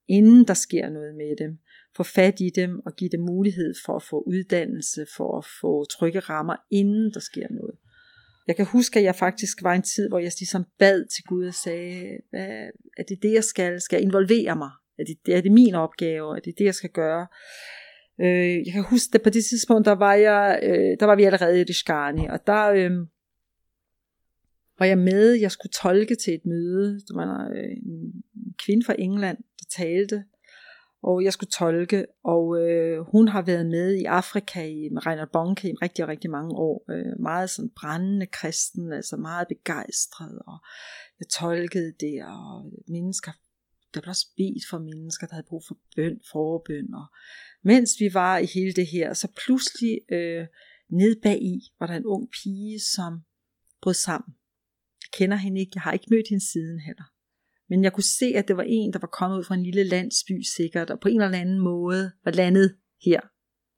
inden 0.08 0.48
der 0.48 0.54
sker 0.54 0.90
noget 0.90 1.16
med 1.16 1.36
dem. 1.38 1.58
Få 1.98 2.04
fat 2.04 2.40
i 2.40 2.50
dem 2.56 2.80
og 2.86 2.96
give 2.96 3.10
dem 3.10 3.20
mulighed 3.20 3.74
for 3.86 3.96
at 3.96 4.04
få 4.04 4.24
uddannelse, 4.28 5.06
for 5.18 5.38
at 5.38 5.46
få 5.62 5.86
trygge 5.86 6.20
rammer, 6.20 6.56
inden 6.72 7.14
der 7.14 7.20
sker 7.20 7.48
noget. 7.50 7.76
Jeg 8.48 8.56
kan 8.56 8.66
huske, 8.66 9.00
at 9.00 9.06
jeg 9.06 9.16
faktisk 9.16 9.64
var 9.64 9.74
en 9.74 9.82
tid, 9.82 10.10
hvor 10.10 10.20
jeg 10.20 10.32
ligesom 10.40 10.66
bad 10.80 11.06
til 11.16 11.24
Gud 11.24 11.48
og 11.48 11.54
sagde, 11.54 12.18
hvad, 12.30 12.70
er 12.98 13.04
det 13.04 13.22
det, 13.22 13.34
jeg 13.34 13.44
skal? 13.44 13.82
Skal 13.82 13.98
jeg 13.98 14.04
involvere 14.04 14.56
mig? 14.56 14.72
Er 15.00 15.04
det, 15.04 15.38
er 15.38 15.42
det 15.42 15.52
min 15.52 15.76
opgave? 15.76 16.38
Er 16.38 16.40
det 16.40 16.54
det, 16.58 16.66
jeg 16.66 16.76
skal 16.76 16.90
gøre? 16.90 17.28
Øh, 18.22 18.66
jeg 18.66 18.74
kan 18.74 18.84
huske, 18.84 19.16
at 19.16 19.22
på 19.22 19.30
det 19.30 19.46
tidspunkt, 19.46 19.86
der 19.86 19.92
var, 19.96 20.14
jeg, 20.14 20.60
øh, 20.64 20.98
der 21.00 21.06
var 21.06 21.16
vi 21.16 21.24
allerede 21.24 21.60
i 21.60 21.64
Rishkani, 21.64 22.26
og 22.28 22.48
der 22.48 22.70
øh, 22.70 22.92
var 24.80 24.86
jeg 24.86 24.98
med, 24.98 25.34
jeg 25.34 25.52
skulle 25.52 25.72
tolke 25.72 26.16
til 26.16 26.34
et 26.34 26.46
møde. 26.46 26.94
Det 26.94 27.16
var 27.16 27.50
øh, 27.56 27.78
en 27.86 28.24
kvinde 28.66 28.86
fra 28.86 28.96
England, 29.00 29.38
der 29.38 29.66
talte, 29.84 30.24
og 31.04 31.24
jeg 31.24 31.34
skulle 31.34 31.50
tolke, 31.50 32.06
og 32.24 32.62
øh, 32.62 33.00
hun 33.00 33.28
har 33.28 33.42
været 33.42 33.66
med 33.66 33.94
i 33.94 34.04
Afrika 34.04 34.68
i 34.68 34.90
med 34.92 35.06
Reinhard 35.06 35.32
Bonke 35.32 35.70
i 35.70 35.74
rigtig, 35.74 36.08
rigtig 36.08 36.30
mange 36.30 36.56
år. 36.56 36.86
Øh, 36.92 37.20
meget 37.20 37.50
sådan 37.50 37.72
brændende 37.76 38.26
kristen, 38.26 38.94
altså 38.94 39.18
meget 39.18 39.48
begejstret, 39.48 40.40
og 40.48 40.58
jeg 41.20 41.28
tolkede 41.28 41.94
det, 42.00 42.24
og 42.26 42.72
mennesker, 42.88 43.32
der 43.98 44.02
blev 44.02 44.12
også 44.18 44.28
bedt 44.38 44.64
for 44.70 44.80
mennesker, 44.80 45.28
der 45.28 45.34
havde 45.34 45.50
brug 45.50 45.64
for 45.68 45.78
bøn, 45.96 46.20
forbøn, 46.32 46.94
og 46.94 47.06
mens 47.64 47.90
vi 48.00 48.10
var 48.14 48.38
i 48.38 48.48
hele 48.56 48.74
det 48.74 48.88
her, 48.88 49.14
så 49.14 49.28
pludselig 49.46 49.94
øh, 50.12 50.46
ned 50.90 51.22
bag 51.22 51.38
i, 51.42 51.56
var 51.80 51.88
der 51.88 51.96
en 51.96 52.06
ung 52.06 52.30
pige, 52.38 52.80
som 52.96 53.12
brød 53.82 53.94
sammen. 53.94 54.32
Jeg 55.04 55.10
kender 55.20 55.38
hende 55.38 55.60
ikke, 55.60 55.72
jeg 55.76 55.82
har 55.82 55.94
ikke 55.94 56.12
mødt 56.12 56.30
hende 56.30 56.52
siden 56.52 56.80
heller. 56.80 57.08
Men 57.70 57.84
jeg 57.84 57.94
kunne 57.94 58.14
se, 58.20 58.26
at 58.36 58.48
det 58.48 58.58
var 58.58 58.68
en, 58.68 58.94
der 58.94 59.00
var 59.00 59.08
kommet 59.20 59.38
ud 59.38 59.44
fra 59.44 59.56
en 59.56 59.64
lille 59.64 59.84
landsby 59.84 60.42
sikkert, 60.56 60.90
og 60.90 61.00
på 61.00 61.08
en 61.08 61.22
eller 61.22 61.40
anden 61.40 61.60
måde 61.60 62.12
var 62.26 62.32
landet 62.32 62.78
her, 63.06 63.22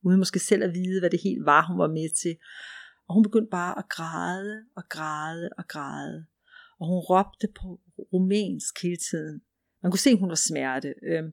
uden 0.05 0.19
måske 0.19 0.39
selv 0.39 0.63
at 0.63 0.73
vide, 0.73 0.99
hvad 0.99 1.09
det 1.09 1.19
helt 1.23 1.45
var, 1.45 1.67
hun 1.67 1.77
var 1.77 1.87
med 1.87 2.09
til. 2.21 2.35
Og 3.07 3.13
hun 3.15 3.23
begyndte 3.23 3.49
bare 3.49 3.77
at 3.77 3.89
græde 3.89 4.65
og 4.75 4.83
græde 4.89 5.49
og 5.57 5.67
græde. 5.67 6.25
Og 6.79 6.87
hun 6.87 6.99
råbte 7.09 7.47
på 7.55 7.81
rumænsk 8.13 8.83
hele 8.83 8.97
tiden. 9.09 9.41
Man 9.83 9.91
kunne 9.91 9.99
se, 9.99 10.09
at 10.09 10.19
hun 10.19 10.29
var 10.29 10.35
smerte. 10.35 10.93
Øh, 11.03 11.23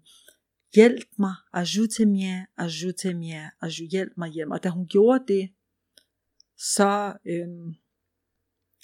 hjælp 0.75 1.09
mig, 1.19 1.35
ajoute-moi, 1.53 2.47
ajoute-moi, 2.57 3.89
hjælp 3.91 4.13
mig, 4.17 4.31
hjælp 4.31 4.49
mig. 4.49 4.59
Og 4.59 4.65
da 4.65 4.69
hun 4.69 4.87
gjorde 4.87 5.25
det, 5.29 5.51
så 6.57 7.13
øh, 7.25 7.75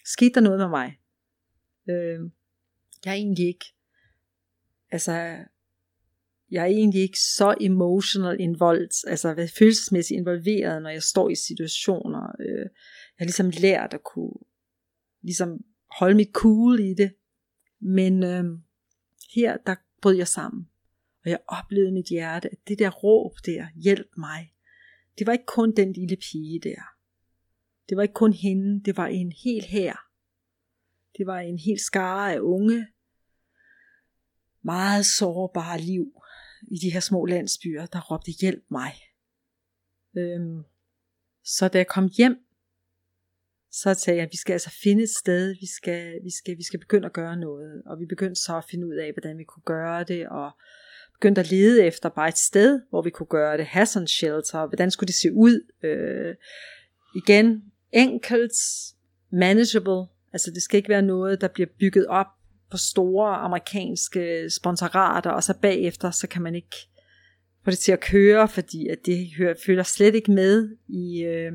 skete 0.05 0.35
der 0.35 0.41
noget 0.41 0.59
med 0.59 0.69
mig. 0.69 0.99
Øh, 1.91 2.31
jeg 3.05 3.11
er 3.11 3.17
egentlig 3.17 3.47
ikke, 3.47 3.65
altså, 4.91 5.13
jeg 6.51 6.63
er 6.63 6.67
egentlig 6.67 7.03
ikke 7.03 7.21
så 7.21 7.55
emotional 7.61 8.41
involved, 8.41 9.07
altså 9.07 9.51
følelsesmæssigt 9.59 10.19
involveret, 10.19 10.83
når 10.83 10.91
jeg 10.91 11.03
står 11.03 11.29
i 11.31 11.35
situationer. 11.35 12.37
Øh, 12.41 12.59
jeg 12.59 13.19
har 13.19 13.25
ligesom 13.25 13.51
lært 13.51 13.95
at 13.95 14.05
kunne 14.05 14.35
ligesom 15.23 15.65
holde 15.99 16.15
mit 16.15 16.31
cool 16.33 16.81
i 16.81 16.95
det. 16.95 17.15
Men 17.81 18.23
øh, 18.23 18.45
her, 19.35 19.57
der 19.57 19.75
brød 20.03 20.15
jeg 20.15 20.29
sammen. 20.29 20.69
Og 21.25 21.31
jeg 21.31 21.39
oplevede 21.49 21.93
mit 21.93 22.07
hjerte, 22.07 22.49
at 22.53 22.59
det 22.69 22.79
der 22.79 22.91
råb 22.91 23.33
der, 23.47 23.67
hjælp 23.75 24.11
mig. 24.17 24.55
Det 25.19 25.27
var 25.27 25.33
ikke 25.33 25.47
kun 25.47 25.77
den 25.77 25.93
lille 25.93 26.17
pige 26.17 26.61
der. 26.61 26.83
Det 27.89 27.97
var 27.97 28.03
ikke 28.03 28.15
kun 28.15 28.33
hende, 28.33 28.85
det 28.85 28.97
var 28.97 29.07
en 29.07 29.33
hel 29.33 29.65
her. 29.65 29.97
Det 31.19 31.27
var 31.27 31.39
en 31.39 31.59
hel 31.59 31.79
skare 31.79 32.33
af 32.33 32.41
unge, 32.41 32.87
meget 34.63 35.07
sårbare 35.07 35.81
liv 35.81 36.23
i 36.63 36.79
de 36.79 36.93
her 36.93 37.01
små 37.01 37.27
landsbyer, 37.27 37.87
der 37.87 38.01
råbte 38.01 38.31
hjælp 38.41 38.65
mig. 38.71 38.93
Øhm, 40.17 40.63
så 41.45 41.69
da 41.69 41.79
jeg 41.79 41.87
kom 41.87 42.11
hjem, 42.17 42.47
så 43.73 43.95
sagde 43.95 44.17
jeg, 44.17 44.27
at 44.27 44.33
vi 44.33 44.37
skal 44.37 44.53
altså 44.53 44.71
finde 44.83 45.03
et 45.03 45.11
sted, 45.11 45.55
vi 45.61 45.67
skal, 45.77 46.19
vi, 46.25 46.31
skal, 46.31 46.59
vi 46.59 46.63
skal 46.63 46.81
begynde 46.81 47.07
at 47.07 47.13
gøre 47.13 47.37
noget. 47.37 47.83
Og 47.87 48.01
vi 48.01 48.07
begyndte 48.07 48.41
så 48.41 48.57
at 48.57 48.65
finde 48.71 48.87
ud 48.87 48.95
af, 48.95 49.13
hvordan 49.13 49.39
vi 49.39 49.45
kunne 49.45 49.63
gøre 49.65 50.05
det, 50.05 50.29
og 50.29 50.51
begyndte 51.13 51.41
at 51.41 51.51
lede 51.51 51.85
efter 51.85 52.09
bare 52.09 52.29
et 52.29 52.39
sted, 52.39 52.81
hvor 52.91 53.03
vi 53.03 53.11
kunne 53.11 53.27
gøre 53.27 53.57
det, 53.57 53.67
have 53.67 53.87
sådan 53.87 54.09
shelter, 54.09 54.67
hvordan 54.67 54.91
skulle 54.91 55.09
det 55.09 55.15
se 55.15 55.33
ud. 55.33 55.61
Øh, 55.83 56.35
igen, 57.17 57.63
enkelt, 57.93 58.53
manageable, 59.33 60.07
altså 60.33 60.51
det 60.51 60.63
skal 60.63 60.77
ikke 60.77 60.89
være 60.89 61.03
noget, 61.03 61.41
der 61.41 61.49
bliver 61.49 61.69
bygget 61.79 62.07
op 62.07 62.27
på 62.71 62.77
store 62.77 63.35
amerikanske 63.35 64.51
sponsorater, 64.51 65.31
og 65.31 65.43
så 65.43 65.55
bagefter, 65.63 66.11
så 66.11 66.27
kan 66.27 66.43
man 66.43 66.55
ikke 66.55 66.77
få 67.65 67.71
det 67.71 67.79
til 67.79 67.93
at 67.93 68.01
køre, 68.01 68.49
fordi 68.49 68.89
at 68.89 68.99
det 69.07 69.29
hører, 69.39 69.55
følger 69.67 69.83
slet 69.83 70.15
ikke 70.15 70.33
med 70.33 70.77
i 70.89 71.23
øh, 71.23 71.53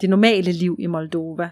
det 0.00 0.10
normale 0.10 0.52
liv 0.52 0.76
i 0.78 0.86
Moldova. 0.86 1.50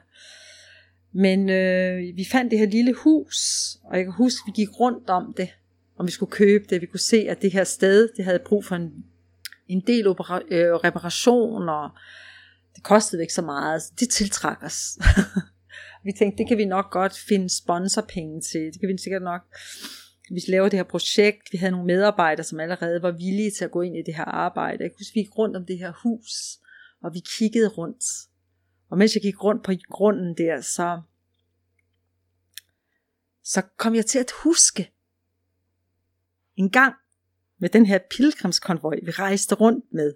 Men 1.12 1.48
øh, 1.50 2.16
vi 2.16 2.26
fandt 2.32 2.50
det 2.50 2.58
her 2.58 2.66
lille 2.66 2.94
hus, 2.94 3.38
og 3.84 3.96
jeg 3.96 4.04
kan 4.04 4.12
huske, 4.12 4.42
at 4.44 4.46
vi 4.46 4.62
gik 4.62 4.80
rundt 4.80 5.10
om 5.10 5.34
det, 5.36 5.48
om 5.96 6.06
vi 6.06 6.12
skulle 6.12 6.32
købe 6.32 6.64
det. 6.70 6.80
Vi 6.80 6.86
kunne 6.86 7.00
se, 7.00 7.26
at 7.28 7.42
det 7.42 7.52
her 7.52 7.64
sted, 7.64 8.08
det 8.16 8.24
havde 8.24 8.38
brug 8.46 8.64
for 8.64 8.76
en, 8.76 9.04
en 9.68 9.80
del 9.86 10.06
opera- 10.06 10.54
øh, 10.54 10.74
reparation, 10.74 11.68
og 11.68 11.90
det 12.74 12.82
kostede 12.82 13.22
ikke 13.22 13.34
så 13.34 13.42
meget. 13.42 13.82
Det 14.00 14.08
tiltrak 14.08 14.62
os. 14.62 14.98
Vi 16.04 16.12
tænkte, 16.12 16.38
det 16.38 16.48
kan 16.48 16.58
vi 16.58 16.64
nok 16.64 16.90
godt 16.90 17.18
finde 17.28 17.48
sponsorpenge 17.56 18.40
til. 18.40 18.60
Det 18.60 18.80
kan 18.80 18.88
vi 18.88 18.98
sikkert 18.98 19.22
nok. 19.22 19.42
Vi 20.30 20.40
laver 20.48 20.68
det 20.68 20.78
her 20.78 20.84
projekt. 20.84 21.52
Vi 21.52 21.58
havde 21.58 21.70
nogle 21.70 21.86
medarbejdere, 21.86 22.44
som 22.44 22.60
allerede 22.60 23.02
var 23.02 23.10
villige 23.10 23.50
til 23.50 23.64
at 23.64 23.70
gå 23.70 23.80
ind 23.80 23.96
i 23.96 24.02
det 24.02 24.14
her 24.14 24.24
arbejde. 24.24 24.82
Jeg 24.82 24.90
kunne 24.90 25.06
vi 25.14 25.20
gik 25.20 25.38
rundt 25.38 25.56
om 25.56 25.66
det 25.66 25.78
her 25.78 25.92
hus, 26.02 26.58
og 27.02 27.14
vi 27.14 27.20
kiggede 27.38 27.68
rundt. 27.68 28.04
Og 28.94 28.98
mens 28.98 29.14
jeg 29.14 29.22
gik 29.22 29.44
rundt 29.44 29.64
på 29.64 29.72
grunden 29.90 30.36
der, 30.38 30.60
så, 30.60 31.00
så 33.44 33.62
kom 33.76 33.94
jeg 33.94 34.06
til 34.06 34.18
at 34.18 34.30
huske 34.42 34.92
en 36.56 36.70
gang 36.70 36.94
med 37.58 37.68
den 37.68 37.86
her 37.86 37.98
pilgrimskonvoj, 38.10 38.98
vi 39.04 39.10
rejste 39.10 39.54
rundt 39.54 39.84
med, 39.92 40.14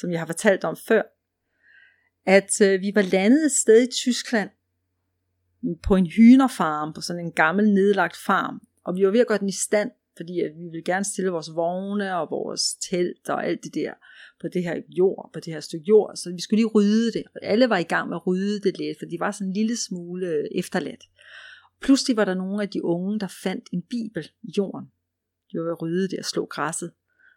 som 0.00 0.10
jeg 0.10 0.20
har 0.20 0.26
fortalt 0.26 0.64
om 0.64 0.76
før, 0.76 1.02
at 2.24 2.60
øh, 2.60 2.80
vi 2.80 2.92
var 2.94 3.02
landet 3.02 3.44
et 3.44 3.52
sted 3.52 3.88
i 3.88 3.92
Tyskland, 3.92 4.50
på 5.82 5.96
en 5.96 6.06
hynerfarm, 6.06 6.92
på 6.92 7.00
sådan 7.00 7.24
en 7.24 7.32
gammel 7.32 7.74
nedlagt 7.74 8.16
farm. 8.16 8.60
Og 8.84 8.96
vi 8.96 9.04
var 9.04 9.10
ved 9.10 9.20
at 9.20 9.26
gøre 9.26 9.38
den 9.38 9.48
i 9.48 9.62
stand, 9.66 9.90
fordi 10.16 10.40
at 10.40 10.52
vi 10.56 10.64
ville 10.64 10.84
gerne 10.84 11.04
stille 11.04 11.30
vores 11.30 11.50
vogne 11.54 12.16
og 12.16 12.30
vores 12.30 12.74
telt 12.74 13.28
og 13.28 13.46
alt 13.46 13.64
det 13.64 13.74
der 13.74 13.92
på 14.40 14.48
det 14.48 14.62
her 14.62 14.82
jord, 14.88 15.30
på 15.32 15.40
det 15.40 15.52
her 15.52 15.60
stykke 15.60 15.84
jord. 15.88 16.16
Så 16.16 16.32
vi 16.32 16.40
skulle 16.40 16.58
lige 16.58 16.72
rydde 16.74 17.12
det. 17.12 17.24
Og 17.34 17.40
alle 17.42 17.68
var 17.68 17.78
i 17.78 17.82
gang 17.82 18.08
med 18.08 18.16
at 18.16 18.26
rydde 18.26 18.60
det 18.60 18.78
lidt, 18.78 18.98
for 18.98 19.06
de 19.06 19.20
var 19.20 19.30
sådan 19.30 19.46
en 19.46 19.52
lille 19.52 19.76
smule 19.76 20.26
øh, 20.26 20.44
efterladt. 20.54 21.04
Pludselig 21.80 22.16
var 22.16 22.24
der 22.24 22.34
nogle 22.34 22.62
af 22.62 22.68
de 22.68 22.84
unge, 22.84 23.20
der 23.20 23.28
fandt 23.42 23.64
en 23.72 23.82
bibel 23.82 24.30
i 24.42 24.52
jorden. 24.58 24.86
De 25.52 25.58
var 25.58 25.64
ved 25.64 25.72
at 25.72 25.82
rydde 25.82 26.08
det 26.08 26.18
og 26.18 26.24
slå 26.24 26.46
græsset. 26.46 26.92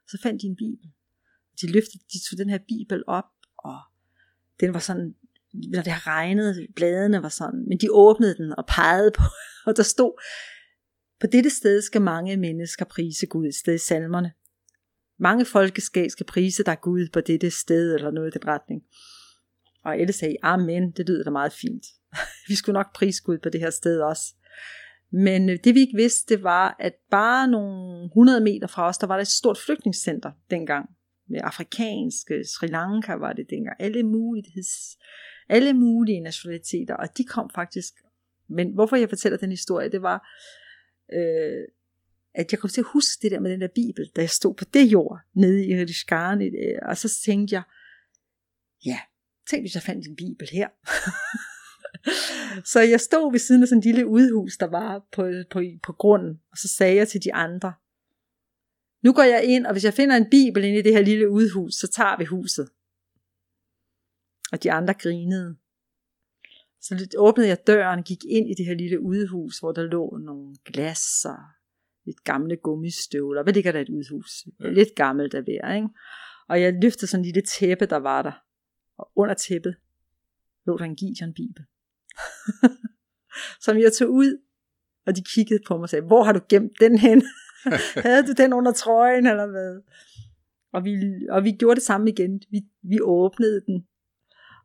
Så 0.08 0.20
fandt 0.24 0.42
de 0.42 0.48
en 0.48 0.56
bibel. 0.56 0.88
De 1.62 1.72
løftede, 1.72 2.04
de 2.14 2.20
tog 2.30 2.38
den 2.38 2.50
her 2.50 2.60
bibel 2.68 3.04
op, 3.08 3.30
og 3.58 3.78
den 4.60 4.74
var 4.74 4.80
sådan 4.80 5.16
når 5.54 5.82
det 5.82 5.94
har 5.94 6.08
regnet, 6.08 6.68
bladene 6.76 7.24
var 7.24 7.30
sådan, 7.30 7.66
men 7.68 7.78
de 7.78 7.88
åbnede 7.92 8.36
den 8.36 8.54
og 8.58 8.66
pegede 8.66 9.12
på, 9.12 9.24
og 9.68 9.78
der 9.78 9.84
stod, 9.84 10.22
på 11.20 11.28
dette 11.28 11.50
sted 11.50 11.82
skal 11.82 12.02
mange 12.02 12.38
mennesker 12.38 12.86
prise 12.86 13.26
Gud, 13.26 13.48
et 13.48 13.56
sted 13.56 13.76
i 13.76 13.78
salmerne. 13.78 14.32
Mange 15.20 15.46
folkeskab 15.46 16.10
skal 16.10 16.26
prise 16.26 16.64
dig 16.64 16.78
Gud 16.82 17.08
på 17.14 17.22
dette 17.22 17.52
sted, 17.52 17.96
eller 17.96 18.12
noget 18.12 18.36
i 18.36 18.40
den 18.40 18.48
retning. 18.48 18.84
Og 19.84 19.98
alle 19.98 20.14
sagde, 20.14 20.36
amen, 20.42 20.92
det 20.92 21.10
lyder 21.10 21.24
da 21.24 21.30
meget 21.30 21.54
fint. 21.54 21.86
vi 22.50 22.56
skulle 22.56 22.74
nok 22.74 22.96
prise 22.96 23.24
Gud 23.24 23.38
på 23.38 23.50
det 23.50 23.60
her 23.60 23.70
sted 23.70 24.02
også. 24.02 24.34
Men 25.12 25.50
øh, 25.50 25.58
det 25.64 25.76
vi 25.76 25.80
ikke 25.80 25.98
vidste, 25.98 26.36
det 26.36 26.44
var, 26.44 26.76
at 26.80 26.94
bare 27.12 27.48
nogle 27.48 28.06
100 28.06 28.42
meter 28.42 28.68
fra 28.68 28.88
os, 28.88 28.98
der 28.98 29.08
var 29.08 29.16
der 29.16 29.22
et 29.22 29.28
stort 29.28 29.58
flygtningscenter 29.66 30.32
dengang. 30.52 30.90
Med 31.28 31.40
afrikanske, 31.44 32.44
Sri 32.46 32.68
Lanka 32.68 33.14
var 33.14 33.34
det 33.34 33.50
dengang. 33.50 33.76
Alle 33.80 34.04
mulige, 34.04 34.64
alle 35.50 35.74
mulige 35.74 36.20
nationaliteter, 36.20 36.96
og 36.96 37.18
de 37.18 37.24
kom 37.24 37.50
faktisk. 37.56 37.94
Men 38.48 38.74
hvorfor 38.74 38.96
jeg 38.96 39.10
fortæller 39.10 39.38
den 39.38 39.50
historie, 39.50 39.90
det 39.90 40.02
var, 40.02 40.28
øh, 41.14 41.64
at 42.34 42.52
jeg 42.52 42.60
kom 42.60 42.70
til 42.70 42.82
at 42.82 42.88
huske 42.94 43.22
det 43.22 43.32
der 43.32 43.40
med 43.40 43.52
den 43.52 43.62
der 43.62 43.68
bibel, 43.76 44.12
da 44.16 44.22
jeg 44.22 44.30
stod 44.30 44.54
på 44.54 44.66
det 44.74 44.86
jord, 44.86 45.20
nede 45.34 45.66
i 45.66 45.76
Rishkaren, 45.76 46.42
øh, 46.42 46.80
og 46.82 46.98
så 46.98 47.22
tænkte 47.26 47.56
jeg, 47.56 47.64
ja, 48.86 49.00
tænk 49.50 49.64
hvis 49.64 49.76
jeg 49.76 49.84
fandt 49.84 50.08
en 50.08 50.16
bibel 50.16 50.50
her. 50.52 50.70
så 52.72 52.80
jeg 52.80 53.02
stod 53.02 53.32
ved 53.32 53.40
siden 53.40 53.62
af 53.62 53.68
sådan 53.68 53.78
en 53.78 53.84
lille 53.84 54.08
udhus, 54.08 54.58
der 54.58 54.66
var 54.66 55.06
på, 55.12 55.32
på, 55.52 55.62
på 55.84 55.94
grunden, 55.94 56.42
og 56.52 56.58
så 56.58 56.68
sagde 56.68 56.96
jeg 56.96 57.08
til 57.08 57.24
de 57.24 57.34
andre, 57.34 57.74
nu 59.02 59.14
går 59.14 59.24
jeg 59.24 59.44
ind, 59.44 59.66
og 59.66 59.72
hvis 59.72 59.84
jeg 59.84 59.94
finder 59.94 60.16
en 60.16 60.30
bibel 60.30 60.64
inde 60.64 60.80
i 60.80 60.82
det 60.82 60.94
her 60.94 61.02
lille 61.02 61.30
udhus, 61.30 61.74
så 61.74 61.88
tager 61.88 62.18
vi 62.18 62.26
huset. 62.26 62.70
Og 64.52 64.64
de 64.64 64.72
andre 64.72 64.94
grinede. 64.94 65.56
Så 66.82 67.08
åbnede 67.18 67.48
jeg 67.48 67.68
døren 67.68 68.00
og 68.00 68.06
gik 68.06 68.26
ind 68.26 68.50
i 68.50 68.54
det 68.54 68.66
her 68.66 68.74
lille 68.74 69.00
udhus, 69.00 69.60
hvor 69.60 69.72
der 69.72 69.84
lå 69.84 70.18
nogle 70.18 70.56
glas 70.66 71.26
og 71.26 71.38
lidt 72.10 72.24
gamle 72.24 72.56
gummistøvler. 72.58 73.44
Hvad 73.44 73.54
ligger 73.54 73.72
der 73.72 73.80
et 73.80 73.90
udhus? 73.90 74.46
Ja. 74.60 74.70
Lidt 74.70 74.96
gammelt 74.96 75.34
af 75.34 75.44
hver, 75.44 75.76
ikke? 75.76 75.90
Og 76.50 76.62
jeg 76.62 76.74
løftede 76.82 77.08
sådan 77.08 77.22
en 77.22 77.26
lille 77.26 77.42
tæppe, 77.42 77.86
der 77.86 77.98
var 77.98 78.22
der. 78.22 78.32
Og 78.98 79.12
under 79.16 79.34
tæppet 79.34 79.76
lå 80.66 80.78
der 80.78 80.86
en 80.86 80.96
Gideon-bibel. 80.96 81.64
som 83.66 83.78
jeg 83.78 83.94
tog 83.94 84.10
ud, 84.10 84.42
og 85.06 85.16
de 85.16 85.24
kiggede 85.24 85.64
på 85.68 85.74
mig 85.74 85.84
og 85.84 85.90
sagde, 85.90 86.06
hvor 86.06 86.24
har 86.24 86.34
du 86.34 86.42
gemt 86.50 86.80
den 86.80 86.98
hen? 86.98 87.24
Havde 88.08 88.28
du 88.28 88.34
den 88.38 88.54
under 88.54 88.72
trøjen, 88.72 89.28
eller 89.28 89.48
hvad? 89.48 89.82
Og 90.74 90.84
vi, 90.86 90.92
og 91.30 91.44
vi 91.44 91.52
gjorde 91.52 91.76
det 91.76 91.84
samme 91.84 92.10
igen. 92.10 92.42
Vi, 92.52 92.62
vi 92.84 92.98
åbnede 93.02 93.62
den, 93.66 93.88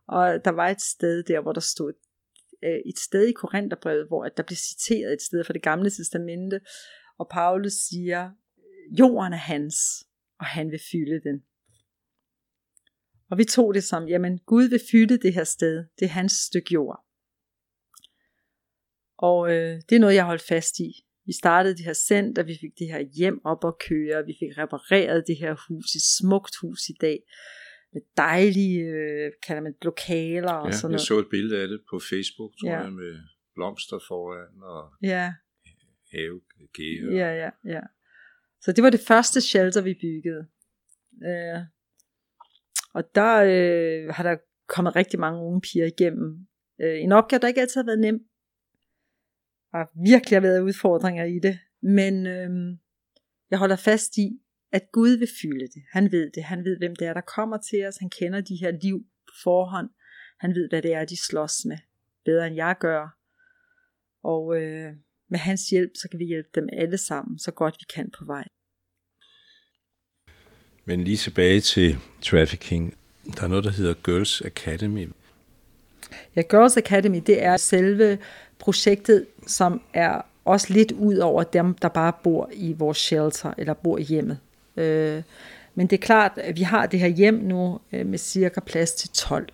og 0.08 0.44
der 0.44 0.50
var 0.50 0.68
et 0.68 0.80
sted 0.80 1.22
der, 1.22 1.40
hvor 1.40 1.52
der 1.52 1.60
stod 1.60 1.92
øh, 2.64 2.78
et 2.86 2.98
sted 2.98 3.26
i 3.26 3.32
Korintherbrevet, 3.32 4.06
hvor 4.06 4.24
der 4.24 4.42
blev 4.42 4.56
citeret 4.56 5.12
et 5.12 5.22
sted 5.22 5.44
fra 5.44 5.52
det 5.52 5.62
gamle 5.62 5.90
testamente, 5.90 6.60
og 7.18 7.28
Paulus 7.30 7.72
siger, 7.72 8.30
jorden 8.98 9.32
er 9.32 9.36
hans, 9.36 9.76
og 10.38 10.46
han 10.46 10.70
vil 10.70 10.80
fylde 10.92 11.20
den. 11.28 11.44
Og 13.30 13.38
vi 13.38 13.44
tog 13.44 13.74
det 13.74 13.84
som, 13.84 14.08
jamen 14.08 14.38
Gud 14.38 14.68
vil 14.68 14.80
fylde 14.90 15.18
det 15.18 15.34
her 15.34 15.44
sted, 15.44 15.84
det 15.98 16.04
er 16.04 16.08
hans 16.20 16.32
stykke 16.32 16.72
jord. 16.72 17.04
Og 19.18 19.50
øh, 19.50 19.80
det 19.88 19.96
er 19.96 20.00
noget, 20.00 20.14
jeg 20.14 20.24
holdt 20.24 20.42
fast 20.48 20.78
i. 20.78 20.90
Vi 21.26 21.32
startede 21.32 21.76
det 21.76 21.84
her 21.84 21.92
center, 21.92 22.42
vi 22.42 22.56
fik 22.60 22.78
det 22.78 22.86
her 22.86 23.00
hjem 23.00 23.44
op 23.44 23.64
og 23.64 23.78
køre, 23.88 24.26
vi 24.26 24.34
fik 24.40 24.58
repareret 24.58 25.24
det 25.26 25.36
her 25.36 25.54
hus, 25.68 25.94
et 25.94 26.06
smukt 26.18 26.54
hus 26.62 26.88
i 26.88 26.96
dag, 27.00 27.18
med 27.92 28.02
dejlige, 28.16 28.80
øh, 28.80 29.32
kalder 29.46 29.62
man 29.62 29.74
lokaler 29.82 30.52
og 30.52 30.66
ja, 30.66 30.72
sådan 30.72 30.90
noget. 30.90 31.00
jeg 31.00 31.06
så 31.06 31.18
et 31.18 31.30
billede 31.30 31.62
af 31.62 31.68
det 31.68 31.80
på 31.90 31.98
Facebook, 32.10 32.52
tror 32.60 32.70
ja. 32.70 32.80
jeg, 32.80 32.92
med 32.92 33.14
blomster 33.54 33.98
foran 34.08 34.62
og 34.62 34.92
ja 35.02 35.34
havegære. 36.14 37.14
Ja, 37.14 37.34
ja, 37.44 37.50
ja. 37.64 37.80
Så 38.60 38.72
det 38.72 38.84
var 38.84 38.90
det 38.90 39.00
første 39.00 39.40
shelter, 39.40 39.80
vi 39.80 39.94
byggede. 39.94 40.46
Øh, 41.24 41.60
og 42.94 43.14
der 43.14 43.34
øh, 43.36 44.14
har 44.14 44.22
der 44.22 44.36
kommet 44.66 44.96
rigtig 44.96 45.20
mange 45.20 45.40
unge 45.40 45.60
piger 45.60 45.86
igennem. 45.86 46.46
Øh, 46.80 47.00
en 47.00 47.12
opgave, 47.12 47.40
der 47.40 47.48
ikke 47.48 47.60
altid 47.60 47.80
har 47.80 47.86
været 47.86 47.98
nem. 47.98 48.26
Der 49.72 50.34
har 50.34 50.40
været 50.40 50.60
udfordringer 50.60 51.24
i 51.24 51.38
det. 51.38 51.58
Men 51.80 52.26
øh, 52.26 52.78
jeg 53.50 53.58
holder 53.58 53.76
fast 53.76 54.16
i, 54.16 54.40
at 54.72 54.92
Gud 54.92 55.10
vil 55.18 55.28
fylde 55.42 55.66
det. 55.66 55.82
Han 55.92 56.12
ved 56.12 56.30
det. 56.30 56.44
Han 56.44 56.64
ved, 56.64 56.78
hvem 56.78 56.96
det 56.96 57.06
er, 57.06 57.14
der 57.14 57.20
kommer 57.20 57.58
til 57.58 57.86
os. 57.86 57.96
Han 57.96 58.10
kender 58.10 58.40
de 58.40 58.56
her 58.56 58.70
liv 58.70 59.06
på 59.26 59.32
forhånd. 59.42 59.90
Han 60.38 60.54
ved, 60.54 60.68
hvad 60.68 60.82
det 60.82 60.94
er, 60.94 61.04
de 61.04 61.26
slås 61.26 61.64
med. 61.64 61.78
Bedre 62.24 62.46
end 62.46 62.56
jeg 62.56 62.76
gør. 62.80 63.18
Og 64.22 64.62
øh, 64.62 64.92
med 65.34 65.38
hans 65.38 65.70
hjælp, 65.70 65.90
så 65.94 66.08
kan 66.10 66.18
vi 66.18 66.24
hjælpe 66.24 66.48
dem 66.54 66.68
alle 66.72 66.98
sammen, 66.98 67.38
så 67.38 67.50
godt 67.50 67.76
vi 67.80 67.84
kan 67.94 68.10
på 68.18 68.24
vej. 68.24 68.44
Men 70.84 71.04
lige 71.04 71.16
tilbage 71.16 71.60
til 71.60 71.98
trafficking. 72.22 72.94
Der 73.36 73.42
er 73.42 73.48
noget, 73.48 73.64
der 73.64 73.70
hedder 73.70 73.94
Girls 73.94 74.42
Academy. 74.42 75.08
Ja, 76.36 76.42
Girls 76.50 76.76
Academy, 76.76 77.22
det 77.26 77.42
er 77.42 77.56
selve 77.56 78.18
projektet, 78.58 79.26
som 79.46 79.82
er 79.94 80.22
også 80.44 80.72
lidt 80.72 80.92
ud 80.92 81.16
over 81.16 81.42
dem, 81.42 81.74
der 81.74 81.88
bare 81.88 82.12
bor 82.22 82.50
i 82.52 82.72
vores 82.72 82.98
shelter, 82.98 83.54
eller 83.58 83.74
bor 83.74 83.98
i 83.98 84.02
hjemmet. 84.02 84.38
Øh, 84.76 85.22
men 85.74 85.86
det 85.86 85.96
er 85.96 86.06
klart, 86.06 86.32
at 86.38 86.56
vi 86.56 86.62
har 86.62 86.86
det 86.86 87.00
her 87.00 87.08
hjem 87.08 87.34
nu 87.34 87.80
øh, 87.92 88.06
med 88.06 88.18
cirka 88.18 88.60
plads 88.60 88.92
til 88.92 89.10
12, 89.10 89.48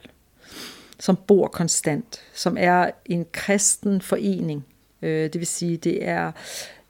som 0.99 1.17
bor 1.17 1.47
konstant, 1.47 2.23
som 2.35 2.57
er 2.59 2.91
en 3.07 3.27
kristen 3.33 4.01
forening. 4.01 4.65
Øh, 5.03 5.23
det 5.33 5.39
vil 5.39 5.47
sige, 5.47 5.77
det 5.77 6.09
er 6.09 6.33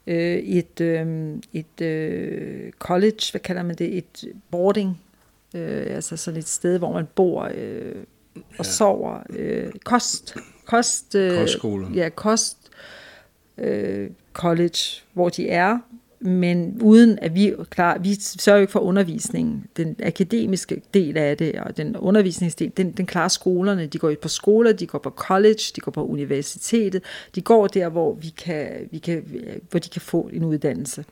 øh, 0.07 0.37
et, 0.37 0.81
øh, 0.81 1.35
et 1.53 1.81
øh, 1.81 2.71
college, 2.79 3.21
hvad 3.31 3.41
kalder 3.41 3.63
man 3.63 3.75
det, 3.75 3.97
et 3.97 4.33
boarding, 4.51 5.01
øh, 5.55 5.95
altså 5.95 6.17
sådan 6.17 6.39
et 6.39 6.47
sted, 6.47 6.77
hvor 6.77 6.93
man 6.93 7.07
bor 7.15 7.51
øh, 7.55 7.95
og 8.35 8.43
ja. 8.57 8.63
sover. 8.63 9.23
Øh, 9.29 9.71
kost, 9.83 10.35
kost, 10.65 11.15
øh, 11.15 11.37
Kostskole. 11.37 11.87
Ja, 11.95 12.09
kost 12.09 12.57
øh, 13.57 14.09
college, 14.33 14.79
hvor 15.13 15.29
de 15.29 15.49
er, 15.49 15.79
men 16.21 16.81
uden 16.81 17.19
at 17.21 17.35
vi 17.35 17.53
klar, 17.69 17.97
vi 17.97 18.15
sørger 18.15 18.57
jo 18.57 18.61
ikke 18.61 18.71
for 18.71 18.79
undervisningen. 18.79 19.65
Den 19.77 19.95
akademiske 20.03 20.81
del 20.93 21.17
af 21.17 21.37
det, 21.37 21.55
og 21.55 21.77
den 21.77 21.97
undervisningsdel, 21.97 22.71
den, 22.77 22.91
den 22.91 23.05
klarer 23.05 23.27
skolerne. 23.27 23.85
De 23.85 23.97
går 23.97 24.13
på 24.21 24.27
skoler, 24.27 24.71
de 24.71 24.87
går 24.87 24.99
på 24.99 25.09
college, 25.09 25.61
de 25.75 25.81
går 25.81 25.91
på 25.91 26.07
universitetet. 26.07 27.03
De 27.35 27.41
går 27.41 27.67
der, 27.67 27.89
hvor, 27.89 28.13
vi 28.13 28.29
kan, 28.29 28.67
vi 28.91 28.97
kan, 28.97 29.23
hvor 29.69 29.79
de 29.79 29.89
kan 29.89 30.01
få 30.01 30.29
en 30.33 30.43
uddannelse. 30.43 31.05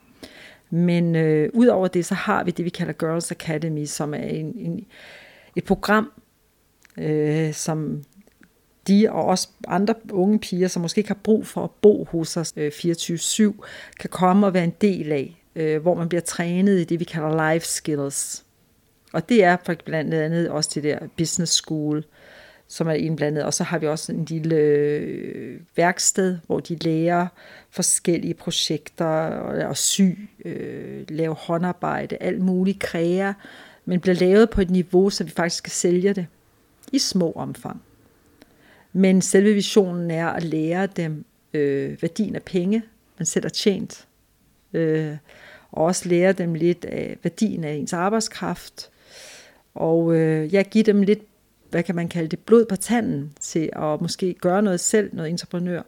Men 0.70 1.16
øh, 1.16 1.50
ud 1.54 1.68
over 1.68 1.88
det, 1.88 2.06
så 2.06 2.16
har 2.16 2.44
vi 2.44 2.52
det, 2.52 2.66
vi 2.66 2.70
kalder 2.70 2.94
Girls 2.94 3.32
Academy, 3.32 3.86
som 3.86 4.14
er 4.14 4.18
en, 4.18 4.54
en, 4.58 4.86
et 5.56 5.64
program, 5.64 6.12
øh, 6.98 7.54
som 7.54 8.04
de 8.90 9.12
og 9.12 9.26
også 9.26 9.48
andre 9.68 9.96
unge 10.12 10.40
piger, 10.40 10.68
som 10.68 10.82
måske 10.82 11.00
ikke 11.00 11.10
har 11.10 11.20
brug 11.24 11.48
for 11.48 11.64
at 11.64 11.70
bo 11.82 12.08
hos 12.12 12.38
os 12.38 12.54
øh, 12.58 12.72
24-7, 12.76 13.54
kan 14.00 14.10
komme 14.10 14.48
og 14.48 14.54
være 14.54 14.64
en 14.64 14.74
del 14.82 15.12
af, 15.12 15.44
øh, 15.56 15.82
hvor 15.82 15.96
man 15.96 16.10
bliver 16.10 16.22
trænet 16.22 16.80
i 16.80 16.84
det, 16.84 17.00
vi 17.00 17.06
kalder 17.06 17.54
life 17.54 17.66
skills. 17.66 18.46
Og 19.14 19.30
det 19.30 19.44
er 19.44 19.58
for 19.66 19.76
blandt 19.86 20.14
andet 20.14 20.50
også 20.50 20.70
det 20.76 20.84
der 20.84 21.00
business 21.18 21.54
school, 21.54 22.06
som 22.68 22.88
er 22.88 22.94
indblandet. 22.94 23.44
Og 23.44 23.54
så 23.54 23.64
har 23.64 23.78
vi 23.78 23.88
også 23.88 24.12
en 24.12 24.26
lille 24.26 24.56
øh, 24.56 25.60
værksted, 25.76 26.38
hvor 26.48 26.60
de 26.60 26.76
lærer 26.76 27.28
forskellige 27.70 28.34
projekter 28.34 29.06
og, 29.06 29.68
og 29.68 29.78
sy, 29.78 30.02
øh, 30.46 31.06
lave 31.10 31.36
håndarbejde, 31.36 32.18
alt 32.20 32.42
muligt 32.42 32.80
kræer, 32.80 33.34
men 33.86 34.00
bliver 34.00 34.16
lavet 34.16 34.50
på 34.50 34.62
et 34.62 34.70
niveau, 34.70 35.10
så 35.10 35.24
vi 35.24 35.30
faktisk 35.30 35.64
kan 35.64 35.72
sælge 35.72 36.14
det 36.14 36.28
i 36.92 37.00
små 37.00 37.32
omfang. 37.32 37.82
Men 38.94 39.22
selve 39.22 39.54
visionen 39.54 40.12
er 40.12 40.28
at 40.28 40.44
lære 40.44 40.88
dem 40.88 41.26
øh, 41.54 42.02
værdien 42.02 42.36
af 42.36 42.44
penge, 42.44 42.84
man 43.18 43.26
selv 43.26 43.46
har 43.46 43.50
tjent. 43.50 44.08
Øh, 44.74 45.18
og 45.72 45.86
også 45.86 46.10
lære 46.10 46.34
dem 46.34 46.54
lidt 46.54 46.86
af 46.86 47.18
værdien 47.24 47.64
af 47.64 47.74
ens 47.74 47.94
arbejdskraft. 47.94 48.90
Og 49.74 50.16
øh, 50.16 50.54
jeg 50.54 50.66
giver 50.66 50.84
dem 50.84 51.02
lidt, 51.02 51.20
hvad 51.70 51.84
kan 51.84 51.96
man 51.96 52.08
kalde 52.08 52.30
det, 52.30 52.40
blod 52.40 52.66
på 52.66 52.76
tanden 52.76 53.34
til 53.40 53.70
at 53.74 54.02
måske 54.02 54.34
gøre 54.34 54.62
noget 54.62 54.80
selv, 54.80 55.10
noget 55.14 55.30
entreprenør 55.30 55.82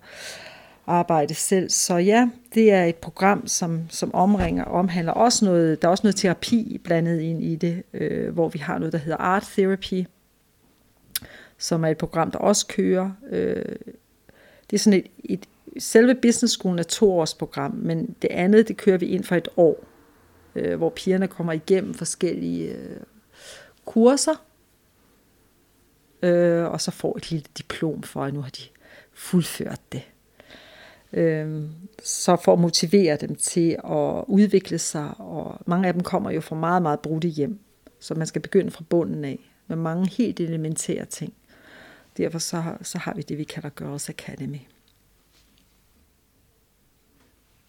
arbejde 0.87 1.33
selv. 1.33 1.69
Så 1.69 1.95
ja, 1.95 2.29
det 2.53 2.71
er 2.71 2.83
et 2.83 2.95
program, 2.95 3.47
som, 3.47 3.81
som 3.89 4.15
omringer, 4.15 4.63
omhandler 4.63 5.13
også 5.13 5.45
noget, 5.45 5.81
der 5.81 5.87
er 5.87 5.91
også 5.91 6.03
noget 6.03 6.15
terapi 6.15 6.81
blandet 6.83 7.19
ind 7.19 7.43
i 7.43 7.55
det, 7.55 7.83
øh, 7.93 8.33
hvor 8.33 8.49
vi 8.49 8.59
har 8.59 8.77
noget, 8.77 8.93
der 8.93 8.99
hedder 8.99 9.17
art 9.17 9.43
therapy, 9.43 10.05
som 11.61 11.83
er 11.83 11.87
et 11.87 11.97
program, 11.97 12.31
der 12.31 12.39
også 12.39 12.67
kører. 12.67 13.11
Øh, 13.29 13.75
det 14.69 14.77
er 14.77 14.77
sådan 14.77 14.99
et, 14.99 15.07
et 15.23 15.49
selve 15.79 16.15
business 16.15 16.53
school 16.53 16.79
er 16.79 16.83
to 16.83 17.11
års 17.19 17.33
program, 17.33 17.71
men 17.71 18.15
det 18.21 18.27
andet, 18.31 18.67
det 18.67 18.77
kører 18.77 18.97
vi 18.97 19.05
ind 19.05 19.23
for 19.23 19.35
et 19.35 19.49
år, 19.57 19.83
øh, 20.55 20.77
hvor 20.77 20.89
pigerne 20.89 21.27
kommer 21.27 21.53
igennem 21.53 21.93
forskellige 21.93 22.75
øh, 22.75 22.99
kurser, 23.85 24.45
øh, 26.21 26.65
og 26.65 26.81
så 26.81 26.91
får 26.91 27.17
et 27.17 27.31
lille 27.31 27.45
diplom 27.57 28.03
for, 28.03 28.23
at 28.23 28.33
nu 28.33 28.41
har 28.41 28.49
de 28.49 28.63
fuldført 29.13 29.81
det. 29.91 30.01
øh, 31.13 31.63
så 32.03 32.35
for 32.35 32.53
at 32.53 32.59
motivere 32.59 33.15
dem 33.15 33.35
til 33.35 33.77
at 33.83 34.23
udvikle 34.27 34.77
sig, 34.77 35.13
og 35.17 35.59
mange 35.65 35.87
af 35.87 35.93
dem 35.93 36.03
kommer 36.03 36.31
jo 36.31 36.41
fra 36.41 36.55
meget, 36.55 36.81
meget 36.81 36.99
brudte 36.99 37.27
hjem, 37.27 37.59
så 37.99 38.13
man 38.15 38.27
skal 38.27 38.41
begynde 38.41 38.71
fra 38.71 38.83
bunden 38.89 39.25
af, 39.25 39.39
med 39.67 39.77
mange 39.77 40.09
helt 40.09 40.39
elementære 40.39 41.05
ting. 41.05 41.33
Derfor 42.21 42.39
så, 42.39 42.63
så 42.81 42.97
har 42.97 43.13
vi 43.13 43.21
det, 43.21 43.37
vi 43.37 43.43
kalder 43.43 43.69
Girls 43.69 44.09
Academy. 44.09 44.57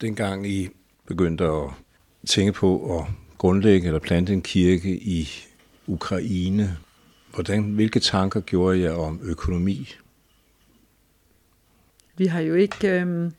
Dengang 0.00 0.46
I 0.46 0.68
begyndte 1.06 1.44
at 1.44 1.70
tænke 2.26 2.52
på 2.52 2.98
at 2.98 3.04
grundlægge 3.38 3.86
eller 3.86 4.00
plante 4.00 4.32
en 4.32 4.42
kirke 4.42 4.96
i 4.96 5.28
Ukraine, 5.86 6.76
hvordan, 7.34 7.62
hvilke 7.62 8.00
tanker 8.00 8.40
gjorde 8.40 8.80
jeg 8.80 8.92
om 8.92 9.20
økonomi? 9.22 9.88
Vi 12.16 12.26
har 12.26 12.40
jo 12.40 12.54
ikke 12.54 13.00
øh, 13.00 13.30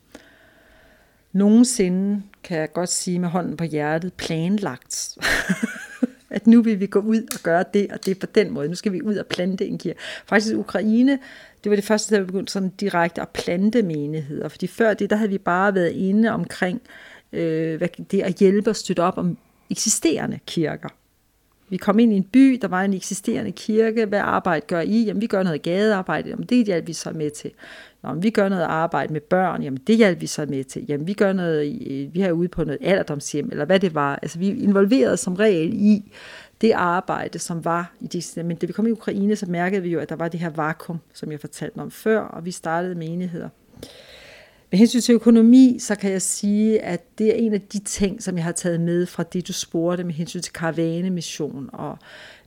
nogensinde, 1.32 2.22
kan 2.44 2.58
jeg 2.58 2.72
godt 2.72 2.88
sige 2.88 3.18
med 3.18 3.28
hånden 3.28 3.56
på 3.56 3.64
hjertet, 3.64 4.12
planlagt, 4.12 5.18
at 6.34 6.46
nu 6.46 6.62
vil 6.62 6.80
vi 6.80 6.86
gå 6.86 6.98
ud 6.98 7.22
og 7.34 7.40
gøre 7.42 7.64
det, 7.74 7.92
og 7.92 8.04
det 8.04 8.10
er 8.10 8.20
på 8.20 8.26
den 8.26 8.50
måde. 8.50 8.68
Nu 8.68 8.74
skal 8.74 8.92
vi 8.92 9.02
ud 9.02 9.16
og 9.16 9.26
plante 9.26 9.66
en 9.66 9.78
kirke. 9.78 9.98
Faktisk 10.26 10.56
Ukraine, 10.56 11.18
det 11.64 11.70
var 11.70 11.76
det 11.76 11.84
første, 11.84 12.14
der 12.14 12.20
vi 12.20 12.26
begyndte 12.26 12.52
sådan 12.52 12.68
direkte 12.68 13.20
at 13.20 13.28
plante 13.28 13.82
menigheder. 13.82 14.48
Fordi 14.48 14.66
før 14.66 14.94
det, 14.94 15.10
der 15.10 15.16
havde 15.16 15.30
vi 15.30 15.38
bare 15.38 15.74
været 15.74 15.90
inde 15.90 16.30
omkring 16.30 16.80
øh, 17.32 17.88
det 18.10 18.22
at 18.22 18.34
hjælpe 18.34 18.70
og 18.70 18.76
støtte 18.76 19.00
op 19.00 19.18
om 19.18 19.38
eksisterende 19.70 20.38
kirker. 20.46 20.88
Vi 21.74 21.78
kom 21.78 21.98
ind 21.98 22.12
i 22.12 22.16
en 22.16 22.24
by, 22.24 22.58
der 22.62 22.68
var 22.68 22.82
en 22.82 22.94
eksisterende 22.94 23.52
kirke. 23.52 24.06
Hvad 24.06 24.18
arbejde 24.18 24.66
gør 24.66 24.80
I? 24.80 25.04
Jamen, 25.04 25.20
vi 25.20 25.26
gør 25.26 25.42
noget 25.42 25.62
gadearbejde. 25.62 26.28
Jamen, 26.28 26.46
det 26.46 26.66
hjalp 26.66 26.86
vi 26.86 26.92
så 26.92 27.10
med 27.10 27.30
til. 27.30 27.50
Nå, 28.02 28.14
vi 28.14 28.30
gør 28.30 28.48
noget 28.48 28.62
arbejde 28.62 29.12
med 29.12 29.20
børn. 29.20 29.62
Jamen, 29.62 29.80
det 29.86 29.96
hjalp 29.96 30.20
vi 30.20 30.26
så 30.26 30.46
med 30.48 30.64
til. 30.64 30.84
Jamen, 30.88 31.06
vi 31.06 31.12
gør 31.12 31.32
noget, 31.32 31.66
vi 32.14 32.20
er 32.20 32.32
ude 32.32 32.48
på 32.48 32.64
noget 32.64 32.78
alderdomshjem, 32.82 33.48
eller 33.50 33.64
hvad 33.64 33.80
det 33.80 33.94
var. 33.94 34.18
Altså, 34.22 34.38
vi 34.38 34.50
er 34.50 34.54
involveret 34.54 35.18
som 35.18 35.34
regel 35.34 35.72
i 35.74 36.12
det 36.60 36.72
arbejde, 36.72 37.38
som 37.38 37.64
var 37.64 37.92
i 38.00 38.06
det. 38.06 38.44
Men 38.44 38.56
da 38.56 38.66
vi 38.66 38.72
kom 38.72 38.86
i 38.86 38.90
Ukraine, 38.90 39.36
så 39.36 39.46
mærkede 39.46 39.82
vi 39.82 39.88
jo, 39.88 40.00
at 40.00 40.08
der 40.08 40.16
var 40.16 40.28
det 40.28 40.40
her 40.40 40.50
vakuum, 40.50 40.98
som 41.14 41.32
jeg 41.32 41.40
fortalte 41.40 41.78
om 41.78 41.90
før, 41.90 42.20
og 42.20 42.44
vi 42.44 42.50
startede 42.50 42.94
menigheder. 42.94 43.48
Med 44.74 44.78
hensyn 44.78 45.00
til 45.00 45.14
økonomi, 45.14 45.76
så 45.78 45.94
kan 45.94 46.12
jeg 46.12 46.22
sige, 46.22 46.80
at 46.82 47.18
det 47.18 47.28
er 47.28 47.34
en 47.34 47.54
af 47.54 47.60
de 47.60 47.78
ting, 47.78 48.22
som 48.22 48.36
jeg 48.36 48.44
har 48.44 48.52
taget 48.52 48.80
med 48.80 49.06
fra 49.06 49.22
det, 49.22 49.48
du 49.48 49.52
spurgte 49.52 50.04
med 50.04 50.14
hensyn 50.14 50.40
til 50.40 50.52
karavanemission, 50.52 51.70
og 51.72 51.98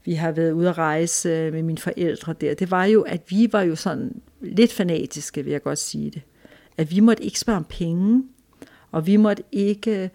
vi 0.05 0.13
har 0.13 0.31
været 0.31 0.51
ude 0.51 0.69
at 0.69 0.77
rejse 0.77 1.29
øh, 1.29 1.53
med 1.53 1.63
mine 1.63 1.77
forældre 1.77 2.33
der. 2.33 2.53
Det 2.53 2.71
var 2.71 2.85
jo, 2.85 3.01
at 3.01 3.21
vi 3.29 3.49
var 3.51 3.61
jo 3.61 3.75
sådan 3.75 4.21
lidt 4.41 4.73
fanatiske, 4.73 5.43
vil 5.43 5.51
jeg 5.51 5.63
godt 5.63 5.79
sige 5.79 6.11
det. 6.11 6.21
At 6.77 6.91
vi 6.91 6.99
måtte 6.99 7.23
ikke 7.23 7.39
spørge 7.39 7.57
om 7.57 7.65
penge, 7.69 8.23
og 8.91 9.07
vi 9.07 9.17
måtte 9.17 9.43
ikke, 9.51 10.11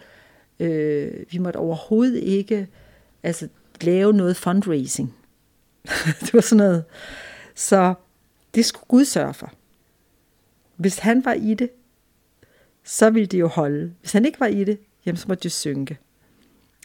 øh, 0.61 1.13
vi 1.31 1.39
måtte 1.39 1.57
overhovedet 1.57 2.19
ikke 2.19 2.67
altså, 3.23 3.49
lave 3.81 4.13
noget 4.13 4.37
fundraising. 4.37 5.15
det 6.21 6.35
var 6.35 6.41
sådan 6.41 6.65
noget. 6.67 6.85
Så 7.55 7.95
det 8.55 8.65
skulle 8.65 8.85
Gud 8.89 9.05
sørge 9.05 9.35
for. 9.35 9.53
Hvis 10.77 10.99
han 10.99 11.25
var 11.25 11.33
i 11.33 11.55
det, 11.55 11.71
så 12.85 13.11
ville 13.11 13.27
det 13.27 13.41
jo 13.41 13.49
holde. 13.49 13.93
Hvis 14.01 14.13
han 14.13 14.25
ikke 14.25 14.41
var 14.41 14.47
i 14.47 14.65
det, 14.65 14.79
jamen 15.07 15.17
så 15.17 15.25
måtte 15.29 15.43
det 15.43 15.53
synke. 15.53 15.99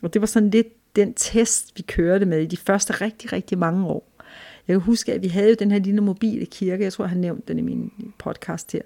Og 0.04 0.14
det 0.14 0.22
var 0.22 0.28
sådan 0.28 0.50
lidt 0.50 0.95
den 0.95 1.14
test, 1.14 1.72
vi 1.76 1.82
kørte 1.82 2.26
med 2.26 2.41
i 2.41 2.45
de 2.45 2.58
første 2.58 2.93
rigtig, 2.93 3.34
rigtig 3.34 3.58
mange 3.58 3.86
år. 3.86 4.10
Jeg 4.68 4.74
kan 4.74 4.82
huske, 4.82 5.14
at 5.14 5.22
vi 5.22 5.28
havde 5.28 5.50
jo 5.50 5.56
den 5.60 5.72
her 5.72 5.80
lille 5.80 6.02
mobile 6.02 6.45
kirke, 6.45 6.84
jeg 6.84 6.93
tror, 6.93 7.06
jeg 7.06 7.10
har 7.10 7.18
nævnt 7.18 7.48
den 7.48 7.60
i 7.60 7.62
min 7.62 8.14
podcast 8.18 8.72
her. 8.72 8.82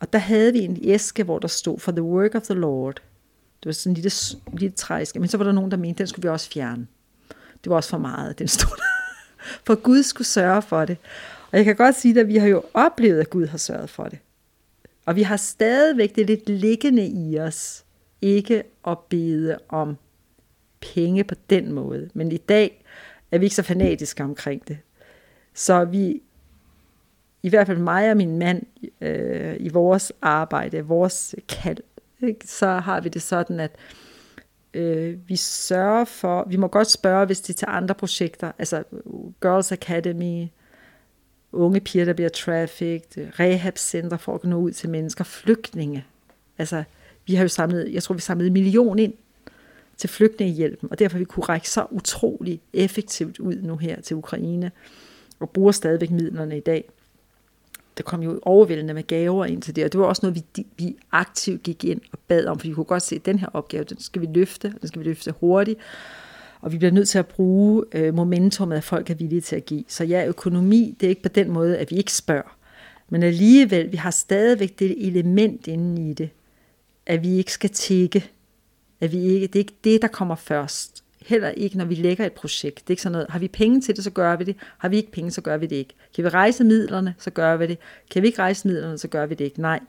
Og 0.00 0.12
der 0.12 0.18
havde 0.18 0.52
vi 0.52 0.58
en 0.58 0.78
æske, 0.82 1.24
hvor 1.24 1.38
der 1.38 1.48
stod, 1.48 1.78
for 1.78 1.92
the 1.92 2.02
work 2.02 2.34
of 2.34 2.42
the 2.42 2.54
Lord. 2.54 2.94
Det 2.94 3.66
var 3.66 3.72
sådan 3.72 3.90
en 3.90 3.94
lille, 3.94 4.10
lille 4.52 4.76
træske, 4.76 5.18
men 5.18 5.28
så 5.28 5.36
var 5.36 5.44
der 5.44 5.52
nogen, 5.52 5.70
der 5.70 5.76
mente, 5.76 5.98
den 5.98 6.06
skulle 6.06 6.22
vi 6.22 6.28
også 6.28 6.50
fjerne. 6.50 6.86
Det 7.64 7.70
var 7.70 7.76
også 7.76 7.90
for 7.90 7.98
meget, 7.98 8.38
den 8.38 8.48
stod 8.48 8.76
der. 8.76 8.82
For 9.66 9.74
Gud 9.74 10.02
skulle 10.02 10.28
sørge 10.28 10.62
for 10.62 10.84
det. 10.84 10.96
Og 11.50 11.58
jeg 11.58 11.64
kan 11.64 11.76
godt 11.76 11.94
sige, 11.94 12.20
at 12.20 12.28
vi 12.28 12.36
har 12.36 12.46
jo 12.46 12.62
oplevet, 12.74 13.20
at 13.20 13.30
Gud 13.30 13.46
har 13.46 13.58
sørget 13.58 13.90
for 13.90 14.04
det. 14.04 14.18
Og 15.06 15.16
vi 15.16 15.22
har 15.22 15.36
stadigvæk 15.36 16.16
det 16.16 16.26
lidt 16.26 16.48
liggende 16.48 17.06
i 17.06 17.38
os, 17.38 17.84
ikke 18.22 18.62
at 18.86 18.98
bede 18.98 19.58
om 19.68 19.96
penge 20.80 21.24
på 21.24 21.34
den 21.50 21.72
måde. 21.72 22.10
Men 22.14 22.32
i 22.32 22.36
dag 22.36 22.84
er 23.32 23.38
vi 23.38 23.44
ikke 23.44 23.56
så 23.56 23.62
fanatiske 23.62 24.24
omkring 24.24 24.68
det. 24.68 24.78
Så 25.54 25.84
vi, 25.84 26.22
i 27.42 27.48
hvert 27.48 27.66
fald 27.66 27.78
mig 27.78 28.10
og 28.10 28.16
min 28.16 28.38
mand, 28.38 28.62
øh, 29.00 29.56
i 29.60 29.68
vores 29.68 30.12
arbejde, 30.22 30.84
vores 30.84 31.34
kald, 31.48 31.78
ikke, 32.22 32.46
så 32.46 32.66
har 32.66 33.00
vi 33.00 33.08
det 33.08 33.22
sådan, 33.22 33.60
at 33.60 33.76
øh, 34.74 35.28
vi 35.28 35.36
sørger 35.36 36.04
for, 36.04 36.46
vi 36.48 36.56
må 36.56 36.68
godt 36.68 36.90
spørge, 36.90 37.26
hvis 37.26 37.40
det 37.40 37.54
er 37.54 37.58
til 37.58 37.68
andre 37.70 37.94
projekter, 37.94 38.52
altså 38.58 38.82
Girls 39.40 39.72
Academy, 39.72 40.46
unge 41.52 41.80
piger, 41.80 42.04
der 42.04 42.12
bliver 42.12 42.28
trafficked, 42.28 43.22
øh, 43.22 43.28
rehabcenter 43.40 44.16
for 44.16 44.34
at 44.34 44.44
nå 44.44 44.56
ud 44.56 44.70
til 44.70 44.90
mennesker, 44.90 45.24
flygtninge. 45.24 46.04
Altså, 46.58 46.84
vi 47.26 47.34
har 47.34 47.42
jo 47.42 47.48
samlet, 47.48 47.92
jeg 47.92 48.02
tror, 48.02 48.14
vi 48.14 48.20
samlede 48.20 48.46
en 48.46 48.52
million 48.52 48.98
ind 48.98 49.14
til 49.96 50.10
flygtningehjælpen, 50.10 50.88
og 50.90 50.98
derfor 50.98 51.18
vi 51.18 51.24
kunne 51.24 51.44
række 51.44 51.70
så 51.70 51.86
utrolig 51.90 52.60
effektivt 52.72 53.38
ud 53.38 53.56
nu 53.62 53.76
her 53.76 54.00
til 54.00 54.16
Ukraine, 54.16 54.70
og 55.40 55.50
bruger 55.50 55.72
stadigvæk 55.72 56.10
midlerne 56.10 56.56
i 56.56 56.60
dag. 56.60 56.90
Der 57.96 58.02
kom 58.02 58.22
jo 58.22 58.40
overvældende 58.42 58.94
med 58.94 59.06
gaver 59.06 59.44
ind 59.44 59.62
til 59.62 59.76
det, 59.76 59.84
og 59.84 59.92
det 59.92 60.00
var 60.00 60.06
også 60.06 60.26
noget, 60.26 60.42
vi, 60.56 60.66
vi 60.76 60.96
aktivt 61.12 61.62
gik 61.62 61.84
ind 61.84 62.00
og 62.12 62.18
bad 62.28 62.46
om, 62.46 62.58
for 62.58 62.66
vi 62.66 62.74
kunne 62.74 62.84
godt 62.84 63.02
se, 63.02 63.16
at 63.16 63.26
den 63.26 63.38
her 63.38 63.48
opgave, 63.52 63.84
den 63.84 64.00
skal 64.00 64.22
vi 64.22 64.28
løfte, 64.34 64.72
og 64.74 64.80
den 64.80 64.88
skal 64.88 65.00
vi 65.00 65.04
løfte 65.04 65.34
hurtigt, 65.40 65.78
og 66.62 66.72
vi 66.72 66.78
bliver 66.78 66.92
nødt 66.92 67.08
til 67.08 67.18
at 67.18 67.26
bruge 67.26 67.84
øh, 67.92 68.14
momentummet, 68.14 68.76
at 68.76 68.84
folk 68.84 69.10
er 69.10 69.14
villige 69.14 69.40
til 69.40 69.56
at 69.56 69.64
give. 69.64 69.84
Så 69.88 70.04
ja, 70.04 70.26
økonomi, 70.26 70.96
det 71.00 71.06
er 71.06 71.10
ikke 71.10 71.22
på 71.22 71.28
den 71.28 71.50
måde, 71.50 71.78
at 71.78 71.90
vi 71.90 71.96
ikke 71.96 72.12
spørger. 72.12 72.56
Men 73.08 73.22
alligevel, 73.22 73.92
vi 73.92 73.96
har 73.96 74.10
stadigvæk 74.10 74.78
det 74.78 75.06
element 75.06 75.66
inde 75.66 76.10
i 76.10 76.12
det, 76.12 76.30
at 77.06 77.22
vi 77.22 77.36
ikke 77.36 77.52
skal 77.52 77.70
tække. 77.70 78.30
At 79.00 79.12
vi 79.12 79.18
ikke, 79.18 79.46
det 79.46 79.56
er 79.56 79.60
ikke 79.60 79.76
det, 79.84 80.02
der 80.02 80.08
kommer 80.08 80.34
først. 80.34 81.04
Heller 81.26 81.48
ikke, 81.48 81.78
når 81.78 81.84
vi 81.84 81.94
lægger 81.94 82.26
et 82.26 82.32
projekt. 82.32 82.76
Det 82.76 82.86
er 82.86 82.90
ikke 82.90 83.02
sådan 83.02 83.12
noget, 83.12 83.26
har 83.30 83.38
vi 83.38 83.48
penge 83.48 83.80
til 83.80 83.96
det, 83.96 84.04
så 84.04 84.10
gør 84.10 84.36
vi 84.36 84.44
det. 84.44 84.56
Har 84.78 84.88
vi 84.88 84.96
ikke 84.96 85.12
penge, 85.12 85.30
så 85.30 85.40
gør 85.40 85.56
vi 85.56 85.66
det 85.66 85.76
ikke. 85.76 85.94
Kan 86.14 86.24
vi 86.24 86.28
rejse 86.28 86.64
midlerne, 86.64 87.14
så 87.18 87.30
gør 87.30 87.56
vi 87.56 87.66
det. 87.66 87.78
Kan 88.10 88.22
vi 88.22 88.26
ikke 88.26 88.38
rejse 88.38 88.68
midlerne, 88.68 88.98
så 88.98 89.08
gør 89.08 89.26
vi 89.26 89.34
det 89.34 89.44
ikke. 89.44 89.60
Nej. 89.60 89.80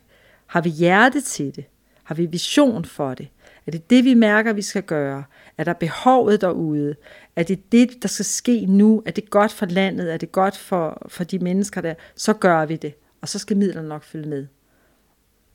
Har 0.45 0.61
vi 0.61 0.69
hjerte 0.69 1.21
til 1.21 1.55
det? 1.55 1.65
Har 2.03 2.15
vi 2.15 2.25
vision 2.25 2.85
for 2.85 3.13
det? 3.13 3.27
Er 3.67 3.71
det 3.71 3.89
det, 3.89 4.03
vi 4.05 4.13
mærker, 4.13 4.53
vi 4.53 4.61
skal 4.61 4.83
gøre? 4.83 5.23
Er 5.57 5.63
der 5.63 5.73
behovet 5.73 6.41
derude? 6.41 6.95
Er 7.35 7.43
det 7.43 7.71
det, 7.71 8.01
der 8.01 8.07
skal 8.07 8.25
ske 8.25 8.65
nu? 8.65 9.03
Er 9.05 9.11
det 9.11 9.29
godt 9.29 9.51
for 9.51 9.65
landet? 9.65 10.13
Er 10.13 10.17
det 10.17 10.31
godt 10.31 10.57
for, 10.57 11.07
for 11.07 11.23
de 11.23 11.39
mennesker 11.39 11.81
der? 11.81 11.93
Så 12.15 12.33
gør 12.33 12.65
vi 12.65 12.75
det. 12.75 12.93
Og 13.21 13.29
så 13.29 13.39
skal 13.39 13.57
midlerne 13.57 13.87
nok 13.87 14.03
følge 14.03 14.29
med. 14.29 14.47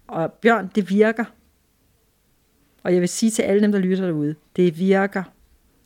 Og 0.06 0.32
Bjørn, 0.32 0.70
det 0.74 0.90
virker. 0.90 1.24
Og 2.82 2.92
jeg 2.92 3.00
vil 3.00 3.08
sige 3.08 3.30
til 3.30 3.42
alle 3.42 3.62
dem, 3.62 3.72
der 3.72 3.78
lytter 3.78 4.06
derude, 4.06 4.34
det 4.56 4.78
virker. 4.78 5.22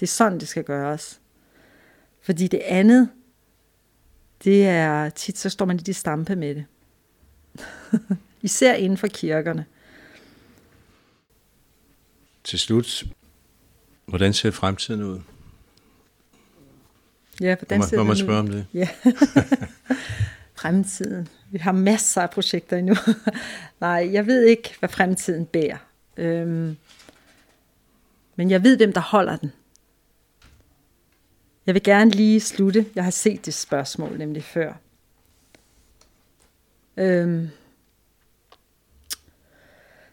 Det 0.00 0.06
er 0.06 0.10
sådan, 0.10 0.40
det 0.40 0.48
skal 0.48 0.64
gøres. 0.64 1.20
Fordi 2.20 2.48
det 2.48 2.58
andet, 2.58 3.08
det 4.44 4.66
er 4.66 5.10
tit, 5.10 5.38
så 5.38 5.50
står 5.50 5.64
man 5.64 5.76
i 5.76 5.82
de 5.82 5.94
stampe 5.94 6.36
med 6.36 6.54
det. 6.54 6.64
Især 8.42 8.74
inden 8.74 8.98
for 8.98 9.06
kirkerne. 9.06 9.64
Til 12.44 12.58
slut, 12.58 13.04
hvordan 14.12 14.32
ser 14.32 14.50
fremtiden 14.50 15.02
ud? 15.02 15.20
Ja, 17.40 17.54
hvordan 17.54 17.78
må, 17.78 17.86
ser 17.86 17.96
må 17.96 18.02
man 18.02 18.16
den 18.16 18.24
spørge 18.24 18.38
om 18.38 18.46
det? 18.46 18.66
Ja. 18.74 18.88
fremtiden. 20.62 21.28
Vi 21.50 21.58
har 21.58 21.72
masser 21.72 22.22
af 22.22 22.30
projekter 22.30 22.76
endnu. 22.76 22.94
Nej, 23.80 24.08
jeg 24.12 24.26
ved 24.26 24.44
ikke, 24.44 24.74
hvad 24.78 24.88
fremtiden 24.88 25.46
bærer. 25.46 25.76
Øhm, 26.16 26.76
men 28.36 28.50
jeg 28.50 28.62
ved, 28.62 28.76
hvem 28.76 28.92
der 28.92 29.00
holder 29.00 29.36
den. 29.36 29.52
Jeg 31.66 31.74
vil 31.74 31.82
gerne 31.82 32.10
lige 32.10 32.40
slutte. 32.40 32.86
Jeg 32.94 33.04
har 33.04 33.10
set 33.10 33.46
det 33.46 33.54
spørgsmål 33.54 34.18
nemlig 34.18 34.44
før. 34.44 34.72
Øhm, 36.96 37.48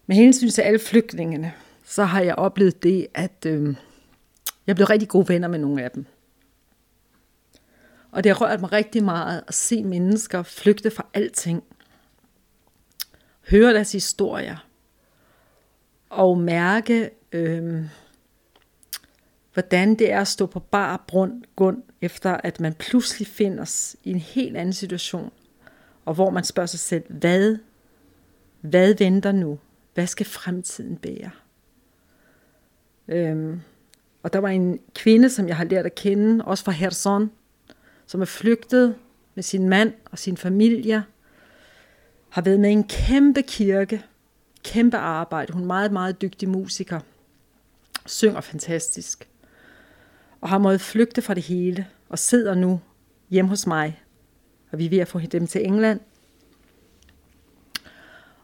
med 0.08 0.16
hensyn 0.16 0.50
til 0.50 0.62
alle 0.62 0.80
flygtningene, 0.80 1.54
så 1.86 2.04
har 2.04 2.22
jeg 2.22 2.36
oplevet 2.36 2.84
det, 2.84 3.08
at 3.14 3.46
øhm, 3.46 3.76
jeg 4.70 4.76
blev 4.76 4.88
rigtig 4.88 5.10
gode 5.10 5.30
venner 5.30 5.48
med 5.48 5.60
nogle 5.60 5.84
af 5.84 5.92
dem. 5.92 6.06
Og 8.12 8.24
det 8.24 8.30
har 8.30 8.42
rørt 8.46 8.62
mig 8.62 8.72
rigtig 8.72 9.04
meget 9.04 9.44
at 9.48 9.54
se 9.54 9.84
mennesker 9.84 10.44
flygte 10.44 10.92
fra 10.92 11.06
alting. 11.14 11.64
Høre 13.50 13.74
deres 13.74 13.92
historier. 13.92 14.68
Og 16.10 16.38
mærke, 16.38 17.10
øhm, 17.32 17.90
hvordan 19.54 19.96
det 19.96 20.12
er 20.12 20.22
at 20.22 20.28
stå 20.28 20.46
på 20.46 20.60
bar 20.60 21.04
grund, 21.08 21.44
grund, 21.56 21.84
efter 22.02 22.38
at 22.44 22.60
man 22.60 22.74
pludselig 22.74 23.28
findes 23.28 23.96
i 24.04 24.10
en 24.10 24.20
helt 24.20 24.58
anden 24.58 24.74
situation, 24.74 25.32
og 26.06 26.14
hvor 26.14 26.30
man 26.30 26.44
spørger 26.44 26.68
sig 26.68 26.80
selv, 26.80 27.04
hvad 27.14 27.58
hvad 28.62 28.96
venter 29.00 29.32
nu? 29.32 29.60
Hvad 29.94 30.08
skal 30.08 30.26
fremtiden 30.26 30.98
bære? 30.98 31.32
Øhm, 33.08 33.62
og 34.24 34.34
der 34.34 34.40
var 34.40 34.50
en 34.50 34.80
kvinde, 34.96 35.30
som 35.30 35.48
jeg 35.48 35.58
har 35.58 35.64
lært 35.64 35.86
at 35.86 35.96
kende, 35.96 36.46
også 36.46 36.64
fra 36.64 36.72
Herson, 36.72 37.32
som 38.06 38.22
er 38.22 38.26
flygtet 38.26 38.96
med 39.36 39.44
sin 39.44 39.70
mand 39.70 39.94
og 40.12 40.20
sin 40.20 40.38
familie, 40.38 41.04
har 42.30 42.42
været 42.42 42.60
med 42.60 42.70
i 42.70 42.74
en 42.74 42.88
kæmpe 42.88 43.42
kirke, 43.42 44.06
kæmpe 44.64 44.98
arbejde. 44.98 45.54
Hun 45.54 45.62
er 45.62 45.68
meget, 45.68 45.92
meget 45.92 46.22
dygtig 46.22 46.50
musiker, 46.50 47.00
synger 48.06 48.42
fantastisk, 48.42 49.30
og 50.42 50.50
har 50.50 50.58
måttet 50.58 50.82
flygte 50.82 51.22
fra 51.22 51.34
det 51.34 51.44
hele, 51.44 51.88
og 52.10 52.20
sidder 52.20 52.56
nu 52.56 52.82
hjemme 53.30 53.50
hos 53.50 53.68
mig, 53.68 54.04
og 54.72 54.80
vi 54.80 54.86
er 54.86 54.90
ved 54.90 54.98
at 54.98 55.08
få 55.08 55.20
dem 55.20 55.48
til 55.48 55.66
England. 55.66 56.00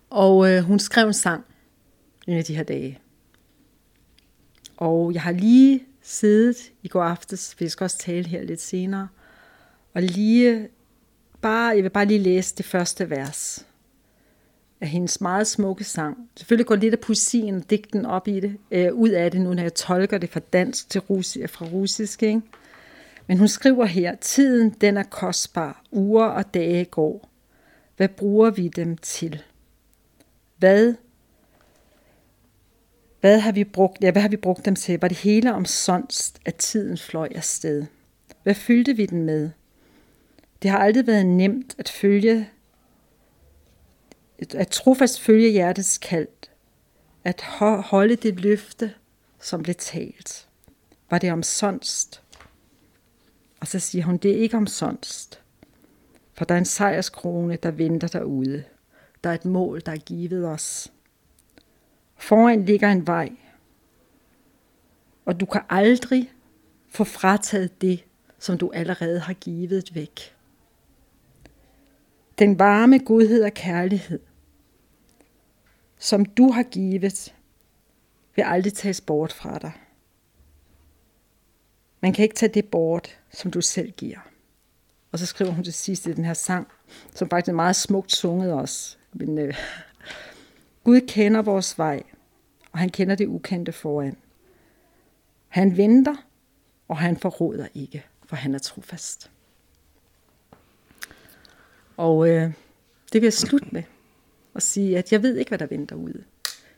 Og 0.09 0.51
øh, 0.51 0.63
hun 0.63 0.79
skrev 0.79 1.07
en 1.07 1.13
sang 1.13 1.45
en 2.27 2.37
af 2.37 2.43
de 2.43 2.55
her 2.55 2.63
dage. 2.63 2.99
Og 4.77 5.13
jeg 5.13 5.21
har 5.21 5.31
lige 5.31 5.83
siddet 6.01 6.71
i 6.83 6.87
går 6.87 7.03
aftes, 7.03 7.55
vi 7.59 7.69
skal 7.69 7.83
også 7.83 7.97
tale 7.97 8.27
her 8.27 8.43
lidt 8.43 8.61
senere, 8.61 9.07
og 9.93 10.01
lige 10.01 10.67
bare, 11.41 11.75
jeg 11.75 11.83
vil 11.83 11.89
bare 11.89 12.05
lige 12.05 12.19
læse 12.19 12.55
det 12.55 12.65
første 12.65 13.09
vers 13.09 13.65
af 14.81 14.87
hendes 14.87 15.21
meget 15.21 15.47
smukke 15.47 15.83
sang. 15.83 16.29
Selvfølgelig 16.35 16.67
går 16.67 16.75
lidt 16.75 16.93
af 16.93 16.99
poesien 16.99 17.55
og 17.55 17.69
digten 17.69 18.05
op 18.05 18.27
i 18.27 18.39
det, 18.39 18.57
øh, 18.71 18.93
ud 18.93 19.09
af 19.09 19.31
det 19.31 19.41
nu, 19.41 19.53
når 19.53 19.61
jeg 19.61 19.73
tolker 19.73 20.17
det 20.17 20.29
fra 20.29 20.39
dansk 20.39 20.89
til 20.89 21.01
russisk, 21.01 21.49
fra 21.49 21.65
russisk. 21.65 22.23
Ikke? 22.23 22.41
Men 23.27 23.37
hun 23.37 23.47
skriver 23.47 23.85
her, 23.85 24.15
tiden 24.15 24.69
den 24.69 24.97
er 24.97 25.03
kostbar, 25.03 25.83
uger 25.91 26.25
og 26.25 26.53
dage 26.53 26.85
går. 26.85 27.29
Hvad 27.97 28.07
bruger 28.07 28.49
vi 28.49 28.67
dem 28.67 28.97
til? 28.97 29.43
Hvad 30.57 30.93
hvad 33.25 33.39
har 33.39 33.51
vi 33.51 33.63
brugt, 33.63 34.03
ja, 34.03 34.11
hvad 34.11 34.21
har 34.21 34.29
vi 34.29 34.37
brugt 34.37 34.65
dem 34.65 34.75
til? 34.75 34.99
Var 35.01 35.07
det 35.07 35.17
hele 35.17 35.53
om 35.53 35.65
sonst, 35.65 36.39
at 36.45 36.55
tiden 36.55 36.97
fløj 36.97 37.29
afsted? 37.35 37.85
Hvad 38.43 38.55
fyldte 38.55 38.95
vi 38.95 39.05
den 39.05 39.23
med? 39.23 39.49
Det 40.61 40.71
har 40.71 40.77
aldrig 40.77 41.07
været 41.07 41.25
nemt 41.25 41.75
at 41.77 41.89
følge, 41.89 42.49
at 44.53 44.67
trofast 44.67 45.21
følge 45.21 45.51
hjertets 45.51 45.97
kald, 45.97 46.27
at 47.23 47.41
holde 47.85 48.15
det 48.15 48.39
løfte, 48.39 48.93
som 49.39 49.63
blev 49.63 49.75
talt. 49.75 50.47
Var 51.09 51.17
det 51.17 51.31
om 51.31 51.43
sonst? 51.43 52.21
Og 53.59 53.67
så 53.67 53.79
siger 53.79 54.05
hun, 54.05 54.17
det 54.17 54.31
er 54.31 54.41
ikke 54.41 54.57
om 54.57 54.67
sonst. 54.67 55.41
For 56.33 56.45
der 56.45 56.55
er 56.55 56.59
en 56.59 56.65
sejrskrone, 56.65 57.57
der 57.63 57.71
venter 57.71 58.07
derude. 58.07 58.63
Der 59.23 59.29
er 59.29 59.33
et 59.33 59.45
mål, 59.45 59.81
der 59.85 59.91
er 59.91 59.97
givet 59.97 60.47
os. 60.47 60.91
Foran 62.17 62.65
ligger 62.65 62.91
en 62.91 63.07
vej, 63.07 63.31
og 65.25 65.39
du 65.39 65.45
kan 65.45 65.61
aldrig 65.69 66.31
få 66.89 67.03
frataget 67.03 67.81
det, 67.81 68.05
som 68.39 68.57
du 68.57 68.71
allerede 68.71 69.19
har 69.19 69.33
givet 69.33 69.95
væk. 69.95 70.35
Den 72.39 72.59
varme 72.59 72.99
godhed 72.99 73.43
og 73.43 73.53
kærlighed, 73.53 74.19
som 75.99 76.25
du 76.25 76.51
har 76.51 76.63
givet, 76.63 77.35
vil 78.35 78.43
aldrig 78.43 78.73
tages 78.73 79.01
bort 79.01 79.33
fra 79.33 79.57
dig. 79.59 79.71
Man 82.01 82.13
kan 82.13 82.23
ikke 82.23 82.35
tage 82.35 82.53
det 82.53 82.65
bort, 82.65 83.19
som 83.31 83.51
du 83.51 83.61
selv 83.61 83.91
giver. 83.91 84.19
Og 85.11 85.19
så 85.19 85.25
skriver 85.25 85.51
hun 85.51 85.63
til 85.63 85.73
sidst 85.73 86.07
i 86.07 86.13
den 86.13 86.25
her 86.25 86.33
sang, 86.33 86.67
som 87.13 87.29
faktisk 87.29 87.49
er 87.49 87.55
meget 87.55 87.75
smukt 87.75 88.11
sunget 88.11 88.53
også. 88.53 88.97
Men 89.13 89.37
øh, 89.37 89.55
Gud 90.85 91.01
kender 91.01 91.41
vores 91.41 91.77
vej, 91.77 92.03
og 92.71 92.79
han 92.79 92.89
kender 92.89 93.15
det 93.15 93.27
ukendte 93.27 93.71
foran. 93.71 94.17
Han 95.47 95.77
venter, 95.77 96.15
og 96.87 96.97
han 96.97 97.17
forråder 97.17 97.67
ikke, 97.73 98.05
for 98.25 98.35
han 98.35 98.55
er 98.55 98.59
trofast. 98.59 99.31
Og 101.97 102.29
øh, 102.29 102.51
det 103.13 103.21
vil 103.21 103.23
jeg 103.23 103.33
slutte 103.33 103.67
med 103.71 103.83
at 104.55 104.63
sige, 104.63 104.97
at 104.97 105.11
jeg 105.11 105.23
ved 105.23 105.37
ikke, 105.37 105.49
hvad 105.49 105.59
der 105.59 105.65
venter 105.65 105.95
ude. 105.95 106.23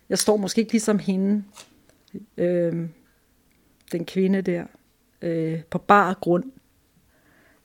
Jeg 0.09 0.19
står 0.19 0.37
måske 0.37 0.61
ikke 0.61 0.71
ligesom 0.71 0.99
hende, 0.99 1.43
øh, 2.37 2.89
den 3.91 4.05
kvinde 4.05 4.41
der, 4.41 4.65
øh, 5.21 5.63
på 5.63 5.77
bar 5.77 6.13
grund. 6.13 6.51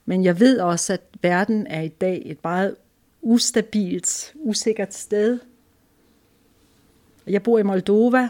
Men 0.05 0.23
jeg 0.23 0.39
ved 0.39 0.59
også, 0.59 0.93
at 0.93 1.01
verden 1.21 1.67
er 1.67 1.81
i 1.81 1.87
dag 1.87 2.21
et 2.25 2.37
meget 2.43 2.75
ustabilt, 3.21 4.33
usikkert 4.35 4.93
sted. 4.93 5.39
Jeg 7.27 7.43
bor 7.43 7.59
i 7.59 7.63
Moldova, 7.63 8.29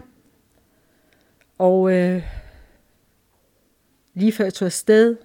og 1.58 1.94
øh, 1.94 2.24
lige 4.14 4.32
før 4.32 4.44
jeg 4.44 4.54
tog 4.54 4.66
afsted, 4.66 5.16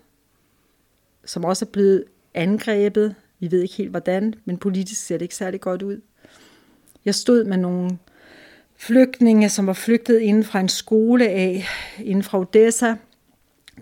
som 1.25 1.45
også 1.45 1.65
er 1.65 1.71
blevet 1.71 2.05
angrebet, 2.35 3.15
vi 3.39 3.51
ved 3.51 3.63
ikke 3.63 3.75
helt 3.75 3.91
hvordan, 3.91 4.35
men 4.45 4.59
politisk 4.59 5.07
ser 5.07 5.19
det 5.19 5.23
ikke 5.23 5.35
særlig 5.35 5.61
godt 5.61 5.83
ud. 5.83 6.01
Jeg 7.05 7.15
stod 7.15 7.45
med 7.45 7.57
nogle 7.57 7.99
flygtninge, 8.77 9.49
som 9.49 9.67
var 9.67 9.73
flygtet 9.73 10.21
inden 10.21 10.45
fra 10.45 10.61
en 10.61 10.69
skole 10.69 11.29
af, 11.29 11.65
inden 11.99 12.23
fra 12.23 12.39
Odessa, 12.39 12.95